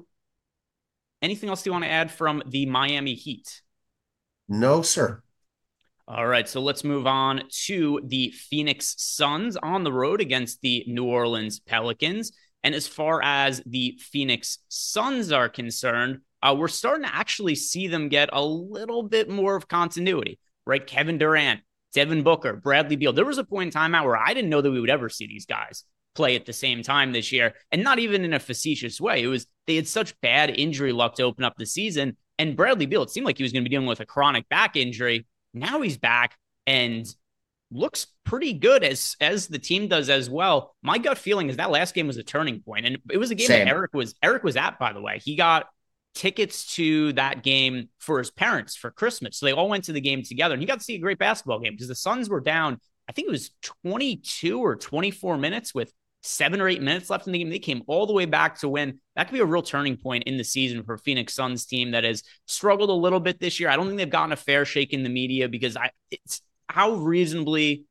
Anything 1.22 1.50
else 1.50 1.66
you 1.66 1.72
want 1.72 1.84
to 1.84 1.90
add 1.90 2.12
from 2.12 2.44
the 2.46 2.66
Miami 2.68 3.16
Heat? 3.16 3.62
No, 4.48 4.82
sir. 4.82 5.24
All 6.08 6.28
right, 6.28 6.48
so 6.48 6.62
let's 6.62 6.84
move 6.84 7.08
on 7.08 7.42
to 7.64 8.00
the 8.06 8.30
Phoenix 8.30 8.94
Suns 9.00 9.58
on 9.58 9.84
the 9.84 9.92
road 9.92 10.22
against 10.22 10.62
the 10.62 10.84
New 10.88 11.06
Orleans 11.06 11.60
Pelicans. 11.60 12.32
And 12.64 12.76
as 12.76 12.88
far 12.88 13.24
as 13.24 13.64
the 13.66 13.98
Phoenix 14.00 14.60
Suns 14.70 15.32
are 15.32 15.50
concerned, 15.50 16.20
uh, 16.46 16.54
we're 16.54 16.68
starting 16.68 17.04
to 17.04 17.16
actually 17.16 17.56
see 17.56 17.88
them 17.88 18.08
get 18.08 18.30
a 18.32 18.44
little 18.44 19.02
bit 19.02 19.30
more 19.30 19.56
of 19.56 19.68
continuity, 19.68 20.40
right? 20.66 20.86
Kevin 20.86 21.18
Durant, 21.18 21.62
Devin 21.94 22.22
Booker, 22.22 22.54
Bradley 22.54 22.96
Beal. 22.96 23.14
There 23.14 23.26
was 23.26 23.40
a 23.40 23.44
point 23.44 23.68
in 23.68 23.72
time 23.72 23.96
out 23.96 24.06
where 24.06 24.18
I 24.18 24.34
didn't 24.34 24.52
know 24.52 24.62
that 24.62 24.70
we 24.70 24.80
would 24.80 24.90
ever 24.90 25.10
see 25.10 25.26
these 25.26 25.48
guys 25.48 25.84
play 26.14 26.36
at 26.36 26.46
the 26.46 26.54
same 26.54 26.84
time 26.84 27.12
this 27.12 27.32
year, 27.32 27.56
and 27.72 27.84
not 27.84 28.00
even 28.00 28.24
in 28.24 28.34
a 28.34 28.40
facetious 28.40 29.02
way. 29.02 29.24
It 29.24 29.28
was 29.28 29.48
they 29.66 29.76
had 29.76 29.88
such 29.88 30.20
bad 30.22 30.52
injury 30.52 30.92
luck 30.92 31.16
to 31.16 31.24
open 31.24 31.44
up 31.44 31.56
the 31.58 31.66
season. 31.66 32.16
And 32.38 32.56
Bradley 32.56 32.86
Beal, 32.86 33.02
it 33.02 33.10
seemed 33.10 33.26
like 33.26 33.38
he 33.38 33.44
was 33.44 33.52
going 33.52 33.64
to 33.64 33.70
be 33.70 33.74
dealing 33.74 33.88
with 33.88 34.02
a 34.02 34.06
chronic 34.06 34.48
back 34.50 34.76
injury. 34.76 35.26
Now 35.54 35.82
he's 35.82 35.98
back 35.98 36.38
and 36.68 37.08
looks 37.72 38.08
pretty 38.24 38.54
good 38.54 38.84
as 38.84 39.16
as 39.20 39.48
the 39.48 39.58
team 39.58 39.88
does 39.88 40.10
as 40.10 40.30
well. 40.30 40.76
My 40.84 41.00
gut 41.00 41.18
feeling 41.18 41.50
is 41.50 41.58
that 41.58 41.72
last 41.72 41.96
game 41.96 42.08
was 42.08 42.18
a 42.18 42.24
turning 42.24 42.62
point, 42.62 42.86
and 42.86 43.00
it 43.10 43.18
was 43.18 43.32
a 43.32 43.36
game 43.36 43.48
Same. 43.48 43.66
that 43.66 43.72
Eric 43.72 43.94
was 43.94 44.14
Eric 44.22 44.44
was 44.44 44.58
at. 44.58 44.78
By 44.78 44.94
the 44.94 45.02
way, 45.02 45.20
he 45.24 45.36
got 45.36 45.68
tickets 46.16 46.76
to 46.76 47.14
that 47.14 47.44
game 47.44 47.90
for 48.00 48.18
his 48.18 48.32
parents 48.32 48.76
for 48.76 48.90
Christmas, 48.90 49.38
so 49.38 49.46
they 49.46 49.52
all 49.52 49.70
went 49.70 49.84
to 49.86 49.94
the 49.94 50.02
game 50.02 50.24
together, 50.24 50.54
and 50.54 50.62
he 50.62 50.66
got 50.66 50.80
to 50.80 50.84
see 50.84 50.96
a 50.96 51.00
great 51.00 51.20
basketball 51.20 51.60
game 51.60 51.74
because 51.74 51.88
the 51.88 51.96
Suns 51.96 52.30
were 52.30 52.42
down. 52.42 52.80
I 53.08 53.12
think 53.12 53.28
it 53.28 53.32
was 53.32 53.52
22 53.84 54.60
or 54.60 54.76
24 54.76 55.38
minutes 55.38 55.76
with 55.76 55.94
seven 56.26 56.60
or 56.60 56.68
eight 56.68 56.82
minutes 56.82 57.10
left 57.10 57.28
in 57.28 57.34
the 57.34 57.40
game. 57.40 57.50
They 57.50 57.60
came 57.60 57.84
all 57.88 58.08
the 58.08 58.14
way 58.14 58.26
back 58.26 58.58
to 58.60 58.70
win. 58.70 59.00
That 59.16 59.28
could 59.28 59.34
be 59.34 59.42
a 59.42 59.46
real 59.46 59.62
turning 59.62 59.96
point 59.96 60.24
in 60.24 60.38
the 60.38 60.44
season 60.44 60.84
for 60.84 60.98
Phoenix 60.98 61.36
Suns 61.36 61.66
team 61.66 61.92
that 61.92 62.04
has 62.04 62.24
struggled 62.48 62.90
a 62.90 62.94
little 62.94 63.20
bit 63.20 63.40
this 63.40 63.60
year. 63.60 63.70
I 63.70 63.76
don't 63.76 63.86
think 63.86 63.98
they've 63.98 64.10
gotten 64.10 64.32
a 64.32 64.38
fair 64.38 64.66
shake 64.66 64.92
in 64.92 65.04
the 65.04 65.10
media 65.10 65.48
because 65.48 65.78
I 65.78 65.92
it's 66.10 66.42
how 66.68 66.94
reasonably 66.94 67.86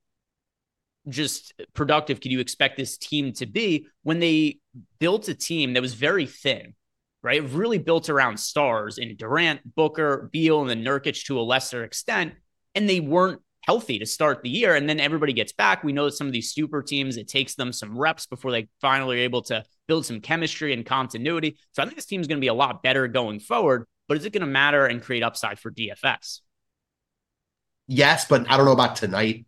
just 1.08 1.54
productive 1.74 2.20
could 2.20 2.32
you 2.32 2.40
expect 2.40 2.76
this 2.76 2.96
team 2.96 3.32
to 3.34 3.46
be 3.46 3.86
when 4.02 4.20
they 4.20 4.58
built 4.98 5.28
a 5.28 5.34
team 5.34 5.74
that 5.74 5.82
was 5.82 5.94
very 5.94 6.26
thin, 6.26 6.74
right? 7.24 7.42
Really 7.50 7.78
built 7.78 8.10
around 8.10 8.38
stars 8.38 8.98
in 8.98 9.16
Durant, 9.16 9.74
Booker, 9.74 10.28
Beal, 10.30 10.60
and 10.60 10.70
then 10.70 10.84
Nurkic 10.84 11.24
to 11.24 11.40
a 11.40 11.42
lesser 11.42 11.82
extent. 11.82 12.34
And 12.74 12.88
they 12.88 13.00
weren't 13.00 13.40
healthy 13.62 13.98
to 13.98 14.06
start 14.06 14.42
the 14.42 14.50
year. 14.50 14.74
And 14.74 14.88
then 14.88 15.00
everybody 15.00 15.32
gets 15.32 15.52
back. 15.52 15.82
We 15.82 15.92
know 15.92 16.04
that 16.04 16.12
some 16.12 16.26
of 16.26 16.34
these 16.34 16.52
super 16.52 16.82
teams, 16.82 17.16
it 17.16 17.26
takes 17.26 17.54
them 17.54 17.72
some 17.72 17.96
reps 17.96 18.26
before 18.26 18.50
they 18.52 18.68
finally 18.80 19.16
are 19.16 19.24
able 19.24 19.42
to 19.44 19.64
build 19.88 20.04
some 20.04 20.20
chemistry 20.20 20.74
and 20.74 20.84
continuity. 20.84 21.58
So 21.72 21.82
I 21.82 21.86
think 21.86 21.96
this 21.96 22.04
team 22.04 22.20
is 22.20 22.26
going 22.26 22.38
to 22.38 22.44
be 22.44 22.48
a 22.48 22.54
lot 22.54 22.82
better 22.82 23.08
going 23.08 23.40
forward. 23.40 23.86
But 24.06 24.18
is 24.18 24.26
it 24.26 24.34
going 24.34 24.42
to 24.42 24.46
matter 24.46 24.84
and 24.84 25.02
create 25.02 25.22
upside 25.22 25.58
for 25.58 25.70
DFS? 25.70 26.40
Yes, 27.86 28.26
but 28.26 28.50
I 28.50 28.58
don't 28.58 28.66
know 28.66 28.72
about 28.72 28.96
tonight. 28.96 29.46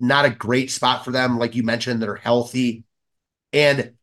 Not 0.00 0.26
a 0.26 0.30
great 0.30 0.70
spot 0.70 1.04
for 1.04 1.12
them. 1.12 1.38
Like 1.38 1.54
you 1.54 1.62
mentioned, 1.62 2.02
they're 2.02 2.14
healthy. 2.14 2.84
And 3.54 3.94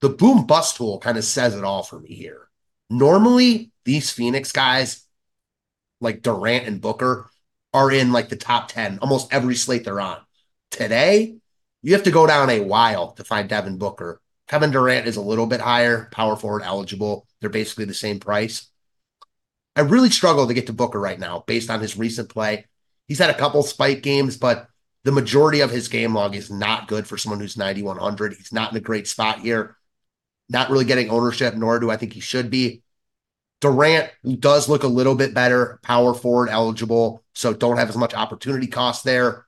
the 0.00 0.08
boom 0.08 0.46
bust 0.46 0.76
tool 0.76 0.98
kind 0.98 1.18
of 1.18 1.24
says 1.24 1.54
it 1.54 1.64
all 1.64 1.82
for 1.82 2.00
me 2.00 2.14
here. 2.14 2.48
Normally, 2.88 3.70
these 3.84 4.10
Phoenix 4.10 4.52
guys, 4.52 5.04
like 6.00 6.22
Durant 6.22 6.66
and 6.66 6.80
Booker, 6.80 7.30
are 7.72 7.90
in 7.90 8.12
like 8.12 8.28
the 8.28 8.36
top 8.36 8.68
10, 8.68 8.98
almost 9.00 9.32
every 9.32 9.54
slate 9.54 9.84
they're 9.84 10.00
on. 10.00 10.18
Today, 10.70 11.36
you 11.82 11.92
have 11.94 12.02
to 12.04 12.10
go 12.10 12.26
down 12.26 12.50
a 12.50 12.60
while 12.60 13.12
to 13.12 13.24
find 13.24 13.48
Devin 13.48 13.78
Booker. 13.78 14.20
Kevin 14.48 14.70
Durant 14.70 15.06
is 15.06 15.16
a 15.16 15.22
little 15.22 15.46
bit 15.46 15.60
higher, 15.60 16.08
power 16.10 16.36
forward 16.36 16.62
eligible. 16.62 17.26
They're 17.40 17.50
basically 17.50 17.84
the 17.84 17.94
same 17.94 18.18
price. 18.18 18.68
I 19.76 19.82
really 19.82 20.10
struggle 20.10 20.48
to 20.48 20.54
get 20.54 20.66
to 20.66 20.72
Booker 20.72 20.98
right 20.98 21.18
now 21.18 21.44
based 21.46 21.70
on 21.70 21.80
his 21.80 21.96
recent 21.96 22.28
play. 22.28 22.66
He's 23.06 23.18
had 23.20 23.30
a 23.30 23.38
couple 23.38 23.62
spike 23.62 24.02
games, 24.02 24.36
but 24.36 24.66
the 25.04 25.12
majority 25.12 25.60
of 25.60 25.70
his 25.70 25.88
game 25.88 26.14
log 26.14 26.34
is 26.34 26.50
not 26.50 26.88
good 26.88 27.06
for 27.06 27.16
someone 27.16 27.40
who's 27.40 27.56
9,100. 27.56 28.34
He's 28.34 28.52
not 28.52 28.72
in 28.72 28.76
a 28.76 28.80
great 28.80 29.06
spot 29.06 29.38
here. 29.38 29.76
Not 30.50 30.68
really 30.68 30.84
getting 30.84 31.08
ownership, 31.10 31.54
nor 31.54 31.78
do 31.78 31.90
I 31.90 31.96
think 31.96 32.12
he 32.12 32.20
should 32.20 32.50
be. 32.50 32.82
Durant 33.60 34.10
does 34.40 34.68
look 34.68 34.82
a 34.82 34.88
little 34.88 35.14
bit 35.14 35.32
better, 35.32 35.78
power 35.82 36.12
forward 36.12 36.48
eligible, 36.48 37.22
so 37.34 37.54
don't 37.54 37.76
have 37.76 37.88
as 37.88 37.96
much 37.96 38.14
opportunity 38.14 38.66
cost 38.66 39.04
there. 39.04 39.46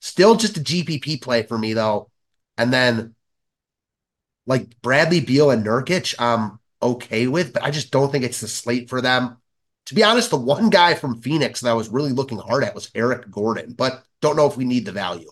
Still 0.00 0.34
just 0.34 0.56
a 0.56 0.60
GPP 0.60 1.22
play 1.22 1.44
for 1.44 1.56
me 1.56 1.72
though. 1.72 2.10
And 2.58 2.72
then 2.72 3.14
like 4.46 4.80
Bradley 4.82 5.20
Beal 5.20 5.50
and 5.50 5.64
Nurkic, 5.64 6.14
I'm 6.18 6.58
okay 6.82 7.26
with, 7.26 7.52
but 7.52 7.62
I 7.62 7.70
just 7.70 7.90
don't 7.90 8.10
think 8.10 8.24
it's 8.24 8.40
the 8.40 8.48
slate 8.48 8.90
for 8.90 9.00
them. 9.00 9.36
To 9.86 9.94
be 9.94 10.02
honest, 10.02 10.30
the 10.30 10.36
one 10.36 10.70
guy 10.70 10.94
from 10.94 11.20
Phoenix 11.20 11.60
that 11.60 11.70
I 11.70 11.74
was 11.74 11.90
really 11.90 12.12
looking 12.12 12.38
hard 12.38 12.64
at 12.64 12.74
was 12.74 12.90
Eric 12.94 13.30
Gordon, 13.30 13.72
but 13.72 14.02
don't 14.20 14.36
know 14.36 14.46
if 14.46 14.56
we 14.56 14.64
need 14.64 14.86
the 14.86 14.92
value. 14.92 15.30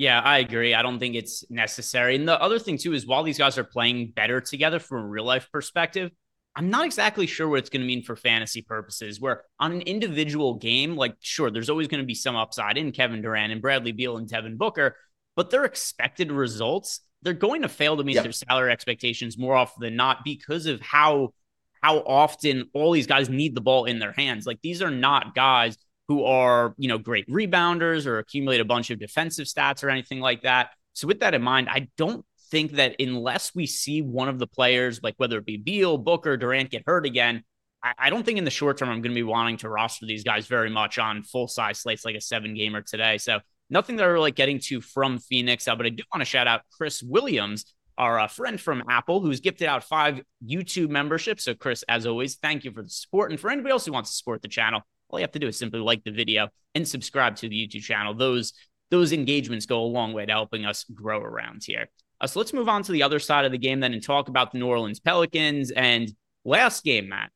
Yeah, 0.00 0.20
I 0.20 0.38
agree. 0.38 0.72
I 0.72 0.80
don't 0.80 0.98
think 0.98 1.14
it's 1.14 1.44
necessary. 1.50 2.16
And 2.16 2.26
the 2.26 2.40
other 2.40 2.58
thing 2.58 2.78
too 2.78 2.94
is 2.94 3.06
while 3.06 3.22
these 3.22 3.36
guys 3.36 3.58
are 3.58 3.64
playing 3.64 4.12
better 4.16 4.40
together 4.40 4.78
from 4.78 5.02
a 5.02 5.06
real 5.06 5.26
life 5.26 5.50
perspective, 5.52 6.10
I'm 6.56 6.70
not 6.70 6.86
exactly 6.86 7.26
sure 7.26 7.46
what 7.46 7.58
it's 7.58 7.68
going 7.68 7.82
to 7.82 7.86
mean 7.86 8.02
for 8.02 8.16
fantasy 8.16 8.62
purposes. 8.62 9.20
Where 9.20 9.42
on 9.58 9.72
an 9.72 9.82
individual 9.82 10.54
game, 10.54 10.96
like, 10.96 11.16
sure, 11.20 11.50
there's 11.50 11.68
always 11.68 11.86
going 11.86 12.00
to 12.00 12.06
be 12.06 12.14
some 12.14 12.34
upside 12.34 12.78
in 12.78 12.92
Kevin 12.92 13.20
Durant 13.20 13.52
and 13.52 13.60
Bradley 13.60 13.92
Beal 13.92 14.16
and 14.16 14.26
Devin 14.26 14.56
Booker, 14.56 14.96
but 15.36 15.50
their 15.50 15.66
expected 15.66 16.32
results, 16.32 17.00
they're 17.20 17.34
going 17.34 17.60
to 17.60 17.68
fail 17.68 17.98
to 17.98 18.02
meet 18.02 18.14
yep. 18.14 18.22
their 18.22 18.32
salary 18.32 18.72
expectations 18.72 19.36
more 19.36 19.54
often 19.54 19.82
than 19.82 19.96
not 19.96 20.24
because 20.24 20.64
of 20.64 20.80
how 20.80 21.34
how 21.82 21.98
often 21.98 22.70
all 22.72 22.92
these 22.92 23.06
guys 23.06 23.28
need 23.28 23.54
the 23.54 23.60
ball 23.60 23.84
in 23.84 23.98
their 23.98 24.12
hands. 24.12 24.46
Like 24.46 24.60
these 24.62 24.80
are 24.80 24.90
not 24.90 25.34
guys 25.34 25.76
who 26.10 26.24
are, 26.24 26.74
you 26.76 26.88
know, 26.88 26.98
great 26.98 27.24
rebounders 27.28 28.04
or 28.04 28.18
accumulate 28.18 28.60
a 28.60 28.64
bunch 28.64 28.90
of 28.90 28.98
defensive 28.98 29.46
stats 29.46 29.84
or 29.84 29.90
anything 29.90 30.18
like 30.18 30.42
that. 30.42 30.70
So 30.92 31.06
with 31.06 31.20
that 31.20 31.34
in 31.34 31.42
mind, 31.42 31.68
I 31.70 31.86
don't 31.96 32.26
think 32.50 32.72
that 32.72 32.96
unless 32.98 33.54
we 33.54 33.64
see 33.66 34.02
one 34.02 34.28
of 34.28 34.40
the 34.40 34.46
players, 34.48 35.00
like 35.04 35.14
whether 35.18 35.38
it 35.38 35.46
be 35.46 35.56
Beal, 35.56 35.98
Booker, 35.98 36.36
Durant, 36.36 36.70
get 36.70 36.82
hurt 36.84 37.06
again, 37.06 37.44
I, 37.80 37.92
I 37.96 38.10
don't 38.10 38.26
think 38.26 38.38
in 38.38 38.44
the 38.44 38.50
short 38.50 38.76
term 38.76 38.88
I'm 38.88 39.02
going 39.02 39.12
to 39.12 39.14
be 39.14 39.22
wanting 39.22 39.58
to 39.58 39.68
roster 39.68 40.04
these 40.04 40.24
guys 40.24 40.48
very 40.48 40.68
much 40.68 40.98
on 40.98 41.22
full 41.22 41.46
size 41.46 41.78
slates 41.78 42.04
like 42.04 42.16
a 42.16 42.20
seven 42.20 42.54
gamer 42.54 42.82
today. 42.82 43.16
So 43.18 43.38
nothing 43.70 43.94
that 43.94 44.06
we're 44.06 44.18
like 44.18 44.34
getting 44.34 44.58
to 44.64 44.80
from 44.80 45.20
Phoenix, 45.20 45.68
uh, 45.68 45.76
but 45.76 45.86
I 45.86 45.90
do 45.90 46.02
want 46.12 46.22
to 46.22 46.24
shout 46.24 46.48
out 46.48 46.62
Chris 46.76 47.04
Williams, 47.04 47.72
our 47.96 48.18
uh, 48.18 48.26
friend 48.26 48.60
from 48.60 48.82
Apple, 48.88 49.20
who's 49.20 49.38
gifted 49.38 49.68
out 49.68 49.84
five 49.84 50.22
YouTube 50.44 50.88
memberships. 50.88 51.44
So 51.44 51.54
Chris, 51.54 51.84
as 51.88 52.04
always, 52.04 52.34
thank 52.34 52.64
you 52.64 52.72
for 52.72 52.82
the 52.82 52.90
support. 52.90 53.30
And 53.30 53.38
for 53.38 53.48
anybody 53.48 53.70
else 53.70 53.86
who 53.86 53.92
wants 53.92 54.10
to 54.10 54.16
support 54.16 54.42
the 54.42 54.48
channel, 54.48 54.82
all 55.10 55.18
you 55.18 55.24
have 55.24 55.32
to 55.32 55.38
do 55.38 55.48
is 55.48 55.58
simply 55.58 55.80
like 55.80 56.04
the 56.04 56.10
video 56.10 56.48
and 56.74 56.86
subscribe 56.86 57.36
to 57.36 57.48
the 57.48 57.66
YouTube 57.66 57.82
channel. 57.82 58.14
Those 58.14 58.52
those 58.90 59.12
engagements 59.12 59.66
go 59.66 59.82
a 59.82 59.86
long 59.86 60.12
way 60.12 60.26
to 60.26 60.32
helping 60.32 60.64
us 60.66 60.84
grow 60.92 61.20
around 61.20 61.62
here. 61.64 61.88
Uh, 62.20 62.26
so 62.26 62.40
let's 62.40 62.52
move 62.52 62.68
on 62.68 62.82
to 62.82 62.92
the 62.92 63.02
other 63.02 63.18
side 63.20 63.44
of 63.44 63.52
the 63.52 63.58
game 63.58 63.80
then 63.80 63.92
and 63.92 64.02
talk 64.02 64.28
about 64.28 64.52
the 64.52 64.58
New 64.58 64.66
Orleans 64.66 65.00
Pelicans. 65.00 65.70
And 65.70 66.12
last 66.44 66.84
game, 66.84 67.08
Matt, 67.08 67.30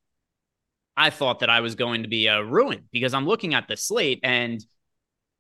I 0.97 1.11
thought 1.11 1.41
that 1.41 1.51
I 1.51 1.61
was 1.61 1.75
going 1.75 2.03
to 2.03 2.09
be 2.09 2.27
a 2.27 2.39
uh, 2.39 2.41
ruined 2.41 2.85
because 2.93 3.15
I'm 3.15 3.27
looking 3.27 3.55
at 3.55 3.69
the 3.69 3.77
slate 3.77 4.21
and 4.23 4.65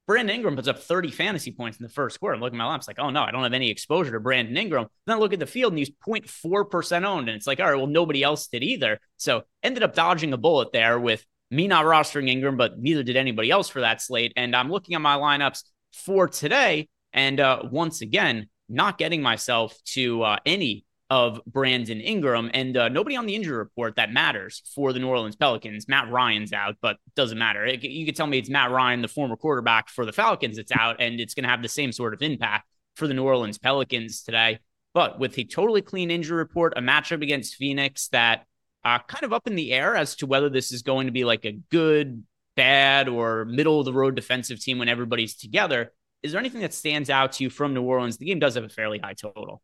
Brandon 0.06 0.36
Ingram 0.36 0.56
puts 0.56 0.68
up 0.68 0.80
30 0.80 1.10
fantasy 1.10 1.50
points 1.50 1.78
in 1.78 1.82
the 1.82 1.88
first 1.88 2.20
quarter. 2.20 2.34
I'm 2.34 2.40
looking 2.40 2.58
at 2.58 2.64
my 2.64 2.68
lamps 2.68 2.86
like, 2.86 2.98
oh 2.98 3.10
no, 3.10 3.22
I 3.22 3.30
don't 3.30 3.42
have 3.42 3.54
any 3.54 3.70
exposure 3.70 4.12
to 4.12 4.20
Brandon 4.20 4.56
Ingram. 4.56 4.86
Then 5.06 5.16
I 5.16 5.18
look 5.18 5.32
at 5.32 5.38
the 5.38 5.46
field 5.46 5.72
and 5.72 5.78
he's 5.78 5.90
0.4% 6.06 7.04
owned. 7.04 7.28
And 7.28 7.36
it's 7.36 7.46
like, 7.46 7.58
all 7.58 7.70
right, 7.70 7.76
well, 7.76 7.86
nobody 7.86 8.22
else 8.22 8.46
did 8.46 8.62
either. 8.62 9.00
So 9.16 9.44
ended 9.62 9.82
up 9.82 9.94
dodging 9.94 10.32
a 10.34 10.36
bullet 10.36 10.72
there 10.72 11.00
with 11.00 11.24
me 11.54 11.68
not 11.68 11.84
rostering 11.84 12.28
Ingram, 12.28 12.56
but 12.56 12.78
neither 12.78 13.02
did 13.02 13.16
anybody 13.16 13.50
else 13.50 13.68
for 13.68 13.80
that 13.80 14.02
slate. 14.02 14.32
And 14.36 14.54
I'm 14.54 14.70
looking 14.70 14.94
at 14.94 15.00
my 15.00 15.16
lineups 15.16 15.62
for 15.92 16.28
today. 16.28 16.88
And 17.12 17.40
uh, 17.40 17.62
once 17.70 18.00
again, 18.00 18.48
not 18.68 18.98
getting 18.98 19.22
myself 19.22 19.76
to 19.84 20.22
uh, 20.22 20.38
any 20.44 20.84
of 21.10 21.40
Brandon 21.46 22.00
Ingram 22.00 22.50
and 22.54 22.76
uh, 22.76 22.88
nobody 22.88 23.14
on 23.14 23.26
the 23.26 23.34
injury 23.34 23.56
report 23.56 23.96
that 23.96 24.10
matters 24.10 24.62
for 24.74 24.92
the 24.92 24.98
New 24.98 25.08
Orleans 25.08 25.36
Pelicans. 25.36 25.86
Matt 25.86 26.10
Ryan's 26.10 26.52
out, 26.52 26.76
but 26.80 26.96
doesn't 27.14 27.38
matter. 27.38 27.64
It, 27.64 27.84
you 27.84 28.06
could 28.06 28.16
tell 28.16 28.26
me 28.26 28.38
it's 28.38 28.48
Matt 28.48 28.70
Ryan, 28.70 29.02
the 29.02 29.08
former 29.08 29.36
quarterback 29.36 29.88
for 29.88 30.06
the 30.06 30.12
Falcons, 30.12 30.56
that's 30.56 30.72
out, 30.72 30.96
and 31.00 31.20
it's 31.20 31.34
going 31.34 31.44
to 31.44 31.50
have 31.50 31.62
the 31.62 31.68
same 31.68 31.92
sort 31.92 32.14
of 32.14 32.22
impact 32.22 32.66
for 32.96 33.06
the 33.06 33.14
New 33.14 33.24
Orleans 33.24 33.58
Pelicans 33.58 34.22
today. 34.22 34.58
But 34.94 35.18
with 35.18 35.38
a 35.38 35.44
totally 35.44 35.82
clean 35.82 36.10
injury 36.10 36.38
report, 36.38 36.72
a 36.76 36.80
matchup 36.80 37.22
against 37.22 37.56
Phoenix 37.56 38.08
that 38.08 38.46
uh, 38.84 38.98
kind 39.06 39.24
of 39.24 39.32
up 39.32 39.46
in 39.46 39.54
the 39.54 39.72
air 39.72 39.96
as 39.96 40.16
to 40.16 40.26
whether 40.26 40.48
this 40.48 40.72
is 40.72 40.82
going 40.82 41.06
to 41.06 41.12
be 41.12 41.24
like 41.24 41.44
a 41.44 41.52
good, 41.70 42.22
bad, 42.56 43.08
or 43.08 43.44
middle 43.44 43.78
of 43.78 43.84
the 43.84 43.92
road 43.92 44.14
defensive 44.14 44.60
team 44.60 44.78
when 44.78 44.88
everybody's 44.88 45.34
together. 45.34 45.92
Is 46.22 46.32
there 46.32 46.40
anything 46.40 46.62
that 46.62 46.74
stands 46.74 47.10
out 47.10 47.32
to 47.32 47.44
you 47.44 47.50
from 47.50 47.74
New 47.74 47.82
Orleans? 47.82 48.16
The 48.16 48.26
game 48.26 48.38
does 48.38 48.54
have 48.54 48.64
a 48.64 48.68
fairly 48.68 48.98
high 48.98 49.14
total. 49.14 49.62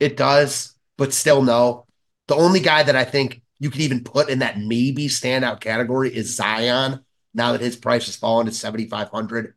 It 0.00 0.16
does, 0.16 0.74
but 0.96 1.12
still 1.12 1.42
no. 1.42 1.86
The 2.28 2.36
only 2.36 2.60
guy 2.60 2.82
that 2.82 2.96
I 2.96 3.04
think 3.04 3.42
you 3.58 3.70
could 3.70 3.80
even 3.80 4.04
put 4.04 4.28
in 4.28 4.40
that 4.40 4.58
maybe 4.58 5.08
standout 5.08 5.60
category 5.60 6.14
is 6.14 6.34
Zion. 6.34 7.04
Now 7.34 7.52
that 7.52 7.60
his 7.60 7.76
price 7.76 8.06
has 8.06 8.16
fallen 8.16 8.46
to 8.46 8.52
7,500, 8.52 9.54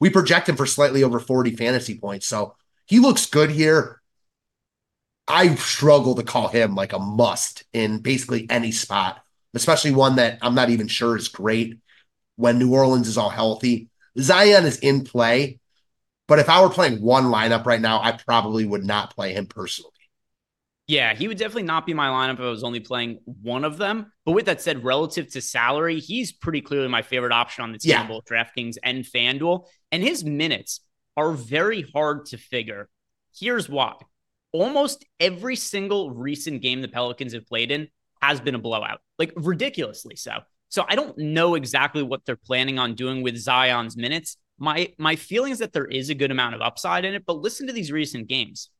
we 0.00 0.10
project 0.10 0.48
him 0.48 0.56
for 0.56 0.66
slightly 0.66 1.04
over 1.04 1.20
40 1.20 1.54
fantasy 1.56 1.96
points. 1.96 2.26
So 2.26 2.56
he 2.86 2.98
looks 2.98 3.26
good 3.26 3.50
here. 3.50 4.01
I 5.28 5.54
struggle 5.54 6.14
to 6.16 6.22
call 6.22 6.48
him 6.48 6.74
like 6.74 6.92
a 6.92 6.98
must 6.98 7.64
in 7.72 7.98
basically 8.00 8.46
any 8.50 8.72
spot, 8.72 9.22
especially 9.54 9.92
one 9.92 10.16
that 10.16 10.38
I'm 10.42 10.54
not 10.54 10.70
even 10.70 10.88
sure 10.88 11.16
is 11.16 11.28
great. 11.28 11.78
when 12.36 12.58
New 12.58 12.74
Orleans 12.74 13.08
is 13.08 13.18
all 13.18 13.30
healthy. 13.30 13.88
Zion 14.18 14.64
is 14.64 14.78
in 14.78 15.04
play, 15.04 15.58
but 16.28 16.38
if 16.38 16.48
I 16.48 16.62
were 16.62 16.70
playing 16.70 17.00
one 17.00 17.24
lineup 17.24 17.66
right 17.66 17.80
now, 17.80 18.02
I 18.02 18.12
probably 18.12 18.64
would 18.64 18.84
not 18.84 19.14
play 19.14 19.32
him 19.32 19.46
personally. 19.46 19.90
Yeah, 20.88 21.14
he 21.14 21.28
would 21.28 21.38
definitely 21.38 21.62
not 21.62 21.86
be 21.86 21.94
my 21.94 22.08
lineup 22.08 22.34
if 22.34 22.40
I 22.40 22.50
was 22.50 22.64
only 22.64 22.80
playing 22.80 23.20
one 23.24 23.64
of 23.64 23.78
them. 23.78 24.12
But 24.26 24.32
with 24.32 24.46
that 24.46 24.60
said, 24.60 24.84
relative 24.84 25.30
to 25.32 25.40
salary, 25.40 26.00
he's 26.00 26.32
pretty 26.32 26.60
clearly 26.60 26.88
my 26.88 27.02
favorite 27.02 27.32
option 27.32 27.62
on 27.62 27.72
the 27.72 27.78
team, 27.78 27.90
yeah. 27.90 28.06
both 28.06 28.24
DraftKings 28.24 28.76
and 28.82 29.04
FanDuel. 29.04 29.66
And 29.92 30.02
his 30.02 30.24
minutes 30.24 30.80
are 31.16 31.32
very 31.32 31.82
hard 31.82 32.26
to 32.26 32.36
figure. 32.36 32.88
Here's 33.38 33.68
why. 33.68 33.94
Almost 34.52 35.04
every 35.18 35.56
single 35.56 36.10
recent 36.10 36.62
game 36.62 36.82
the 36.82 36.88
Pelicans 36.88 37.32
have 37.32 37.46
played 37.46 37.70
in 37.70 37.88
has 38.20 38.40
been 38.40 38.54
a 38.54 38.58
blowout, 38.58 39.00
like 39.18 39.32
ridiculously 39.36 40.16
so. 40.16 40.38
So 40.68 40.84
I 40.88 40.94
don't 40.94 41.16
know 41.18 41.54
exactly 41.54 42.02
what 42.02 42.24
they're 42.24 42.36
planning 42.36 42.78
on 42.78 42.94
doing 42.94 43.22
with 43.22 43.36
Zion's 43.36 43.96
minutes. 43.96 44.36
My 44.58 44.92
my 44.98 45.16
feeling 45.16 45.52
is 45.52 45.58
that 45.58 45.72
there 45.72 45.86
is 45.86 46.08
a 46.08 46.14
good 46.14 46.30
amount 46.30 46.54
of 46.54 46.62
upside 46.62 47.04
in 47.04 47.14
it, 47.14 47.24
but 47.26 47.36
listen 47.36 47.66
to 47.66 47.72
these 47.72 47.92
recent 47.92 48.28
games. 48.28 48.70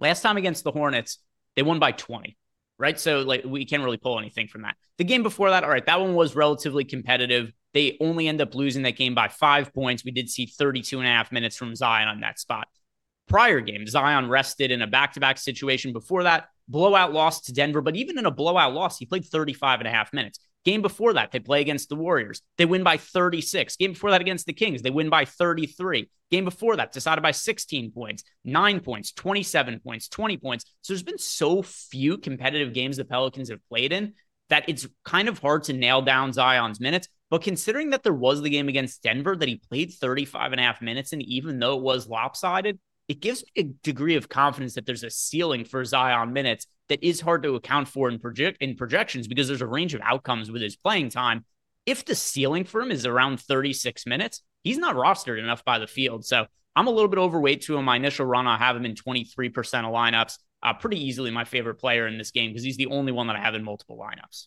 Last 0.00 0.22
time 0.22 0.36
against 0.36 0.64
the 0.64 0.72
Hornets, 0.72 1.18
they 1.56 1.62
won 1.62 1.78
by 1.78 1.92
20, 1.92 2.36
right? 2.78 2.98
So 2.98 3.20
like 3.20 3.44
we 3.44 3.64
can't 3.64 3.82
really 3.82 3.98
pull 3.98 4.18
anything 4.18 4.48
from 4.48 4.62
that. 4.62 4.76
The 4.98 5.04
game 5.04 5.22
before 5.22 5.50
that, 5.50 5.64
all 5.64 5.70
right, 5.70 5.84
that 5.84 6.00
one 6.00 6.14
was 6.14 6.34
relatively 6.34 6.84
competitive. 6.84 7.52
They 7.74 7.96
only 8.00 8.28
end 8.28 8.40
up 8.40 8.54
losing 8.54 8.82
that 8.84 8.96
game 8.96 9.14
by 9.14 9.28
five 9.28 9.74
points. 9.74 10.04
We 10.04 10.10
did 10.10 10.30
see 10.30 10.46
32 10.46 10.98
and 10.98 11.06
a 11.06 11.10
half 11.10 11.32
minutes 11.32 11.56
from 11.56 11.74
Zion 11.74 12.08
on 12.08 12.20
that 12.20 12.38
spot. 12.38 12.68
Prior 13.30 13.60
game, 13.60 13.86
Zion 13.86 14.28
rested 14.28 14.72
in 14.72 14.82
a 14.82 14.88
back 14.88 15.12
to 15.12 15.20
back 15.20 15.38
situation 15.38 15.92
before 15.92 16.24
that. 16.24 16.48
Blowout 16.66 17.12
loss 17.12 17.42
to 17.42 17.52
Denver, 17.52 17.80
but 17.80 17.94
even 17.94 18.18
in 18.18 18.26
a 18.26 18.30
blowout 18.32 18.74
loss, 18.74 18.98
he 18.98 19.06
played 19.06 19.24
35 19.24 19.78
and 19.78 19.86
a 19.86 19.90
half 19.92 20.12
minutes. 20.12 20.40
Game 20.64 20.82
before 20.82 21.12
that, 21.12 21.30
they 21.30 21.38
play 21.38 21.60
against 21.60 21.88
the 21.88 21.94
Warriors. 21.94 22.42
They 22.58 22.66
win 22.66 22.82
by 22.82 22.96
36. 22.96 23.76
Game 23.76 23.92
before 23.92 24.10
that 24.10 24.20
against 24.20 24.46
the 24.46 24.52
Kings, 24.52 24.82
they 24.82 24.90
win 24.90 25.10
by 25.10 25.26
33. 25.26 26.10
Game 26.32 26.44
before 26.44 26.74
that, 26.74 26.90
decided 26.90 27.22
by 27.22 27.30
16 27.30 27.92
points, 27.92 28.24
nine 28.44 28.80
points, 28.80 29.12
27 29.12 29.78
points, 29.78 30.08
20 30.08 30.36
points. 30.36 30.64
So 30.82 30.92
there's 30.92 31.04
been 31.04 31.16
so 31.16 31.62
few 31.62 32.18
competitive 32.18 32.74
games 32.74 32.96
the 32.96 33.04
Pelicans 33.04 33.48
have 33.50 33.64
played 33.68 33.92
in 33.92 34.14
that 34.48 34.68
it's 34.68 34.88
kind 35.04 35.28
of 35.28 35.38
hard 35.38 35.62
to 35.64 35.72
nail 35.72 36.02
down 36.02 36.32
Zion's 36.32 36.80
minutes. 36.80 37.06
But 37.30 37.42
considering 37.42 37.90
that 37.90 38.02
there 38.02 38.12
was 38.12 38.42
the 38.42 38.50
game 38.50 38.68
against 38.68 39.04
Denver 39.04 39.36
that 39.36 39.48
he 39.48 39.62
played 39.70 39.92
35 39.92 40.50
and 40.50 40.60
a 40.60 40.64
half 40.64 40.82
minutes, 40.82 41.12
and 41.12 41.22
even 41.22 41.60
though 41.60 41.76
it 41.76 41.82
was 41.82 42.08
lopsided, 42.08 42.80
it 43.10 43.18
gives 43.18 43.42
me 43.42 43.62
a 43.62 43.64
degree 43.82 44.14
of 44.14 44.28
confidence 44.28 44.74
that 44.74 44.86
there's 44.86 45.02
a 45.02 45.10
ceiling 45.10 45.64
for 45.64 45.84
Zion 45.84 46.32
minutes 46.32 46.68
that 46.88 47.02
is 47.02 47.20
hard 47.20 47.42
to 47.42 47.56
account 47.56 47.88
for 47.88 48.08
in 48.08 48.20
project 48.20 48.58
in 48.62 48.76
projections 48.76 49.26
because 49.26 49.48
there's 49.48 49.62
a 49.62 49.66
range 49.66 49.94
of 49.94 50.00
outcomes 50.04 50.48
with 50.48 50.62
his 50.62 50.76
playing 50.76 51.08
time. 51.08 51.44
If 51.86 52.04
the 52.04 52.14
ceiling 52.14 52.62
for 52.62 52.80
him 52.80 52.92
is 52.92 53.06
around 53.06 53.40
36 53.40 54.06
minutes, 54.06 54.42
he's 54.62 54.78
not 54.78 54.94
rostered 54.94 55.40
enough 55.40 55.64
by 55.64 55.80
the 55.80 55.88
field. 55.88 56.24
So 56.24 56.46
I'm 56.76 56.86
a 56.86 56.90
little 56.90 57.08
bit 57.08 57.18
overweight 57.18 57.62
to 57.62 57.76
him. 57.76 57.84
My 57.84 57.96
initial 57.96 58.26
run, 58.26 58.46
I 58.46 58.56
have 58.56 58.76
him 58.76 58.84
in 58.84 58.94
23% 58.94 59.56
of 59.56 59.92
lineups. 59.92 60.38
Uh, 60.62 60.74
pretty 60.74 61.04
easily 61.04 61.32
my 61.32 61.42
favorite 61.42 61.80
player 61.80 62.06
in 62.06 62.16
this 62.16 62.30
game 62.30 62.50
because 62.50 62.62
he's 62.62 62.76
the 62.76 62.86
only 62.86 63.10
one 63.10 63.26
that 63.26 63.34
I 63.34 63.40
have 63.40 63.56
in 63.56 63.64
multiple 63.64 63.98
lineups. 63.98 64.46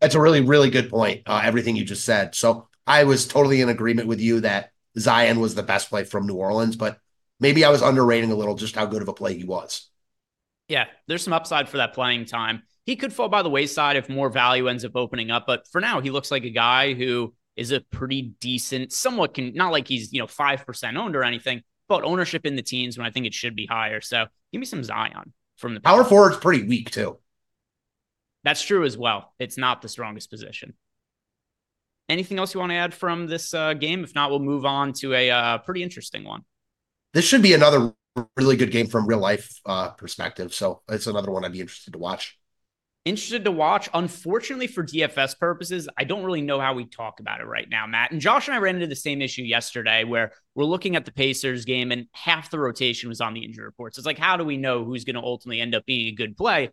That's 0.00 0.14
a 0.14 0.20
really, 0.20 0.40
really 0.40 0.70
good 0.70 0.88
point. 0.88 1.22
Uh, 1.26 1.40
everything 1.42 1.74
you 1.74 1.84
just 1.84 2.04
said. 2.04 2.36
So 2.36 2.68
I 2.86 3.02
was 3.02 3.26
totally 3.26 3.60
in 3.60 3.68
agreement 3.68 4.06
with 4.06 4.20
you 4.20 4.38
that 4.42 4.70
Zion 4.96 5.40
was 5.40 5.56
the 5.56 5.64
best 5.64 5.90
play 5.90 6.04
from 6.04 6.28
New 6.28 6.36
Orleans, 6.36 6.76
but 6.76 7.00
maybe 7.42 7.64
I 7.64 7.70
was 7.70 7.82
underrating 7.82 8.30
a 8.30 8.36
little 8.36 8.54
just 8.54 8.76
how 8.76 8.86
good 8.86 9.02
of 9.02 9.08
a 9.08 9.12
play 9.12 9.36
he 9.36 9.44
was. 9.44 9.90
Yeah, 10.68 10.86
there's 11.08 11.22
some 11.22 11.32
upside 11.32 11.68
for 11.68 11.76
that 11.78 11.92
playing 11.92 12.24
time. 12.24 12.62
He 12.86 12.96
could 12.96 13.12
fall 13.12 13.28
by 13.28 13.42
the 13.42 13.50
wayside 13.50 13.96
if 13.96 14.08
more 14.08 14.30
value 14.30 14.68
ends 14.68 14.84
up 14.84 14.92
opening 14.94 15.30
up, 15.30 15.44
but 15.46 15.66
for 15.70 15.80
now, 15.80 16.00
he 16.00 16.10
looks 16.10 16.30
like 16.30 16.44
a 16.44 16.50
guy 16.50 16.94
who 16.94 17.34
is 17.56 17.72
a 17.72 17.80
pretty 17.80 18.34
decent, 18.40 18.92
somewhat 18.92 19.34
can 19.34 19.52
not 19.54 19.72
like 19.72 19.86
he's 19.86 20.12
you 20.12 20.20
know 20.20 20.26
five 20.26 20.64
percent 20.64 20.96
owned 20.96 21.14
or 21.14 21.24
anything, 21.24 21.62
but 21.88 22.04
ownership 22.04 22.46
in 22.46 22.56
the 22.56 22.62
teens 22.62 22.96
when 22.96 23.06
I 23.06 23.10
think 23.10 23.26
it 23.26 23.34
should 23.34 23.54
be 23.54 23.66
higher. 23.66 24.00
So 24.00 24.26
give 24.52 24.60
me 24.60 24.64
some 24.64 24.82
Zion 24.82 25.34
from 25.58 25.74
the 25.74 25.80
power 25.80 26.04
forward's 26.04 26.38
pretty 26.38 26.66
weak 26.66 26.90
too. 26.90 27.18
That's 28.44 28.62
true 28.62 28.84
as 28.84 28.96
well. 28.96 29.34
It's 29.38 29.58
not 29.58 29.82
the 29.82 29.88
strongest 29.88 30.30
position. 30.30 30.74
Anything 32.08 32.38
else 32.38 32.54
you 32.54 32.60
want 32.60 32.70
to 32.70 32.76
add 32.76 32.94
from 32.94 33.26
this 33.26 33.54
uh, 33.54 33.74
game? 33.74 34.02
If 34.02 34.14
not, 34.14 34.30
we'll 34.30 34.40
move 34.40 34.64
on 34.64 34.92
to 34.94 35.14
a 35.14 35.30
uh, 35.30 35.58
pretty 35.58 35.82
interesting 35.82 36.24
one. 36.24 36.42
This 37.12 37.24
should 37.24 37.42
be 37.42 37.52
another 37.52 37.94
really 38.36 38.56
good 38.56 38.70
game 38.70 38.86
from 38.86 39.06
real 39.06 39.18
life 39.18 39.60
uh, 39.66 39.90
perspective. 39.90 40.54
So 40.54 40.82
it's 40.88 41.06
another 41.06 41.30
one 41.30 41.44
I'd 41.44 41.52
be 41.52 41.60
interested 41.60 41.92
to 41.92 41.98
watch. 41.98 42.38
Interested 43.04 43.44
to 43.44 43.50
watch. 43.50 43.88
Unfortunately, 43.94 44.68
for 44.68 44.84
DFS 44.84 45.36
purposes, 45.36 45.88
I 45.98 46.04
don't 46.04 46.22
really 46.22 46.40
know 46.40 46.60
how 46.60 46.72
we 46.72 46.84
talk 46.84 47.18
about 47.18 47.40
it 47.40 47.46
right 47.46 47.68
now, 47.68 47.84
Matt. 47.84 48.12
And 48.12 48.20
Josh 48.20 48.46
and 48.46 48.54
I 48.54 48.60
ran 48.60 48.76
into 48.76 48.86
the 48.86 48.94
same 48.94 49.20
issue 49.20 49.42
yesterday 49.42 50.04
where 50.04 50.32
we're 50.54 50.64
looking 50.64 50.94
at 50.94 51.04
the 51.04 51.10
Pacers 51.10 51.64
game 51.64 51.90
and 51.90 52.06
half 52.12 52.50
the 52.50 52.60
rotation 52.60 53.08
was 53.08 53.20
on 53.20 53.34
the 53.34 53.44
injury 53.44 53.64
reports. 53.64 53.98
It's 53.98 54.06
like, 54.06 54.18
how 54.18 54.36
do 54.36 54.44
we 54.44 54.56
know 54.56 54.84
who's 54.84 55.04
going 55.04 55.16
to 55.16 55.22
ultimately 55.22 55.60
end 55.60 55.74
up 55.74 55.84
being 55.84 56.06
a 56.06 56.14
good 56.14 56.36
play? 56.36 56.70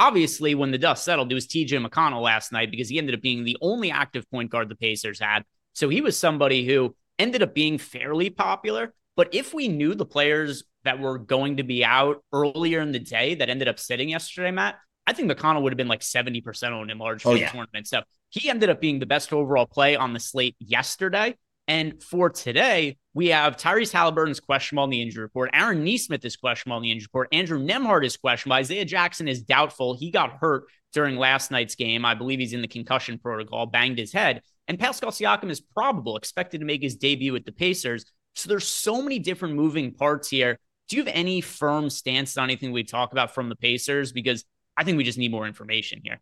Obviously, 0.00 0.56
when 0.56 0.72
the 0.72 0.78
dust 0.78 1.04
settled, 1.04 1.30
it 1.30 1.34
was 1.34 1.46
TJ 1.46 1.86
McConnell 1.86 2.22
last 2.22 2.50
night 2.50 2.72
because 2.72 2.88
he 2.88 2.98
ended 2.98 3.14
up 3.14 3.22
being 3.22 3.44
the 3.44 3.56
only 3.60 3.92
active 3.92 4.28
point 4.30 4.50
guard 4.50 4.68
the 4.68 4.74
Pacers 4.74 5.20
had. 5.20 5.44
So 5.74 5.88
he 5.88 6.00
was 6.00 6.18
somebody 6.18 6.66
who 6.66 6.96
ended 7.20 7.42
up 7.42 7.54
being 7.54 7.78
fairly 7.78 8.30
popular. 8.30 8.92
But 9.18 9.34
if 9.34 9.52
we 9.52 9.66
knew 9.66 9.96
the 9.96 10.06
players 10.06 10.62
that 10.84 11.00
were 11.00 11.18
going 11.18 11.56
to 11.56 11.64
be 11.64 11.84
out 11.84 12.22
earlier 12.32 12.80
in 12.80 12.92
the 12.92 13.00
day 13.00 13.34
that 13.34 13.50
ended 13.50 13.66
up 13.66 13.80
sitting 13.80 14.08
yesterday, 14.08 14.52
Matt, 14.52 14.76
I 15.08 15.12
think 15.12 15.28
McConnell 15.28 15.62
would 15.62 15.72
have 15.72 15.76
been 15.76 15.88
like 15.88 16.02
70% 16.02 16.70
owned 16.70 16.88
in 16.88 16.98
large 16.98 17.26
oh, 17.26 17.34
yeah. 17.34 17.50
tournaments. 17.50 17.90
So 17.90 18.02
he 18.28 18.48
ended 18.48 18.70
up 18.70 18.80
being 18.80 19.00
the 19.00 19.06
best 19.06 19.32
overall 19.32 19.66
play 19.66 19.96
on 19.96 20.12
the 20.12 20.20
slate 20.20 20.54
yesterday. 20.60 21.34
And 21.66 22.00
for 22.00 22.30
today, 22.30 22.96
we 23.12 23.26
have 23.28 23.56
Tyrese 23.56 23.90
Halliburton's 23.90 24.38
questionable 24.38 24.84
on 24.84 24.90
the 24.90 25.02
injury 25.02 25.24
report. 25.24 25.50
Aaron 25.52 25.82
Nesmith 25.82 26.24
is 26.24 26.36
questionable 26.36 26.76
on 26.76 26.82
the 26.82 26.92
injury 26.92 27.06
report. 27.06 27.28
Andrew 27.32 27.58
Nembhard 27.58 28.04
is 28.04 28.16
questionable. 28.16 28.54
Isaiah 28.54 28.84
Jackson 28.84 29.26
is 29.26 29.42
doubtful. 29.42 29.96
He 29.96 30.12
got 30.12 30.38
hurt 30.40 30.66
during 30.92 31.16
last 31.16 31.50
night's 31.50 31.74
game. 31.74 32.04
I 32.04 32.14
believe 32.14 32.38
he's 32.38 32.52
in 32.52 32.62
the 32.62 32.68
concussion 32.68 33.18
protocol, 33.18 33.66
banged 33.66 33.98
his 33.98 34.12
head. 34.12 34.42
And 34.68 34.78
Pascal 34.78 35.10
Siakam 35.10 35.50
is 35.50 35.60
probable, 35.60 36.16
expected 36.16 36.60
to 36.60 36.66
make 36.66 36.82
his 36.82 36.94
debut 36.94 37.32
with 37.32 37.44
the 37.44 37.52
Pacers. 37.52 38.04
So 38.38 38.48
there's 38.48 38.68
so 38.68 39.02
many 39.02 39.18
different 39.18 39.56
moving 39.56 39.92
parts 39.92 40.28
here. 40.28 40.60
Do 40.88 40.96
you 40.96 41.04
have 41.04 41.12
any 41.12 41.40
firm 41.40 41.90
stance 41.90 42.38
on 42.38 42.44
anything 42.44 42.70
we 42.70 42.84
talk 42.84 43.10
about 43.10 43.34
from 43.34 43.48
the 43.48 43.56
Pacers? 43.56 44.12
Because 44.12 44.44
I 44.76 44.84
think 44.84 44.96
we 44.96 45.02
just 45.02 45.18
need 45.18 45.32
more 45.32 45.46
information 45.46 46.00
here. 46.04 46.20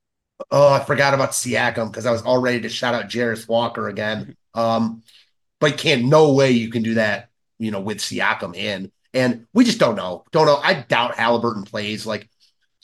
Oh, 0.51 0.73
I 0.73 0.81
forgot 0.81 1.13
about 1.13 1.33
Siakam 1.33 1.91
because 1.91 2.07
I 2.07 2.11
was 2.11 2.23
all 2.23 2.41
ready 2.41 2.63
to 2.63 2.71
shout 2.71 2.95
out 2.95 3.11
Jarace 3.11 3.47
Walker 3.47 3.89
again. 3.89 4.35
Um, 4.55 5.03
but 5.61 5.77
can't, 5.77 6.07
no 6.07 6.33
way 6.33 6.53
you 6.53 6.71
can 6.71 6.83
do 6.83 6.95
that, 6.95 7.29
you 7.59 7.71
know, 7.71 7.81
with 7.81 7.99
Siakam 7.99 8.57
in. 8.57 8.91
And 9.13 9.47
we 9.53 9.65
just 9.65 9.79
don't 9.79 9.97
know. 9.97 10.25
Don't 10.33 10.47
know. 10.47 10.57
I 10.57 10.75
doubt 10.75 11.17
Halliburton 11.17 11.65
plays. 11.65 12.07
Like, 12.07 12.31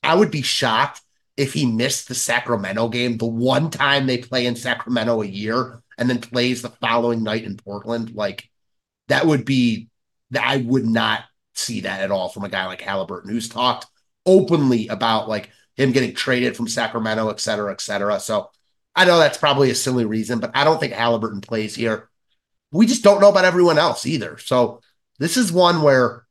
I 0.03 0.15
would 0.15 0.31
be 0.31 0.43
shocked 0.43 1.01
if 1.39 1.55
he 1.55 1.65
missed 1.65 2.09
the 2.09 2.15
Sacramento 2.15 2.91
game, 2.91 3.17
the 3.17 3.27
one 3.27 3.71
time 3.71 4.07
they 4.07 4.19
play 4.19 4.45
in 4.45 4.57
Sacramento 4.57 5.23
a 5.23 5.27
year, 5.27 5.83
and 5.97 6.09
then 6.09 6.21
plays 6.21 6.61
the 6.61 6.69
following 6.69 7.23
night 7.23 7.45
in 7.45 7.57
Portland. 7.57 8.15
Like, 8.15 8.51
that 9.13 9.27
would 9.27 9.45
be 9.45 9.89
that 10.31 10.43
I 10.45 10.57
would 10.57 10.87
not 10.87 11.25
see 11.55 11.83
that 11.83 12.01
at 12.01 12.11
all 12.11 12.31
from 12.31 12.45
a 12.45 12.49
guy 12.49 12.65
like 12.67 12.81
Halliburton, 12.81 13.31
who's 13.31 13.49
talked 13.49 13.87
openly 14.25 14.89
about 14.89 15.29
like 15.29 15.51
him 15.77 15.93
getting 15.93 16.15
traded 16.15 16.57
from 16.57 16.67
Sacramento, 16.67 17.29
et 17.29 17.39
cetera, 17.39 17.73
et 17.73 17.83
cetera. 17.83 18.19
So 18.19 18.51
I 18.97 19.05
know 19.05 19.19
that's 19.19 19.37
probably 19.37 19.71
a 19.71 19.75
silly 19.75 20.07
reason, 20.07 20.39
but 20.39 20.51
I 20.55 20.65
don't 20.65 20.81
think 20.81 20.95
Halliburton 20.95 21.43
plays 21.43 21.75
here. 21.75 22.09
We 22.71 22.87
just 22.87 23.05
don't 23.05 23.21
know 23.21 23.29
about 23.29 23.45
everyone 23.45 23.79
else 23.79 24.07
either. 24.07 24.39
So 24.39 24.81
this 25.19 25.37
is 25.37 25.53
one 25.53 25.83
where 25.83 26.25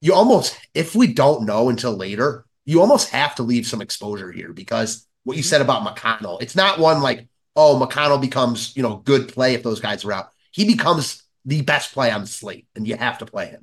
you 0.00 0.12
almost, 0.12 0.58
if 0.74 0.96
we 0.96 1.12
don't 1.12 1.46
know 1.46 1.68
until 1.68 1.92
later, 1.92 2.44
you 2.64 2.80
almost 2.80 3.10
have 3.10 3.36
to 3.36 3.44
leave 3.44 3.68
some 3.68 3.80
exposure 3.80 4.32
here 4.32 4.52
because 4.52 5.06
what 5.22 5.36
you 5.36 5.42
mm-hmm. 5.42 5.48
said 5.48 5.60
about 5.60 5.86
McConnell, 5.86 6.42
it's 6.42 6.56
not 6.56 6.80
one 6.80 7.02
like, 7.02 7.28
oh, 7.54 7.80
McConnell 7.80 8.20
becomes, 8.20 8.76
you 8.76 8.82
know, 8.82 8.96
good 8.96 9.28
play 9.28 9.54
if 9.54 9.62
those 9.62 9.80
guys 9.80 10.04
are 10.04 10.12
out. 10.12 10.30
He 10.50 10.64
becomes 10.64 11.22
the 11.44 11.62
best 11.62 11.92
play 11.92 12.10
on 12.10 12.22
the 12.22 12.26
slate, 12.26 12.66
and 12.74 12.86
you 12.86 12.96
have 12.96 13.18
to 13.18 13.26
play 13.26 13.46
him. 13.46 13.62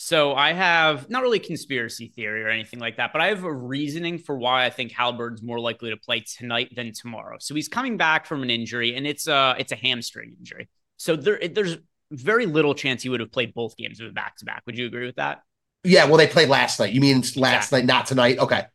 So 0.00 0.32
I 0.32 0.52
have 0.52 1.10
not 1.10 1.22
really 1.22 1.40
conspiracy 1.40 2.12
theory 2.14 2.44
or 2.44 2.48
anything 2.48 2.78
like 2.78 2.98
that, 2.98 3.12
but 3.12 3.20
I 3.20 3.26
have 3.26 3.42
a 3.42 3.52
reasoning 3.52 4.18
for 4.18 4.38
why 4.38 4.64
I 4.64 4.70
think 4.70 4.92
Halliburton's 4.92 5.42
more 5.42 5.58
likely 5.58 5.90
to 5.90 5.96
play 5.96 6.20
tonight 6.20 6.72
than 6.76 6.92
tomorrow. 6.92 7.38
So 7.40 7.52
he's 7.56 7.66
coming 7.66 7.96
back 7.96 8.24
from 8.24 8.44
an 8.44 8.48
injury, 8.48 8.94
and 8.94 9.08
it's 9.08 9.26
a 9.26 9.56
it's 9.58 9.72
a 9.72 9.76
hamstring 9.76 10.36
injury. 10.38 10.68
So 10.98 11.16
there 11.16 11.40
there's 11.48 11.78
very 12.12 12.46
little 12.46 12.74
chance 12.74 13.02
he 13.02 13.08
would 13.08 13.18
have 13.18 13.32
played 13.32 13.52
both 13.54 13.76
games 13.76 14.00
of 14.00 14.06
a 14.06 14.12
back 14.12 14.36
to 14.36 14.44
back. 14.44 14.62
Would 14.66 14.78
you 14.78 14.86
agree 14.86 15.04
with 15.04 15.16
that? 15.16 15.42
Yeah. 15.82 16.04
Well, 16.04 16.16
they 16.16 16.28
played 16.28 16.48
last 16.48 16.78
night. 16.78 16.92
You 16.92 17.00
mean 17.00 17.24
last 17.34 17.72
night, 17.72 17.84
not 17.84 18.06
tonight? 18.06 18.38
Okay. 18.38 18.66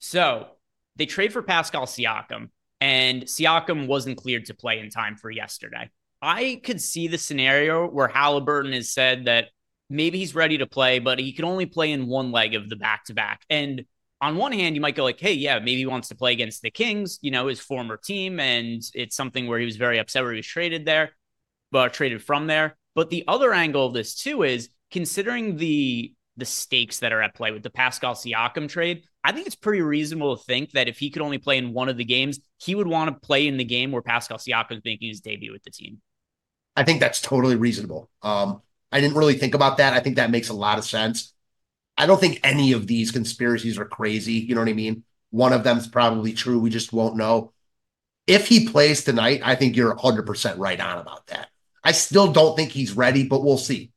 So 0.00 0.48
they 0.96 1.06
trade 1.06 1.32
for 1.32 1.42
Pascal 1.42 1.86
Siakam, 1.86 2.48
and 2.80 3.22
Siakam 3.22 3.86
wasn't 3.86 4.18
cleared 4.18 4.46
to 4.46 4.54
play 4.54 4.80
in 4.80 4.90
time 4.90 5.16
for 5.16 5.30
yesterday. 5.30 5.88
I 6.24 6.58
could 6.64 6.80
see 6.80 7.06
the 7.06 7.18
scenario 7.18 7.86
where 7.86 8.08
Halliburton 8.08 8.72
has 8.72 8.90
said 8.90 9.26
that 9.26 9.48
maybe 9.90 10.18
he's 10.18 10.34
ready 10.34 10.56
to 10.56 10.66
play, 10.66 10.98
but 10.98 11.18
he 11.18 11.32
can 11.32 11.44
only 11.44 11.66
play 11.66 11.92
in 11.92 12.06
one 12.06 12.32
leg 12.32 12.54
of 12.54 12.70
the 12.70 12.76
back 12.76 13.04
to 13.04 13.14
back. 13.14 13.42
And 13.50 13.84
on 14.22 14.38
one 14.38 14.52
hand, 14.52 14.74
you 14.74 14.80
might 14.80 14.94
go 14.94 15.04
like, 15.04 15.20
hey, 15.20 15.34
yeah, 15.34 15.58
maybe 15.58 15.76
he 15.76 15.86
wants 15.86 16.08
to 16.08 16.14
play 16.14 16.32
against 16.32 16.62
the 16.62 16.70
Kings, 16.70 17.18
you 17.20 17.30
know, 17.30 17.48
his 17.48 17.60
former 17.60 17.98
team. 17.98 18.40
And 18.40 18.82
it's 18.94 19.14
something 19.14 19.46
where 19.46 19.58
he 19.58 19.66
was 19.66 19.76
very 19.76 19.98
upset 19.98 20.22
where 20.22 20.32
he 20.32 20.38
was 20.38 20.46
traded 20.46 20.86
there, 20.86 21.10
but 21.70 21.92
traded 21.92 22.22
from 22.24 22.46
there. 22.46 22.78
But 22.94 23.10
the 23.10 23.24
other 23.28 23.52
angle 23.52 23.84
of 23.84 23.92
this 23.92 24.14
too 24.14 24.44
is 24.44 24.70
considering 24.90 25.56
the 25.58 26.14
the 26.36 26.44
stakes 26.44 26.98
that 26.98 27.12
are 27.12 27.22
at 27.22 27.34
play 27.34 27.52
with 27.52 27.62
the 27.62 27.70
Pascal 27.70 28.14
Siakam 28.14 28.68
trade, 28.68 29.04
I 29.22 29.30
think 29.30 29.46
it's 29.46 29.54
pretty 29.54 29.82
reasonable 29.82 30.36
to 30.36 30.42
think 30.42 30.72
that 30.72 30.88
if 30.88 30.98
he 30.98 31.10
could 31.10 31.22
only 31.22 31.38
play 31.38 31.58
in 31.58 31.72
one 31.72 31.88
of 31.88 31.96
the 31.96 32.04
games, 32.04 32.40
he 32.58 32.74
would 32.74 32.88
want 32.88 33.08
to 33.08 33.26
play 33.26 33.46
in 33.46 33.56
the 33.56 33.64
game 33.64 33.92
where 33.92 34.02
Pascal 34.02 34.38
Siakam 34.38 34.78
is 34.78 34.82
making 34.84 35.08
his 35.08 35.20
debut 35.20 35.52
with 35.52 35.62
the 35.62 35.70
team. 35.70 36.00
I 36.76 36.84
think 36.84 37.00
that's 37.00 37.20
totally 37.20 37.56
reasonable. 37.56 38.10
Um, 38.22 38.62
I 38.90 39.00
didn't 39.00 39.16
really 39.16 39.34
think 39.34 39.54
about 39.54 39.78
that. 39.78 39.92
I 39.92 40.00
think 40.00 40.16
that 40.16 40.30
makes 40.30 40.48
a 40.48 40.54
lot 40.54 40.78
of 40.78 40.84
sense. 40.84 41.32
I 41.96 42.06
don't 42.06 42.20
think 42.20 42.40
any 42.42 42.72
of 42.72 42.86
these 42.86 43.10
conspiracies 43.10 43.78
are 43.78 43.84
crazy. 43.84 44.34
You 44.34 44.54
know 44.54 44.60
what 44.60 44.70
I 44.70 44.74
mean? 44.74 45.04
One 45.30 45.52
of 45.52 45.64
them's 45.64 45.86
probably 45.86 46.32
true. 46.32 46.58
We 46.58 46.70
just 46.70 46.92
won't 46.92 47.16
know. 47.16 47.52
If 48.26 48.48
he 48.48 48.68
plays 48.68 49.04
tonight, 49.04 49.42
I 49.44 49.54
think 49.54 49.76
you're 49.76 49.94
100% 49.94 50.58
right 50.58 50.80
on 50.80 50.98
about 50.98 51.26
that. 51.28 51.48
I 51.82 51.92
still 51.92 52.32
don't 52.32 52.56
think 52.56 52.70
he's 52.70 52.94
ready, 52.94 53.26
but 53.26 53.44
we'll 53.44 53.58
see. 53.58 53.92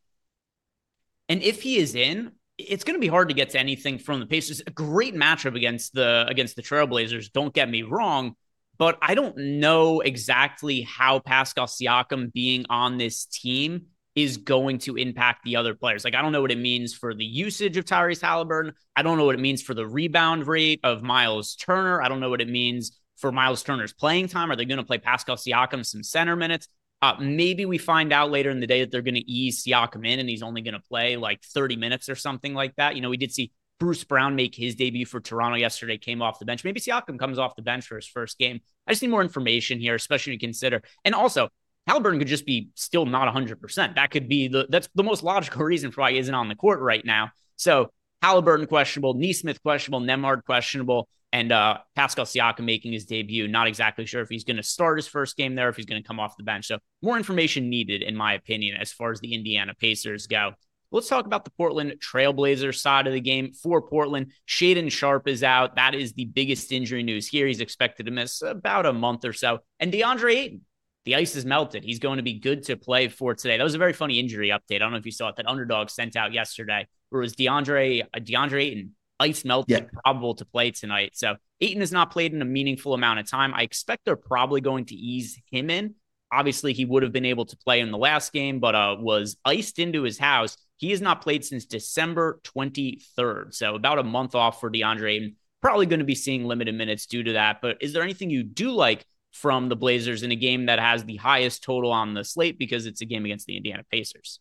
And 1.30 1.42
if 1.42 1.62
he 1.62 1.78
is 1.78 1.96
in, 1.96 2.32
it's 2.58 2.84
going 2.84 2.96
to 2.96 3.02
be 3.02 3.08
hard 3.08 3.30
to 3.30 3.36
get 3.36 3.52
to 3.52 3.60
anything 3.60 4.00
from 4.00 4.20
the 4.20 4.26
Pacers. 4.26 4.62
A 4.66 4.72
great 4.72 5.16
matchup 5.16 5.56
against 5.56 5.94
the 5.94 6.26
against 6.28 6.56
the 6.56 6.64
Trailblazers. 6.64 7.32
Don't 7.32 7.54
get 7.54 7.70
me 7.70 7.84
wrong, 7.84 8.36
but 8.78 8.98
I 9.02 9.16
don't 9.16 9.38
know 9.38 10.02
exactly 10.02 10.82
how 10.82 11.20
Pascal 11.20 11.68
Siakam 11.68 12.32
being 12.32 12.66
on 12.70 12.98
this 12.98 13.26
team 13.26 13.88
is 14.16 14.38
going 14.38 14.80
to 14.80 14.96
impact 14.96 15.44
the 15.44 15.56
other 15.58 15.76
players. 15.76 16.04
Like, 16.04 16.16
I 16.16 16.24
don't 16.24 16.32
know 16.32 16.42
what 16.42 16.52
it 16.52 16.58
means 16.58 16.94
for 16.94 17.14
the 17.14 17.24
usage 17.24 17.78
of 17.78 17.86
Tyrese 17.86 18.22
Halliburton. 18.22 18.74
I 18.96 19.04
don't 19.04 19.18
know 19.18 19.26
what 19.26 19.36
it 19.36 19.42
means 19.42 19.62
for 19.62 19.76
the 19.76 19.88
rebound 19.88 20.48
rate 20.48 20.80
of 20.84 21.04
Miles 21.04 21.56
Turner. 21.56 22.02
I 22.02 22.10
don't 22.10 22.20
know 22.20 22.32
what 22.32 22.42
it 22.42 22.50
means 22.50 23.00
for 23.18 23.32
Miles 23.32 23.62
Turner's 23.62 23.94
playing 23.94 24.28
time. 24.28 24.52
Are 24.52 24.56
they 24.56 24.66
going 24.66 24.80
to 24.80 24.84
play 24.84 24.98
Pascal 24.98 25.36
Siakam 25.36 25.86
some 25.86 26.02
center 26.02 26.36
minutes? 26.36 26.68
Uh, 27.02 27.14
maybe 27.20 27.66
we 27.66 27.78
find 27.78 28.12
out 28.12 28.32
later 28.32 28.50
in 28.50 28.60
the 28.60 28.66
day 28.66 28.80
that 28.80 28.92
they're 28.92 29.04
going 29.04 29.14
to 29.14 29.32
ease 29.32 29.64
Siakam 29.64 30.08
in 30.08 30.20
and 30.20 30.28
he's 30.28 30.42
only 30.42 30.62
going 30.62 30.74
to 30.74 30.80
play 30.80 31.16
like 31.16 31.44
30 31.44 31.76
minutes 31.76 32.10
or 32.10 32.16
something 32.16 32.56
like 32.56 32.76
that. 32.78 32.96
You 32.96 33.02
know, 33.02 33.10
we 33.10 33.18
did 33.18 33.32
see 33.32 33.52
Bruce 33.80 34.04
Brown 34.04 34.36
make 34.36 34.56
his 34.56 34.76
debut 34.76 35.06
for 35.06 35.20
Toronto 35.20 35.58
yesterday, 35.58 35.98
came 35.98 36.22
off 36.22 36.40
the 36.40 36.46
bench. 36.46 36.64
Maybe 36.64 36.80
Siakam 36.80 37.20
comes 37.20 37.38
off 37.38 37.56
the 37.56 37.62
bench 37.62 37.86
for 37.86 37.96
his 37.96 38.08
first 38.08 38.40
game. 38.40 38.60
I 38.88 38.92
just 38.92 39.02
need 39.02 39.12
more 39.12 39.22
information 39.22 39.80
here, 39.80 39.96
especially 39.96 40.34
to 40.34 40.46
consider. 40.46 40.82
And 41.06 41.14
also, 41.14 41.50
Halliburton 41.88 42.20
could 42.20 42.28
just 42.28 42.46
be 42.46 42.70
still 42.76 43.06
not 43.06 43.34
100%. 43.34 43.96
That 43.96 44.12
could 44.12 44.28
be 44.28 44.48
the 44.48 44.68
that's 44.70 44.90
the 44.96 45.04
most 45.04 45.24
logical 45.24 45.64
reason 45.64 45.92
for 45.92 46.02
why 46.02 46.12
he 46.12 46.18
isn't 46.18 46.34
on 46.34 46.50
the 46.50 46.56
court 46.56 46.82
right 46.82 47.06
now. 47.06 47.32
So 47.56 47.92
Halliburton 48.22 48.68
questionable, 48.68 49.14
Nesmith 49.14 49.62
questionable, 49.62 50.02
Nembhard 50.02 50.44
questionable, 50.44 51.08
and 51.32 51.52
uh, 51.52 51.78
Pascal 51.96 52.26
Siakam 52.26 52.66
making 52.66 52.92
his 52.92 53.06
debut. 53.06 53.48
Not 53.48 53.68
exactly 53.68 54.06
sure 54.06 54.22
if 54.22 54.30
he's 54.30 54.44
going 54.44 54.58
to 54.58 54.64
start 54.64 54.98
his 54.98 55.08
first 55.08 55.38
game 55.38 55.56
there, 55.56 55.70
if 55.70 55.76
he's 55.76 55.86
going 55.86 56.02
to 56.02 56.08
come 56.08 56.20
off 56.20 56.36
the 56.36 56.44
bench. 56.44 56.68
So 56.68 56.80
more 57.02 57.18
information 57.18 57.70
needed, 57.70 58.02
in 58.02 58.16
my 58.16 58.34
opinion, 58.34 58.78
as 58.78 58.92
far 58.92 59.12
as 59.12 59.20
the 59.20 59.34
Indiana 59.34 59.74
Pacers 59.76 60.28
go. 60.28 60.54
Let's 60.92 61.10
talk 61.10 61.26
about 61.26 61.44
the 61.44 61.52
Portland 61.52 61.96
Trailblazers 62.00 62.80
side 62.80 63.08
of 63.08 63.14
the 63.14 63.20
game. 63.20 63.52
For 63.52 63.82
Portland, 63.82 64.32
Shaedon 64.48 64.90
Sharpe 64.90 65.28
is 65.28 65.44
out. 65.44 65.76
That 65.76 65.94
is 65.94 66.14
the 66.14 66.26
biggest 66.26 66.72
injury 66.72 67.04
news 67.04 67.28
here. 67.28 67.46
He's 67.46 67.60
expected 67.60 68.06
to 68.06 68.12
miss 68.12 68.42
about 68.42 68.86
a 68.86 68.94
month 68.94 69.26
or 69.26 69.34
so. 69.34 69.60
And 69.82 69.92
DeAndre 69.92 70.36
Ayton, 70.36 70.62
the 71.04 71.16
ice 71.16 71.36
is 71.36 71.46
melted. 71.46 71.84
He's 71.84 72.00
going 72.00 72.18
to 72.18 72.24
be 72.24 72.40
good 72.40 72.64
to 72.64 72.78
play 72.78 73.10
for 73.10 73.34
today. 73.34 73.58
That 73.58 73.64
was 73.64 73.76
a 73.76 73.80
very 73.80 73.94
funny 73.94 74.20
injury 74.20 74.50
update. 74.50 74.76
I 74.76 74.80
don't 74.80 74.92
know 74.92 74.98
if 74.98 75.06
you 75.06 75.12
saw 75.12 75.28
it 75.28 75.36
that 75.36 75.48
underdog 75.48 75.90
sent 75.90 76.16
out 76.16 76.32
yesterday, 76.32 76.88
where 77.10 77.22
it 77.22 77.26
was 77.26 77.36
DeAndre 77.36 78.04
uh, 78.04 78.20
DeAndre 78.20 78.64
Ayton 78.64 78.96
ice 79.20 79.44
melted, 79.44 79.90
yeah. 79.92 80.00
probable 80.04 80.36
to 80.36 80.46
play 80.46 80.72
tonight. 80.72 81.12
So 81.16 81.36
Ayton 81.60 81.82
has 81.82 81.92
not 81.92 82.12
played 82.12 82.34
in 82.34 82.42
a 82.42 82.46
meaningful 82.46 82.94
amount 82.94 83.20
of 83.20 83.30
time. 83.30 83.54
I 83.54 83.64
expect 83.64 84.06
they're 84.06 84.16
probably 84.16 84.62
going 84.62 84.86
to 84.86 84.96
ease 84.96 85.40
him 85.52 85.70
in. 85.70 85.96
Obviously, 86.32 86.74
he 86.74 86.86
would 86.86 87.04
have 87.04 87.14
been 87.14 87.26
able 87.26 87.46
to 87.46 87.58
play 87.58 87.80
in 87.80 87.92
the 87.92 87.98
last 87.98 88.34
game, 88.34 88.60
but 88.60 88.76
uh, 88.76 88.98
was 89.00 89.38
iced 89.46 89.80
into 89.80 90.04
his 90.04 90.18
house. 90.18 90.58
He 90.78 90.92
has 90.92 91.02
not 91.02 91.22
played 91.22 91.44
since 91.44 91.66
December 91.66 92.40
23rd. 92.44 93.54
So 93.54 93.76
about 93.76 94.00
a 94.00 94.04
month 94.04 94.36
off 94.36 94.60
for 94.60 94.72
DeAndre 94.72 95.16
Ayton. 95.16 95.36
Probably 95.62 95.88
going 95.88 96.00
to 96.00 96.06
be 96.06 96.16
seeing 96.16 96.46
limited 96.46 96.76
minutes 96.76 97.08
due 97.08 97.24
to 97.24 97.34
that. 97.34 97.62
But 97.62 97.78
is 97.82 97.92
there 97.92 98.04
anything 98.04 98.30
you 98.30 98.44
do 98.44 98.72
like 98.72 99.06
from 99.38 99.70
the 99.70 99.76
Blazers 99.76 100.24
in 100.24 100.32
a 100.32 100.36
game 100.36 100.66
that 100.66 100.80
has 100.80 101.04
the 101.04 101.18
highest 101.18 101.64
total 101.64 101.92
on 101.92 102.14
the 102.14 102.24
slate 102.24 102.58
because 102.58 102.86
it's 102.86 103.02
a 103.02 103.06
game 103.06 103.24
against 103.26 103.46
the 103.46 103.56
Indiana 103.56 103.84
Pacers. 103.92 104.40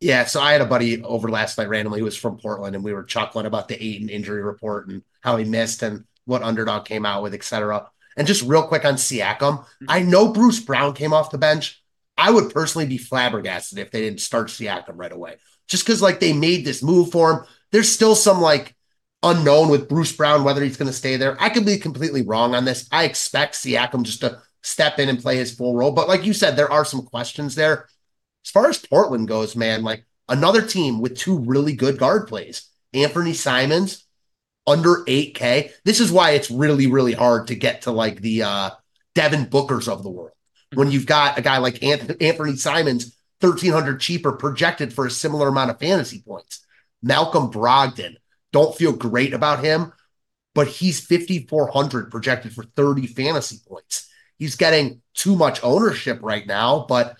Yeah, 0.00 0.24
so 0.24 0.40
I 0.40 0.52
had 0.52 0.60
a 0.60 0.66
buddy 0.66 1.02
over 1.02 1.28
last 1.28 1.58
night 1.58 1.68
randomly 1.68 2.00
who 2.00 2.04
was 2.04 2.16
from 2.16 2.38
Portland, 2.38 2.74
and 2.74 2.84
we 2.84 2.92
were 2.92 3.04
chuckling 3.04 3.46
about 3.46 3.68
the 3.68 3.82
Ayton 3.82 4.08
injury 4.08 4.42
report 4.42 4.88
and 4.88 5.02
how 5.20 5.36
he 5.36 5.44
missed 5.44 5.82
and 5.82 6.04
what 6.24 6.42
underdog 6.42 6.84
came 6.84 7.06
out 7.06 7.22
with, 7.22 7.34
etc. 7.34 7.88
And 8.16 8.26
just 8.26 8.42
real 8.42 8.66
quick 8.66 8.84
on 8.84 8.94
Siakam, 8.94 9.38
mm-hmm. 9.58 9.84
I 9.88 10.02
know 10.02 10.32
Bruce 10.32 10.60
Brown 10.60 10.94
came 10.94 11.12
off 11.12 11.30
the 11.30 11.38
bench. 11.38 11.82
I 12.16 12.30
would 12.30 12.52
personally 12.52 12.86
be 12.86 12.98
flabbergasted 12.98 13.78
if 13.78 13.90
they 13.90 14.00
didn't 14.00 14.20
start 14.20 14.48
Siakam 14.48 14.94
right 14.96 15.12
away, 15.12 15.36
just 15.68 15.84
because 15.84 16.02
like 16.02 16.20
they 16.20 16.32
made 16.32 16.64
this 16.64 16.82
move 16.82 17.10
for 17.10 17.32
him. 17.32 17.44
There's 17.70 17.90
still 17.90 18.14
some 18.14 18.40
like 18.40 18.74
unknown 19.22 19.68
with 19.68 19.88
Bruce 19.88 20.12
Brown 20.12 20.44
whether 20.44 20.62
he's 20.62 20.76
going 20.76 20.88
to 20.88 20.92
stay 20.92 21.16
there. 21.16 21.36
I 21.40 21.48
could 21.48 21.64
be 21.64 21.78
completely 21.78 22.22
wrong 22.22 22.54
on 22.54 22.64
this. 22.64 22.88
I 22.90 23.04
expect 23.04 23.54
Siakam 23.54 24.02
just 24.02 24.20
to 24.20 24.42
step 24.62 24.98
in 24.98 25.08
and 25.08 25.20
play 25.20 25.36
his 25.36 25.54
full 25.54 25.76
role. 25.76 25.92
But 25.92 26.08
like 26.08 26.24
you 26.24 26.32
said, 26.32 26.56
there 26.56 26.70
are 26.70 26.84
some 26.84 27.02
questions 27.02 27.54
there. 27.54 27.88
As 28.44 28.50
far 28.50 28.68
as 28.68 28.78
Portland 28.78 29.28
goes, 29.28 29.54
man, 29.54 29.82
like 29.82 30.04
another 30.28 30.62
team 30.62 31.00
with 31.00 31.16
two 31.16 31.38
really 31.38 31.74
good 31.74 31.98
guard 31.98 32.28
plays. 32.28 32.68
Anthony 32.92 33.32
Simons 33.32 34.04
under 34.66 35.04
8K. 35.04 35.72
This 35.84 36.00
is 36.00 36.12
why 36.12 36.32
it's 36.32 36.50
really, 36.50 36.86
really 36.86 37.12
hard 37.12 37.48
to 37.48 37.54
get 37.54 37.82
to 37.82 37.90
like 37.90 38.20
the 38.20 38.42
uh 38.42 38.70
Devin 39.14 39.46
Bookers 39.46 39.88
of 39.88 40.02
the 40.02 40.10
world. 40.10 40.30
When 40.74 40.90
you've 40.90 41.06
got 41.06 41.38
a 41.38 41.42
guy 41.42 41.58
like 41.58 41.82
Anthony 41.82 42.56
Simons, 42.56 43.16
1300 43.42 44.00
cheaper 44.00 44.32
projected 44.32 44.92
for 44.92 45.06
a 45.06 45.10
similar 45.10 45.48
amount 45.48 45.70
of 45.70 45.78
fantasy 45.78 46.22
points. 46.26 46.64
Malcolm 47.02 47.50
Brogdon, 47.50 48.16
don't 48.52 48.76
feel 48.76 48.92
great 48.92 49.34
about 49.34 49.64
him, 49.64 49.92
but 50.54 50.68
he's 50.68 51.04
5,400 51.04 52.10
projected 52.10 52.52
for 52.52 52.64
30 52.64 53.06
fantasy 53.08 53.58
points. 53.66 54.08
He's 54.38 54.56
getting 54.56 55.00
too 55.14 55.36
much 55.36 55.62
ownership 55.62 56.18
right 56.22 56.46
now, 56.46 56.86
but 56.88 57.18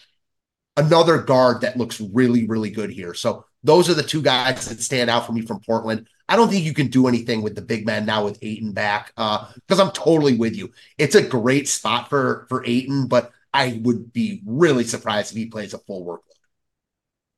another 0.76 1.18
guard 1.18 1.62
that 1.62 1.76
looks 1.76 2.00
really, 2.00 2.46
really 2.46 2.70
good 2.70 2.90
here. 2.90 3.14
So 3.14 3.46
those 3.64 3.88
are 3.88 3.94
the 3.94 4.02
two 4.02 4.22
guys 4.22 4.68
that 4.68 4.80
stand 4.80 5.10
out 5.10 5.26
for 5.26 5.32
me 5.32 5.42
from 5.42 5.60
Portland. 5.60 6.08
I 6.28 6.36
don't 6.36 6.48
think 6.48 6.64
you 6.64 6.74
can 6.74 6.88
do 6.88 7.08
anything 7.08 7.42
with 7.42 7.54
the 7.54 7.62
big 7.62 7.86
man 7.86 8.06
now 8.06 8.24
with 8.24 8.38
Ayton 8.42 8.72
back 8.72 9.08
because 9.14 9.80
uh, 9.80 9.84
I'm 9.84 9.92
totally 9.92 10.36
with 10.36 10.56
you. 10.56 10.70
It's 10.98 11.14
a 11.14 11.22
great 11.22 11.68
spot 11.68 12.08
for 12.08 12.46
for 12.48 12.64
Ayton, 12.64 13.06
but 13.06 13.32
I 13.54 13.80
would 13.82 14.12
be 14.12 14.42
really 14.46 14.84
surprised 14.84 15.32
if 15.32 15.36
he 15.36 15.46
plays 15.46 15.74
a 15.74 15.78
full 15.78 16.06
workload. 16.06 16.20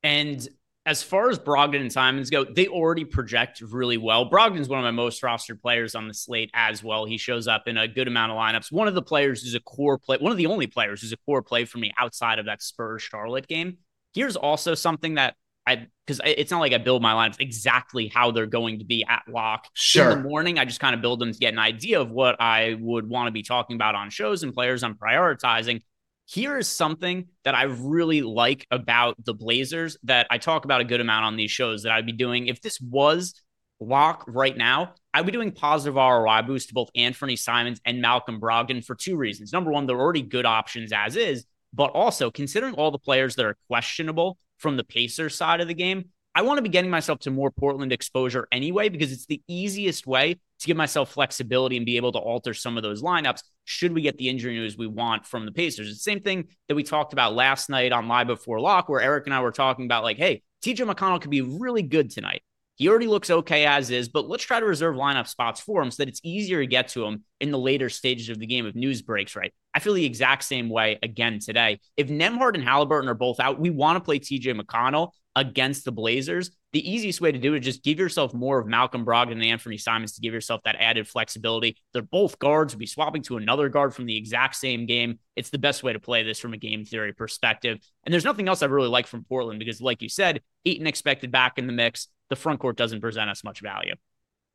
And 0.02 0.46
as 0.86 1.02
far 1.02 1.30
as 1.30 1.38
Brogdon 1.38 1.80
and 1.80 1.92
Simons 1.92 2.28
go, 2.28 2.44
they 2.44 2.66
already 2.66 3.04
project 3.04 3.62
really 3.62 3.96
well. 3.96 4.30
Brogdon's 4.30 4.68
one 4.68 4.78
of 4.78 4.84
my 4.84 4.90
most 4.90 5.22
rostered 5.22 5.60
players 5.62 5.94
on 5.94 6.08
the 6.08 6.14
slate 6.14 6.50
as 6.52 6.84
well. 6.84 7.06
He 7.06 7.16
shows 7.16 7.48
up 7.48 7.66
in 7.66 7.78
a 7.78 7.88
good 7.88 8.06
amount 8.06 8.32
of 8.32 8.38
lineups. 8.38 8.70
One 8.70 8.86
of 8.86 8.94
the 8.94 9.02
players 9.02 9.42
who's 9.42 9.54
a 9.54 9.60
core 9.60 9.98
play, 9.98 10.18
one 10.18 10.30
of 10.30 10.36
the 10.36 10.46
only 10.46 10.66
players 10.66 11.00
who's 11.00 11.12
a 11.12 11.16
core 11.16 11.42
play 11.42 11.64
for 11.64 11.78
me 11.78 11.92
outside 11.98 12.38
of 12.38 12.46
that 12.46 12.62
Spurs 12.62 13.02
Charlotte 13.02 13.48
game. 13.48 13.78
Here's 14.12 14.36
also 14.36 14.74
something 14.74 15.14
that 15.14 15.34
I 15.66 15.86
because 16.06 16.20
it's 16.24 16.50
not 16.50 16.60
like 16.60 16.74
I 16.74 16.78
build 16.78 17.00
my 17.00 17.14
lineups 17.14 17.40
exactly 17.40 18.08
how 18.08 18.30
they're 18.30 18.44
going 18.44 18.80
to 18.80 18.84
be 18.84 19.06
at 19.08 19.22
lock 19.26 19.66
sure. 19.72 20.10
in 20.10 20.18
the 20.18 20.28
morning. 20.28 20.58
I 20.58 20.66
just 20.66 20.80
kind 20.80 20.94
of 20.94 21.00
build 21.00 21.18
them 21.18 21.32
to 21.32 21.38
get 21.38 21.54
an 21.54 21.58
idea 21.58 22.00
of 22.00 22.10
what 22.10 22.38
I 22.38 22.76
would 22.78 23.08
want 23.08 23.28
to 23.28 23.32
be 23.32 23.42
talking 23.42 23.76
about 23.76 23.94
on 23.94 24.10
shows 24.10 24.42
and 24.42 24.52
players 24.52 24.82
I'm 24.82 24.94
prioritizing. 24.94 25.80
Here 26.26 26.56
is 26.56 26.68
something 26.68 27.26
that 27.44 27.54
I 27.54 27.64
really 27.64 28.22
like 28.22 28.66
about 28.70 29.22
the 29.22 29.34
Blazers 29.34 29.98
that 30.04 30.26
I 30.30 30.38
talk 30.38 30.64
about 30.64 30.80
a 30.80 30.84
good 30.84 31.00
amount 31.00 31.26
on 31.26 31.36
these 31.36 31.50
shows 31.50 31.82
that 31.82 31.92
I'd 31.92 32.06
be 32.06 32.12
doing. 32.12 32.46
If 32.46 32.62
this 32.62 32.80
was 32.80 33.34
lock 33.78 34.24
right 34.26 34.56
now, 34.56 34.94
I'd 35.12 35.26
be 35.26 35.32
doing 35.32 35.52
positive 35.52 35.96
ROI 35.96 36.42
boost 36.42 36.68
to 36.68 36.74
both 36.74 36.90
Anthony 36.96 37.36
Simons 37.36 37.80
and 37.84 38.00
Malcolm 38.00 38.40
Brogdon 38.40 38.84
for 38.84 38.94
two 38.94 39.16
reasons. 39.16 39.52
Number 39.52 39.70
one, 39.70 39.86
they're 39.86 40.00
already 40.00 40.22
good 40.22 40.46
options 40.46 40.92
as 40.92 41.16
is, 41.16 41.44
but 41.74 41.90
also 41.90 42.30
considering 42.30 42.74
all 42.74 42.90
the 42.90 42.98
players 42.98 43.36
that 43.36 43.44
are 43.44 43.56
questionable 43.68 44.38
from 44.58 44.76
the 44.76 44.84
Pacers 44.84 45.36
side 45.36 45.60
of 45.60 45.68
the 45.68 45.74
game, 45.74 46.06
I 46.34 46.42
want 46.42 46.58
to 46.58 46.62
be 46.62 46.68
getting 46.68 46.90
myself 46.90 47.20
to 47.20 47.30
more 47.30 47.50
Portland 47.50 47.92
exposure 47.92 48.48
anyway, 48.50 48.88
because 48.88 49.12
it's 49.12 49.26
the 49.26 49.40
easiest 49.46 50.06
way 50.06 50.34
to 50.34 50.66
give 50.66 50.76
myself 50.76 51.12
flexibility 51.12 51.76
and 51.76 51.86
be 51.86 51.96
able 51.96 52.10
to 52.12 52.18
alter 52.18 52.54
some 52.54 52.76
of 52.76 52.82
those 52.82 53.02
lineups 53.02 53.42
should 53.64 53.92
we 53.92 54.02
get 54.02 54.18
the 54.18 54.28
injury 54.28 54.54
news 54.54 54.76
we 54.76 54.86
want 54.86 55.26
from 55.26 55.46
the 55.46 55.52
Pacers. 55.52 55.88
It's 55.88 55.98
the 55.98 56.10
same 56.10 56.20
thing 56.20 56.48
that 56.68 56.74
we 56.74 56.82
talked 56.82 57.12
about 57.12 57.34
last 57.34 57.70
night 57.70 57.92
on 57.92 58.08
Live 58.08 58.26
Before 58.26 58.60
Lock, 58.60 58.88
where 58.88 59.00
Eric 59.00 59.26
and 59.26 59.34
I 59.34 59.40
were 59.40 59.52
talking 59.52 59.84
about, 59.84 60.02
like, 60.02 60.16
hey, 60.16 60.42
TJ 60.64 60.90
McConnell 60.90 61.20
could 61.20 61.30
be 61.30 61.42
really 61.42 61.82
good 61.82 62.10
tonight. 62.10 62.42
He 62.76 62.88
already 62.88 63.06
looks 63.06 63.30
okay 63.30 63.66
as 63.66 63.90
is, 63.90 64.08
but 64.08 64.28
let's 64.28 64.42
try 64.42 64.58
to 64.58 64.66
reserve 64.66 64.96
lineup 64.96 65.28
spots 65.28 65.60
for 65.60 65.80
him 65.80 65.92
so 65.92 66.02
that 66.02 66.08
it's 66.08 66.20
easier 66.24 66.60
to 66.60 66.66
get 66.66 66.88
to 66.88 67.04
him 67.04 67.22
in 67.40 67.52
the 67.52 67.58
later 67.58 67.88
stages 67.88 68.28
of 68.30 68.40
the 68.40 68.46
game 68.46 68.66
if 68.66 68.74
news 68.74 69.00
breaks, 69.00 69.36
right? 69.36 69.54
I 69.72 69.78
feel 69.78 69.94
the 69.94 70.04
exact 70.04 70.42
same 70.42 70.68
way 70.68 70.98
again 71.00 71.38
today. 71.38 71.78
If 71.96 72.08
Nembhard 72.08 72.54
and 72.54 72.64
Halliburton 72.64 73.08
are 73.08 73.14
both 73.14 73.38
out, 73.38 73.60
we 73.60 73.70
want 73.70 73.96
to 73.96 74.00
play 74.00 74.18
TJ 74.18 74.60
McConnell 74.60 75.10
against 75.36 75.84
the 75.84 75.92
Blazers, 75.92 76.50
the 76.72 76.90
easiest 76.90 77.20
way 77.20 77.32
to 77.32 77.38
do 77.38 77.54
it 77.54 77.60
is 77.60 77.64
just 77.64 77.84
give 77.84 77.98
yourself 77.98 78.34
more 78.34 78.58
of 78.58 78.66
Malcolm 78.66 79.04
Brogdon 79.04 79.32
and 79.32 79.44
Anthony 79.44 79.78
Simons 79.78 80.12
to 80.14 80.20
give 80.20 80.34
yourself 80.34 80.60
that 80.64 80.76
added 80.78 81.06
flexibility. 81.08 81.76
They're 81.92 82.02
both 82.02 82.38
guards. 82.38 82.74
We'll 82.74 82.80
be 82.80 82.86
swapping 82.86 83.22
to 83.22 83.36
another 83.36 83.68
guard 83.68 83.94
from 83.94 84.06
the 84.06 84.16
exact 84.16 84.56
same 84.56 84.86
game. 84.86 85.18
It's 85.36 85.50
the 85.50 85.58
best 85.58 85.82
way 85.82 85.92
to 85.92 86.00
play 86.00 86.22
this 86.22 86.40
from 86.40 86.52
a 86.52 86.56
game 86.56 86.84
theory 86.84 87.12
perspective. 87.12 87.78
And 88.04 88.12
there's 88.12 88.24
nothing 88.24 88.48
else 88.48 88.62
I 88.62 88.66
really 88.66 88.88
like 88.88 89.06
from 89.06 89.24
Portland 89.24 89.58
because, 89.58 89.80
like 89.80 90.02
you 90.02 90.08
said, 90.08 90.40
Ayton 90.64 90.86
expected 90.86 91.30
back 91.30 91.58
in 91.58 91.66
the 91.66 91.72
mix. 91.72 92.08
The 92.30 92.36
front 92.36 92.60
court 92.60 92.76
doesn't 92.76 93.00
present 93.00 93.30
us 93.30 93.44
much 93.44 93.60
value. 93.60 93.94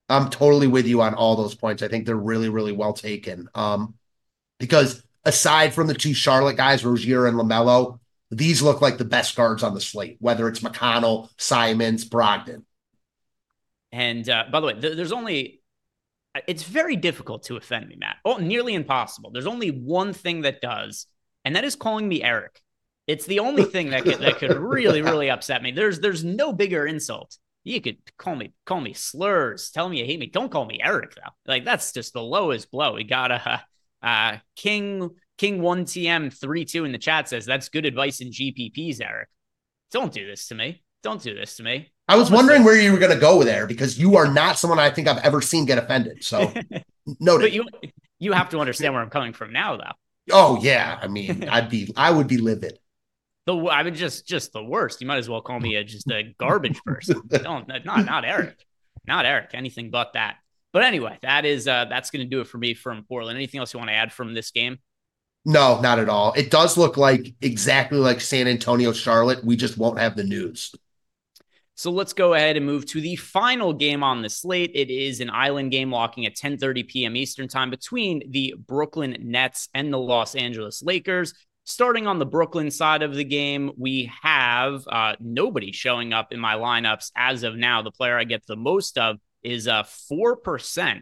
I'm 0.09 0.30
totally 0.30 0.67
with 0.67 0.88
you 0.88 1.01
on 1.01 1.13
all 1.13 1.36
those 1.36 1.55
points. 1.55 1.84
I 1.84 1.88
think 1.88 2.05
they're 2.05 2.15
really, 2.15 2.49
really 2.49 2.71
well 2.71 2.93
taken. 2.93 3.47
Um, 3.53 3.95
because 4.59 5.03
aside 5.23 5.73
from 5.73 5.88
the 5.88 5.93
two 5.93 6.13
Charlotte 6.13 6.57
guys, 6.57 6.84
Rozier 6.84 7.27
and 7.27 7.38
LaMelo, 7.38 7.99
these 8.32 8.61
look 8.61 8.82
like 8.82 8.97
the 8.97 9.05
best 9.05 9.36
guards 9.36 9.63
on 9.63 9.73
the 9.73 9.82
slate, 9.82 10.17
whether 10.19 10.47
it's 10.47 10.59
McConnell, 10.59 11.30
Simons, 11.38 12.07
Brogdon. 12.07 12.63
And 13.91 14.30
uh, 14.30 14.45
by 14.51 14.59
the 14.59 14.67
way, 14.67 14.73
th- 14.73 14.95
there's 14.95 15.11
only, 15.11 15.61
it's 16.47 16.63
very 16.63 16.95
difficult 16.95 17.43
to 17.43 17.57
offend 17.57 17.88
me, 17.88 17.95
Matt. 17.97 18.17
Oh, 18.23 18.38
nearly 18.38 18.75
impossible. 18.75 19.32
There's 19.32 19.47
only 19.47 19.69
one 19.69 20.13
thing 20.13 20.41
that 20.41 20.61
does, 20.61 21.07
and 21.43 21.55
that 21.55 21.63
is 21.63 21.75
calling 21.75 22.07
me 22.07 22.21
Eric. 22.23 22.61
It's 23.07 23.25
the 23.25 23.39
only 23.39 23.63
thing 23.63 23.89
that 23.89 24.03
could, 24.03 24.19
that 24.19 24.38
could 24.38 24.55
really, 24.55 25.01
really 25.01 25.32
upset 25.32 25.63
me. 25.63 25.71
There's 25.71 25.99
there's 25.99 26.23
no 26.23 26.53
bigger 26.53 26.86
insult. 26.86 27.36
You 27.63 27.82
could 27.82 27.97
call 28.17 28.36
me 28.36 28.53
call 28.67 28.82
me 28.82 28.93
slurs, 28.93 29.71
tell 29.71 29.89
me 29.89 29.97
you 29.97 30.05
hate 30.05 30.19
me. 30.19 30.27
Don't 30.27 30.51
call 30.51 30.65
me 30.65 30.80
Eric 30.80 31.15
though. 31.15 31.32
Like 31.47 31.65
that's 31.65 31.91
just 31.91 32.13
the 32.13 32.21
lowest 32.21 32.69
blow. 32.69 32.93
We 32.93 33.03
got 33.03 33.32
a 33.32 33.63
uh, 34.03 34.38
King 34.55 35.09
King 35.40 35.62
one 35.62 35.86
TM 35.86 36.34
three 36.34 36.66
two 36.66 36.84
in 36.84 36.92
the 36.92 36.98
chat 36.98 37.30
says 37.30 37.46
that's 37.46 37.70
good 37.70 37.86
advice 37.86 38.20
in 38.20 38.30
GPPs, 38.30 39.02
Eric. 39.02 39.30
Don't 39.90 40.12
do 40.12 40.28
this 40.28 40.50
to 40.50 40.56
me. 40.56 40.84
Don't 41.02 41.24
do 41.24 41.34
this 41.34 41.56
to 41.56 41.64
me. 41.64 41.90
I 42.10 42.18
was 42.18 42.30
wondering 42.30 42.66
where 42.66 42.76
you 42.76 42.92
were 42.92 43.00
going 43.00 43.14
to 43.14 43.20
go 43.20 43.42
there 43.44 43.66
because 43.66 43.98
you 43.98 44.18
are 44.18 44.30
not 44.30 44.60
someone 44.60 44.80
I 44.80 44.90
think 44.90 45.08
I've 45.08 45.24
ever 45.24 45.42
seen 45.42 45.66
get 45.66 45.78
offended. 45.78 46.26
So, 46.26 46.52
no, 47.22 47.40
but 47.40 47.54
you 47.54 47.66
you 48.20 48.34
have 48.34 48.50
to 48.50 48.60
understand 48.60 48.94
where 48.94 49.02
I'm 49.02 49.10
coming 49.10 49.32
from 49.32 49.54
now, 49.54 49.78
though. 49.78 49.94
Oh 50.30 50.60
yeah, 50.62 51.00
I 51.02 51.08
mean, 51.08 51.48
I'd 51.50 51.70
be 51.70 51.94
I 51.96 52.12
would 52.12 52.28
be 52.28 52.38
livid. 52.38 52.78
The 53.46 53.56
I 53.56 53.84
mean, 53.84 53.96
just 53.96 54.28
just 54.28 54.52
the 54.52 54.64
worst. 54.64 55.00
You 55.00 55.08
might 55.08 55.20
as 55.20 55.30
well 55.30 55.42
call 55.42 55.62
me 55.62 55.76
a 55.76 55.86
just 55.86 56.12
a 56.12 56.36
garbage 56.38 56.84
person. 56.84 57.22
Don't 57.30 57.66
not 57.66 58.06
not 58.06 58.26
Eric, 58.26 58.66
not 59.08 59.26
Eric. 59.26 59.52
Anything 59.54 59.90
but 59.90 60.14
that. 60.14 60.36
But 60.74 60.84
anyway, 60.84 61.18
that 61.22 61.46
is 61.46 61.66
uh 61.66 61.86
that's 61.86 62.10
going 62.12 62.26
to 62.26 62.30
do 62.30 62.42
it 62.42 62.48
for 62.48 62.58
me 62.58 62.74
from 62.74 63.06
Portland. 63.08 63.38
Anything 63.38 63.62
else 63.62 63.74
you 63.74 63.78
want 63.80 63.90
to 63.90 63.96
add 63.96 64.12
from 64.12 64.34
this 64.34 64.52
game? 64.52 64.80
No, 65.46 65.80
not 65.82 66.00
at 66.00 66.10
all. 66.10 66.34
It 66.34 66.52
does 66.52 66.78
look 66.78 66.98
like 66.98 67.34
exactly 67.42 67.98
like 67.98 68.22
San 68.22 68.48
Antonio, 68.48 68.92
Charlotte. 68.92 69.44
We 69.44 69.56
just 69.56 69.78
won't 69.78 70.00
have 70.00 70.16
the 70.16 70.24
news. 70.24 70.76
So 71.76 71.92
let's 71.92 72.12
go 72.12 72.34
ahead 72.34 72.58
and 72.58 72.66
move 72.66 72.86
to 72.88 73.00
the 73.00 73.16
final 73.16 73.72
game 73.72 74.04
on 74.04 74.22
the 74.22 74.30
slate. 74.30 74.72
It 74.76 74.90
is 74.90 75.22
an 75.22 75.30
island 75.30 75.72
game 75.72 75.92
locking 75.92 76.26
at 76.26 76.36
10:30 76.36 76.86
p.m. 76.90 77.16
Eastern 77.16 77.48
Time 77.48 77.70
between 77.70 78.22
the 78.32 78.54
Brooklyn 78.58 79.16
Nets 79.22 79.70
and 79.74 79.94
the 79.94 79.98
Los 79.98 80.36
Angeles 80.36 80.84
Lakers. 80.84 81.34
Starting 81.64 82.06
on 82.06 82.20
the 82.20 82.26
Brooklyn 82.26 82.70
side 82.70 83.02
of 83.02 83.16
the 83.16 83.24
game, 83.24 83.72
we 83.78 84.12
have 84.22 84.86
uh, 84.90 85.16
nobody 85.22 85.72
showing 85.72 86.12
up 86.12 86.34
in 86.34 86.40
my 86.40 86.56
lineups 86.56 87.12
as 87.16 87.44
of 87.44 87.56
now. 87.56 87.82
The 87.82 87.92
player 87.92 88.18
I 88.18 88.26
get 88.26 88.46
the 88.46 88.58
most 88.58 88.98
of 88.98 89.18
is 89.42 89.68
uh, 89.68 89.84
4% 89.84 91.02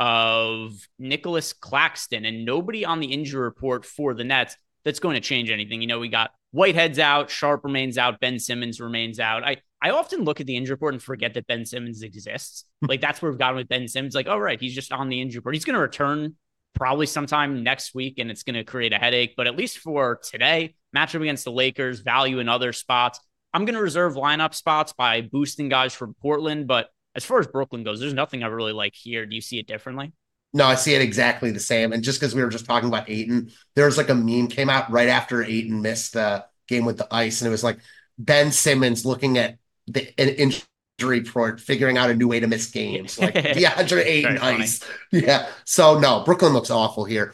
of 0.00 0.72
Nicolas 0.98 1.52
Claxton 1.52 2.24
and 2.24 2.46
nobody 2.46 2.86
on 2.86 3.00
the 3.00 3.12
injury 3.12 3.42
report 3.42 3.84
for 3.84 4.14
the 4.14 4.24
Nets 4.24 4.56
that's 4.82 4.98
going 4.98 5.14
to 5.14 5.20
change 5.20 5.50
anything. 5.50 5.82
You 5.82 5.86
know, 5.86 5.98
we 5.98 6.08
got 6.08 6.30
Whitehead's 6.52 6.98
out, 6.98 7.28
Sharpe 7.28 7.64
remains 7.64 7.98
out, 7.98 8.18
Ben 8.18 8.38
Simmons 8.38 8.80
remains 8.80 9.20
out. 9.20 9.44
I 9.44 9.58
I 9.82 9.90
often 9.90 10.24
look 10.24 10.40
at 10.40 10.46
the 10.46 10.56
injury 10.56 10.74
report 10.74 10.94
and 10.94 11.02
forget 11.02 11.34
that 11.34 11.46
Ben 11.46 11.66
Simmons 11.66 12.02
exists. 12.02 12.64
like 12.82 13.02
that's 13.02 13.20
where 13.20 13.30
we've 13.30 13.38
gotten 13.38 13.56
with 13.56 13.68
Ben 13.68 13.86
Simmons. 13.86 14.14
Like, 14.14 14.26
oh 14.26 14.38
right, 14.38 14.58
he's 14.58 14.74
just 14.74 14.90
on 14.90 15.10
the 15.10 15.20
injury 15.20 15.40
report. 15.40 15.54
He's 15.54 15.66
going 15.66 15.74
to 15.74 15.80
return 15.80 16.34
probably 16.74 17.06
sometime 17.06 17.62
next 17.62 17.94
week, 17.94 18.18
and 18.18 18.30
it's 18.30 18.42
going 18.42 18.54
to 18.54 18.64
create 18.64 18.94
a 18.94 18.98
headache. 18.98 19.34
But 19.36 19.48
at 19.48 19.56
least 19.56 19.78
for 19.78 20.18
today, 20.24 20.76
matchup 20.96 21.20
against 21.20 21.44
the 21.44 21.52
Lakers, 21.52 22.00
value 22.00 22.38
in 22.38 22.48
other 22.48 22.72
spots. 22.72 23.20
I'm 23.52 23.66
going 23.66 23.74
to 23.74 23.82
reserve 23.82 24.14
lineup 24.14 24.54
spots 24.54 24.94
by 24.94 25.20
boosting 25.20 25.68
guys 25.68 25.92
from 25.92 26.14
Portland, 26.22 26.66
but 26.66 26.88
as 27.14 27.24
far 27.24 27.38
as 27.38 27.46
Brooklyn 27.46 27.84
goes, 27.84 28.00
there's 28.00 28.14
nothing 28.14 28.42
I 28.42 28.46
really 28.46 28.72
like 28.72 28.94
here. 28.94 29.26
Do 29.26 29.34
you 29.34 29.40
see 29.40 29.58
it 29.58 29.66
differently? 29.66 30.12
No, 30.52 30.64
I 30.64 30.74
see 30.74 30.94
it 30.94 31.02
exactly 31.02 31.50
the 31.50 31.60
same. 31.60 31.92
And 31.92 32.02
just 32.02 32.20
because 32.20 32.34
we 32.34 32.42
were 32.42 32.50
just 32.50 32.66
talking 32.66 32.88
about 32.88 33.08
Ayton, 33.08 33.50
there's 33.76 33.96
like 33.96 34.08
a 34.08 34.14
meme 34.14 34.48
came 34.48 34.68
out 34.68 34.90
right 34.90 35.08
after 35.08 35.42
Ayton 35.42 35.80
missed 35.82 36.14
the 36.14 36.44
game 36.68 36.84
with 36.84 36.98
the 36.98 37.06
ice, 37.10 37.40
and 37.40 37.48
it 37.48 37.50
was 37.50 37.64
like 37.64 37.78
Ben 38.18 38.50
Simmons 38.50 39.06
looking 39.06 39.38
at 39.38 39.58
the 39.86 40.12
injury 40.18 40.62
report, 41.02 41.60
figuring 41.60 41.98
out 41.98 42.10
a 42.10 42.14
new 42.14 42.28
way 42.28 42.40
to 42.40 42.46
miss 42.46 42.66
games, 42.66 43.18
like 43.18 43.34
DeAndre 43.34 44.04
Ayton 44.04 44.38
ice. 44.38 44.84
Yeah. 45.12 45.48
So 45.64 45.98
no, 45.98 46.22
Brooklyn 46.24 46.52
looks 46.52 46.70
awful 46.70 47.04
here. 47.04 47.32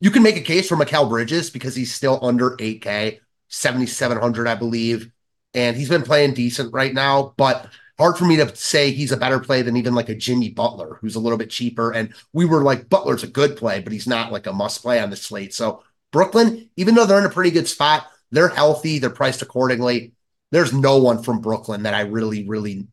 You 0.00 0.10
can 0.10 0.22
make 0.22 0.36
a 0.36 0.42
case 0.42 0.68
for 0.68 0.76
Mikal 0.76 1.08
Bridges 1.08 1.50
because 1.50 1.74
he's 1.74 1.92
still 1.92 2.20
under 2.22 2.50
8K, 2.50 3.18
7,700, 3.48 4.46
I 4.46 4.54
believe, 4.54 5.10
and 5.54 5.76
he's 5.76 5.88
been 5.88 6.02
playing 6.02 6.34
decent 6.34 6.72
right 6.72 6.94
now, 6.94 7.34
but 7.36 7.66
hard 7.98 8.16
for 8.16 8.24
me 8.24 8.36
to 8.36 8.54
say 8.54 8.90
he's 8.90 9.12
a 9.12 9.16
better 9.16 9.40
play 9.40 9.62
than 9.62 9.76
even 9.76 9.94
like 9.94 10.08
a 10.08 10.14
Jimmy 10.14 10.50
Butler, 10.50 10.98
who's 11.00 11.16
a 11.16 11.20
little 11.20 11.38
bit 11.38 11.50
cheaper. 11.50 11.92
And 11.92 12.14
we 12.32 12.44
were 12.44 12.62
like, 12.62 12.88
Butler's 12.88 13.24
a 13.24 13.28
good 13.28 13.56
play, 13.56 13.80
but 13.80 13.92
he's 13.92 14.06
not 14.06 14.32
like 14.32 14.46
a 14.46 14.52
must 14.52 14.82
play 14.82 15.00
on 15.00 15.10
the 15.10 15.16
slate. 15.16 15.52
So 15.52 15.82
Brooklyn, 16.12 16.70
even 16.76 16.94
though 16.94 17.06
they're 17.06 17.18
in 17.18 17.24
a 17.24 17.30
pretty 17.30 17.50
good 17.50 17.68
spot, 17.68 18.06
they're 18.30 18.48
healthy, 18.48 18.98
they're 18.98 19.10
priced 19.10 19.42
accordingly. 19.42 20.12
There's 20.50 20.72
no 20.72 20.98
one 20.98 21.22
from 21.22 21.40
Brooklyn 21.40 21.82
that 21.82 21.94
I 21.94 22.02
really, 22.02 22.46
really 22.46 22.86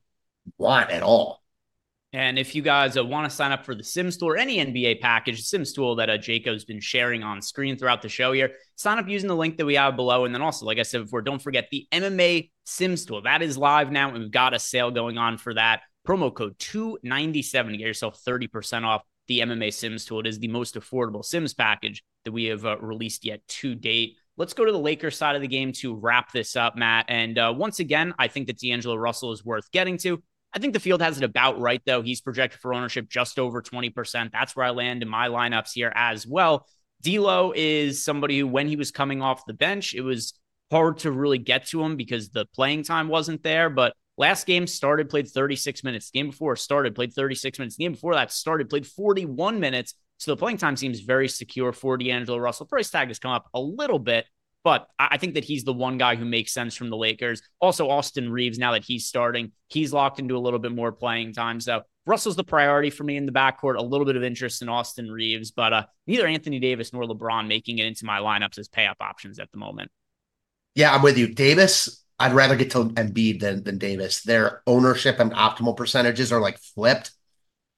want 0.58 0.90
at 0.90 1.04
all. 1.04 1.42
And 2.16 2.40
if 2.40 2.56
you 2.56 2.62
guys 2.62 2.96
uh, 2.96 3.04
want 3.04 3.30
to 3.30 3.36
sign 3.36 3.52
up 3.52 3.66
for 3.66 3.76
the 3.76 3.84
Sims 3.84 4.16
Tool 4.16 4.30
or 4.30 4.38
any 4.38 4.66
NBA 4.66 5.02
package, 5.02 5.44
Sims 5.44 5.74
Tool 5.74 5.98
that 5.98 6.10
uh, 6.10 6.18
Jacob's 6.18 6.64
been 6.64 6.80
sharing 6.80 7.24
on 7.24 7.42
screen 7.42 7.78
throughout 7.78 8.02
the 8.02 8.08
show 8.08 8.32
here, 8.32 8.54
sign 8.78 8.98
up 8.98 9.10
using 9.10 9.28
the 9.28 9.36
link 9.36 9.58
that 9.58 9.66
we 9.66 9.76
have 9.76 9.98
below. 9.98 10.24
And 10.24 10.34
then 10.34 10.42
also, 10.42 10.66
like 10.66 10.80
I 10.80 10.84
said 10.84 11.02
before, 11.02 11.22
don't 11.22 11.42
forget 11.42 11.68
the 11.72 11.86
MMA 11.92 12.52
Sims 12.64 13.04
Tool. 13.04 13.24
That 13.24 13.42
is 13.42 13.58
live 13.58 13.92
now, 13.92 14.08
and 14.12 14.20
we've 14.20 14.32
got 14.32 14.54
a 14.54 14.60
sale 14.60 14.92
going 14.92 15.18
on 15.18 15.38
for 15.38 15.54
that. 15.56 15.82
Promo 16.08 16.34
code 16.34 16.58
297 16.58 17.74
to 17.74 17.78
get 17.78 17.88
yourself 17.88 18.18
30% 18.26 18.86
off 18.86 19.02
the 19.28 19.42
MMA 19.42 19.74
Sims 19.74 20.06
Tool. 20.06 20.22
It 20.22 20.28
is 20.28 20.40
the 20.40 20.48
most 20.48 20.76
affordable 20.76 21.26
Sims 21.26 21.54
package 21.54 22.02
that 22.24 22.32
we 22.32 22.46
have 22.46 22.66
uh, 22.66 22.78
released 22.78 23.26
yet 23.26 23.46
to 23.48 23.76
date. 23.76 24.16
Let's 24.38 24.54
go 24.54 24.64
to 24.64 24.72
the 24.72 24.80
Lakers 24.80 25.18
side 25.18 25.36
of 25.36 25.42
the 25.42 25.50
game 25.50 25.74
to 25.74 25.94
wrap 25.94 26.32
this 26.32 26.56
up, 26.56 26.78
Matt. 26.78 27.08
And 27.10 27.38
uh, 27.38 27.54
once 27.54 27.80
again, 27.80 28.14
I 28.18 28.30
think 28.30 28.48
that 28.48 28.60
D'Angelo 28.60 28.96
Russell 28.96 29.34
is 29.34 29.44
worth 29.44 29.70
getting 29.72 29.98
to. 29.98 30.24
I 30.56 30.60
think 30.60 30.74
the 30.74 30.80
field 30.80 31.02
has 31.02 31.18
it 31.18 31.24
about 31.26 31.60
right, 31.60 31.82
though. 31.86 32.02
He's 32.02 32.22
projected 32.22 32.62
for 32.62 32.74
ownership 32.74 33.10
just 33.10 33.38
over 33.38 33.62
20%. 33.62 34.32
That's 34.32 34.56
where 34.56 34.66
I 34.66 34.70
land 34.70 35.04
in 35.04 35.10
my 35.10 35.28
lineups 35.28 35.74
here 35.74 35.92
as 35.94 36.26
well. 36.26 36.66
D'Lo 37.02 37.52
is 37.54 38.04
somebody 38.04 38.40
who, 38.40 38.48
when 38.48 38.70
he 38.70 38.78
was 38.78 38.90
coming 38.90 39.22
off 39.22 39.46
the 39.46 39.54
bench, 39.54 39.94
it 39.94 40.02
was 40.02 40.34
hard 40.72 41.00
to 41.00 41.12
really 41.12 41.38
get 41.40 41.68
to 41.68 41.84
him 41.84 41.98
because 41.98 42.30
the 42.30 42.46
playing 42.56 42.84
time 42.84 43.10
wasn't 43.10 43.44
there. 43.44 43.70
But 43.70 43.94
last 44.18 44.48
game 44.48 44.66
started, 44.66 45.10
played 45.10 45.28
36 45.28 45.84
minutes. 45.84 46.10
The 46.10 46.20
game 46.20 46.30
before 46.30 46.56
started, 46.56 46.96
played 46.96 47.14
36 47.14 47.60
minutes. 47.60 47.76
The 47.76 47.84
game 47.84 47.92
before 47.92 48.16
that 48.16 48.32
started, 48.32 48.70
played 48.70 48.88
41 48.88 49.60
minutes. 49.60 49.94
So 50.18 50.32
the 50.32 50.38
playing 50.38 50.58
time 50.58 50.78
seems 50.78 51.02
very 51.02 51.28
secure 51.28 51.74
for 51.74 51.98
D'Angelo 51.98 52.38
Russell. 52.38 52.66
Price 52.66 52.90
tag 52.90 53.10
has 53.10 53.20
come 53.20 53.32
up 53.32 53.50
a 53.54 53.60
little 53.60 54.00
bit, 54.00 54.26
but 54.66 54.88
I 54.98 55.18
think 55.18 55.36
that 55.36 55.44
he's 55.44 55.64
the 55.64 55.72
one 55.72 56.00
guy 56.00 56.16
who 56.16 56.26
makes 56.26 56.52
sense 56.52 56.76
from 56.76 56.90
the 56.90 56.98
Lakers. 56.98 57.44
Also, 57.62 57.88
Austin 57.88 58.32
Reaves, 58.32 58.58
now 58.58 58.72
that 58.72 58.84
he's 58.84 59.06
starting, 59.06 59.52
he's 59.68 59.94
locked 59.94 60.18
into 60.18 60.36
a 60.36 60.40
little 60.40 60.58
bit 60.58 60.72
more 60.72 60.92
playing 60.92 61.34
time. 61.34 61.62
So 61.62 61.84
Russell's 62.08 62.36
the 62.36 62.44
priority 62.44 62.90
for 62.90 63.04
me 63.04 63.16
in 63.16 63.28
the 63.28 63.32
backcourt. 63.32 63.78
A 63.78 63.84
little 63.84 64.08
bit 64.08 64.16
of 64.16 64.24
interest 64.24 64.64
in 64.64 64.68
Austin 64.68 65.12
Reaves, 65.12 65.52
but 65.52 65.72
uh, 65.72 65.84
neither 66.08 66.26
Anthony 66.26 66.60
Davis 66.60 66.94
nor 66.94 67.04
LeBron 67.04 67.48
making 67.48 67.78
it 67.78 67.86
into 67.86 68.06
my 68.06 68.18
lineups 68.18 68.58
as 68.58 68.68
pay 68.68 68.88
up 68.88 68.98
options 69.02 69.38
at 69.38 69.52
the 69.52 69.60
moment. 69.60 69.92
Yeah, 70.74 70.96
I'm 70.96 71.04
with 71.04 71.20
you. 71.20 71.32
Davis, 71.32 72.04
I'd 72.18 72.34
rather 72.34 72.56
get 72.56 72.72
to 72.72 72.86
Embiid 72.86 73.42
than, 73.42 73.64
than 73.64 73.78
Davis. 73.78 74.24
Their 74.24 74.64
ownership 74.66 75.20
and 75.20 75.32
optimal 75.32 75.78
percentages 75.78 76.32
are 76.32 76.42
like 76.42 76.58
flipped. 76.58 77.12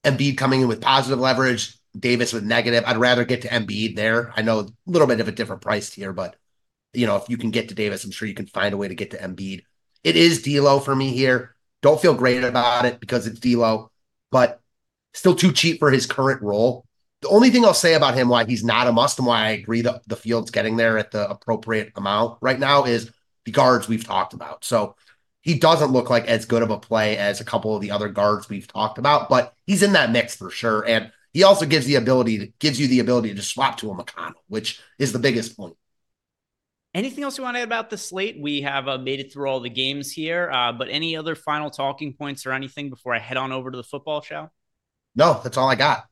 Embiid 0.05 0.37
coming 0.37 0.61
in 0.61 0.69
with 0.69 0.79
positive 0.79 1.19
leverage, 1.19 1.77
Davis 1.99 2.31
with 2.31 2.45
negative. 2.45 2.85
I'd 2.87 2.95
rather 2.95 3.25
get 3.25 3.41
to 3.41 3.49
Embiid 3.49 3.97
there. 3.97 4.31
I 4.37 4.41
know 4.41 4.59
a 4.61 4.67
little 4.85 5.07
bit 5.07 5.19
of 5.19 5.27
a 5.27 5.33
different 5.33 5.61
price 5.61 5.93
here, 5.93 6.13
but 6.13 6.37
you 6.93 7.05
know, 7.05 7.15
if 7.15 7.29
you 7.29 7.37
can 7.37 7.51
get 7.51 7.69
to 7.69 7.75
Davis, 7.75 8.03
I'm 8.03 8.11
sure 8.11 8.27
you 8.27 8.33
can 8.33 8.47
find 8.47 8.73
a 8.73 8.77
way 8.77 8.87
to 8.87 8.95
get 8.95 9.11
to 9.11 9.17
Embiid. 9.17 9.63
It 10.03 10.15
is 10.15 10.41
D'Lo 10.41 10.79
for 10.79 10.95
me 10.95 11.11
here. 11.11 11.55
Don't 11.81 12.01
feel 12.01 12.13
great 12.13 12.43
about 12.43 12.85
it 12.85 12.99
because 12.99 13.27
it's 13.27 13.39
D'Lo, 13.39 13.91
but 14.31 14.61
still 15.13 15.35
too 15.35 15.51
cheap 15.51 15.79
for 15.79 15.91
his 15.91 16.05
current 16.05 16.41
role. 16.41 16.85
The 17.21 17.29
only 17.29 17.49
thing 17.49 17.65
I'll 17.65 17.73
say 17.73 17.95
about 17.95 18.13
him, 18.13 18.29
why 18.29 18.45
he's 18.45 18.63
not 18.63 18.87
a 18.87 18.91
must 18.91 19.17
and 19.17 19.27
why 19.27 19.45
I 19.45 19.49
agree 19.51 19.81
that 19.81 20.07
the 20.07 20.15
field's 20.15 20.51
getting 20.51 20.77
there 20.77 20.97
at 20.97 21.11
the 21.11 21.27
appropriate 21.29 21.91
amount 21.95 22.37
right 22.41 22.59
now, 22.59 22.85
is 22.85 23.11
the 23.45 23.51
guards 23.51 23.87
we've 23.87 24.05
talked 24.05 24.33
about. 24.33 24.63
So 24.63 24.95
he 25.41 25.57
doesn't 25.57 25.91
look 25.91 26.09
like 26.09 26.27
as 26.27 26.45
good 26.45 26.61
of 26.61 26.69
a 26.69 26.77
play 26.77 27.17
as 27.17 27.41
a 27.41 27.45
couple 27.45 27.75
of 27.75 27.81
the 27.81 27.91
other 27.91 28.09
guards 28.09 28.49
we've 28.49 28.67
talked 28.67 28.97
about, 28.97 29.29
but 29.29 29.53
he's 29.65 29.81
in 29.81 29.93
that 29.93 30.11
mix 30.11 30.35
for 30.35 30.49
sure. 30.49 30.85
And 30.87 31.11
he 31.33 31.43
also 31.43 31.65
gives 31.65 31.85
the 31.85 31.95
ability 31.95 32.37
to 32.39 32.47
gives 32.59 32.79
you 32.79 32.87
the 32.87 32.99
ability 32.99 33.33
to 33.33 33.41
swap 33.41 33.77
to 33.77 33.91
a 33.91 33.95
McConnell, 33.95 34.33
which 34.47 34.81
is 34.99 35.11
the 35.11 35.19
biggest 35.19 35.55
point. 35.55 35.75
Anything 36.97 37.23
else 37.23 37.37
you 37.37 37.43
want 37.43 37.55
to 37.55 37.59
add 37.59 37.67
about 37.67 37.91
the 37.91 37.97
slate? 37.97 38.39
We 38.39 38.61
have 38.61 38.87
uh, 38.87 38.97
made 38.97 39.19
it 39.19 39.31
through 39.31 39.47
all 39.47 39.59
the 39.59 39.69
games 39.69 40.11
here, 40.11 40.49
uh, 40.51 40.71
but 40.71 40.87
any 40.89 41.15
other 41.15 41.35
final 41.35 41.69
talking 41.69 42.11
points 42.11 42.43
or 42.47 42.53
anything 42.53 42.89
before 42.89 43.13
I 43.13 43.19
head 43.19 43.37
on 43.37 43.51
over 43.51 43.69
to 43.69 43.77
the 43.77 43.83
football 43.83 44.19
show? 44.21 44.49
No, 45.15 45.39
that's 45.43 45.57
all 45.57 45.69
I 45.69 45.75
got. 45.75 46.05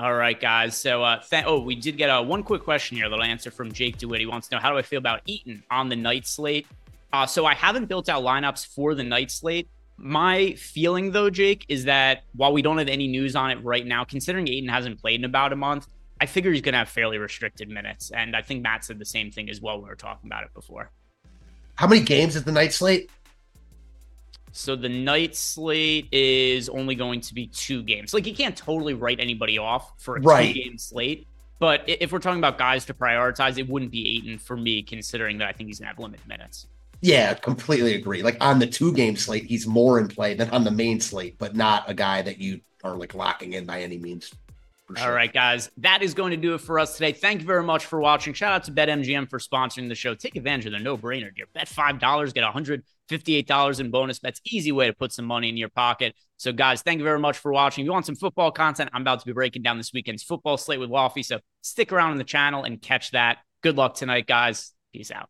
All 0.00 0.12
right, 0.12 0.38
guys. 0.38 0.76
So, 0.76 1.04
uh, 1.04 1.20
th- 1.20 1.44
oh, 1.46 1.60
we 1.60 1.76
did 1.76 1.96
get 1.96 2.08
a 2.08 2.20
one 2.20 2.42
quick 2.42 2.64
question 2.64 2.96
here. 2.96 3.08
That'll 3.08 3.22
answer 3.22 3.52
from 3.52 3.70
Jake 3.70 3.98
DeWitt. 3.98 4.18
He 4.18 4.26
wants 4.26 4.48
to 4.48 4.56
know 4.56 4.60
how 4.60 4.72
do 4.72 4.78
I 4.78 4.82
feel 4.82 4.98
about 4.98 5.20
Ayton 5.28 5.62
on 5.70 5.88
the 5.88 5.94
night 5.94 6.26
slate? 6.26 6.66
Uh, 7.12 7.24
so 7.24 7.46
I 7.46 7.54
haven't 7.54 7.84
built 7.84 8.08
out 8.08 8.24
lineups 8.24 8.66
for 8.66 8.96
the 8.96 9.04
night 9.04 9.30
slate. 9.30 9.68
My 9.96 10.54
feeling, 10.54 11.12
though, 11.12 11.30
Jake, 11.30 11.66
is 11.68 11.84
that 11.84 12.24
while 12.34 12.52
we 12.52 12.62
don't 12.62 12.78
have 12.78 12.88
any 12.88 13.06
news 13.06 13.36
on 13.36 13.52
it 13.52 13.62
right 13.62 13.86
now, 13.86 14.02
considering 14.02 14.48
Ayton 14.48 14.68
hasn't 14.68 15.00
played 15.00 15.20
in 15.20 15.24
about 15.24 15.52
a 15.52 15.56
month, 15.56 15.86
I 16.20 16.26
figure 16.26 16.52
he's 16.52 16.62
going 16.62 16.72
to 16.72 16.78
have 16.78 16.88
fairly 16.88 17.18
restricted 17.18 17.68
minutes. 17.68 18.10
And 18.10 18.34
I 18.34 18.42
think 18.42 18.62
Matt 18.62 18.84
said 18.84 18.98
the 18.98 19.04
same 19.04 19.30
thing 19.30 19.50
as 19.50 19.60
well 19.60 19.76
when 19.76 19.84
we 19.84 19.88
were 19.90 19.96
talking 19.96 20.28
about 20.28 20.44
it 20.44 20.54
before. 20.54 20.90
How 21.74 21.86
many 21.86 22.02
games 22.02 22.36
is 22.36 22.44
the 22.44 22.52
night 22.52 22.72
slate? 22.72 23.10
So 24.52 24.74
the 24.74 24.88
night 24.88 25.36
slate 25.36 26.08
is 26.12 26.70
only 26.70 26.94
going 26.94 27.20
to 27.20 27.34
be 27.34 27.48
two 27.48 27.82
games. 27.82 28.14
Like 28.14 28.26
you 28.26 28.34
can't 28.34 28.56
totally 28.56 28.94
write 28.94 29.20
anybody 29.20 29.58
off 29.58 29.92
for 29.98 30.16
a 30.16 30.20
right. 30.22 30.54
two 30.54 30.62
game 30.62 30.78
slate. 30.78 31.26
But 31.58 31.84
if 31.86 32.12
we're 32.12 32.18
talking 32.18 32.38
about 32.38 32.56
guys 32.56 32.86
to 32.86 32.94
prioritize, 32.94 33.58
it 33.58 33.68
wouldn't 33.68 33.90
be 33.90 34.16
Ayton 34.16 34.38
for 34.38 34.56
me, 34.56 34.82
considering 34.82 35.38
that 35.38 35.48
I 35.48 35.52
think 35.52 35.68
he's 35.68 35.78
gonna 35.78 35.88
have 35.88 35.98
limited 35.98 36.26
minutes. 36.26 36.66
Yeah, 37.02 37.34
completely 37.34 37.94
agree. 37.94 38.22
Like 38.22 38.38
on 38.40 38.58
the 38.58 38.66
two 38.66 38.92
game 38.92 39.16
slate, 39.16 39.44
he's 39.44 39.66
more 39.66 39.98
in 39.98 40.08
play 40.08 40.34
than 40.34 40.48
on 40.50 40.64
the 40.64 40.70
main 40.70 41.00
slate, 41.00 41.36
but 41.38 41.54
not 41.54 41.88
a 41.88 41.94
guy 41.94 42.22
that 42.22 42.38
you 42.38 42.60
are 42.82 42.96
like 42.96 43.14
locking 43.14 43.52
in 43.52 43.66
by 43.66 43.82
any 43.82 43.98
means. 43.98 44.32
Sure. 44.94 45.08
All 45.08 45.12
right, 45.12 45.32
guys, 45.32 45.68
that 45.78 46.02
is 46.02 46.14
going 46.14 46.30
to 46.30 46.36
do 46.36 46.54
it 46.54 46.60
for 46.60 46.78
us 46.78 46.96
today. 46.96 47.10
Thank 47.12 47.40
you 47.40 47.46
very 47.46 47.64
much 47.64 47.86
for 47.86 47.98
watching. 47.98 48.32
Shout 48.34 48.52
out 48.52 48.64
to 48.64 48.72
BetMGM 48.72 49.28
for 49.28 49.40
sponsoring 49.40 49.88
the 49.88 49.96
show. 49.96 50.14
Take 50.14 50.36
advantage 50.36 50.66
of 50.66 50.72
the 50.72 50.78
no 50.78 50.96
brainer 50.96 51.30
here. 51.34 51.46
Bet 51.52 51.68
$5, 51.68 52.34
get 52.34 52.44
$158 52.44 53.80
in 53.80 53.90
bonus 53.90 54.20
bets. 54.20 54.40
Easy 54.44 54.70
way 54.70 54.86
to 54.86 54.92
put 54.92 55.12
some 55.12 55.24
money 55.24 55.48
in 55.48 55.56
your 55.56 55.70
pocket. 55.70 56.14
So, 56.36 56.52
guys, 56.52 56.82
thank 56.82 56.98
you 56.98 57.04
very 57.04 57.18
much 57.18 57.38
for 57.38 57.52
watching. 57.52 57.82
If 57.82 57.86
you 57.86 57.92
want 57.92 58.06
some 58.06 58.14
football 58.14 58.52
content, 58.52 58.90
I'm 58.92 59.02
about 59.02 59.18
to 59.20 59.26
be 59.26 59.32
breaking 59.32 59.62
down 59.62 59.76
this 59.76 59.92
weekend's 59.92 60.22
football 60.22 60.56
slate 60.56 60.78
with 60.78 60.90
Waffy. 60.90 61.24
So, 61.24 61.40
stick 61.62 61.92
around 61.92 62.12
on 62.12 62.18
the 62.18 62.24
channel 62.24 62.62
and 62.62 62.80
catch 62.80 63.10
that. 63.10 63.38
Good 63.62 63.76
luck 63.76 63.96
tonight, 63.96 64.28
guys. 64.28 64.72
Peace 64.92 65.10
out. 65.10 65.28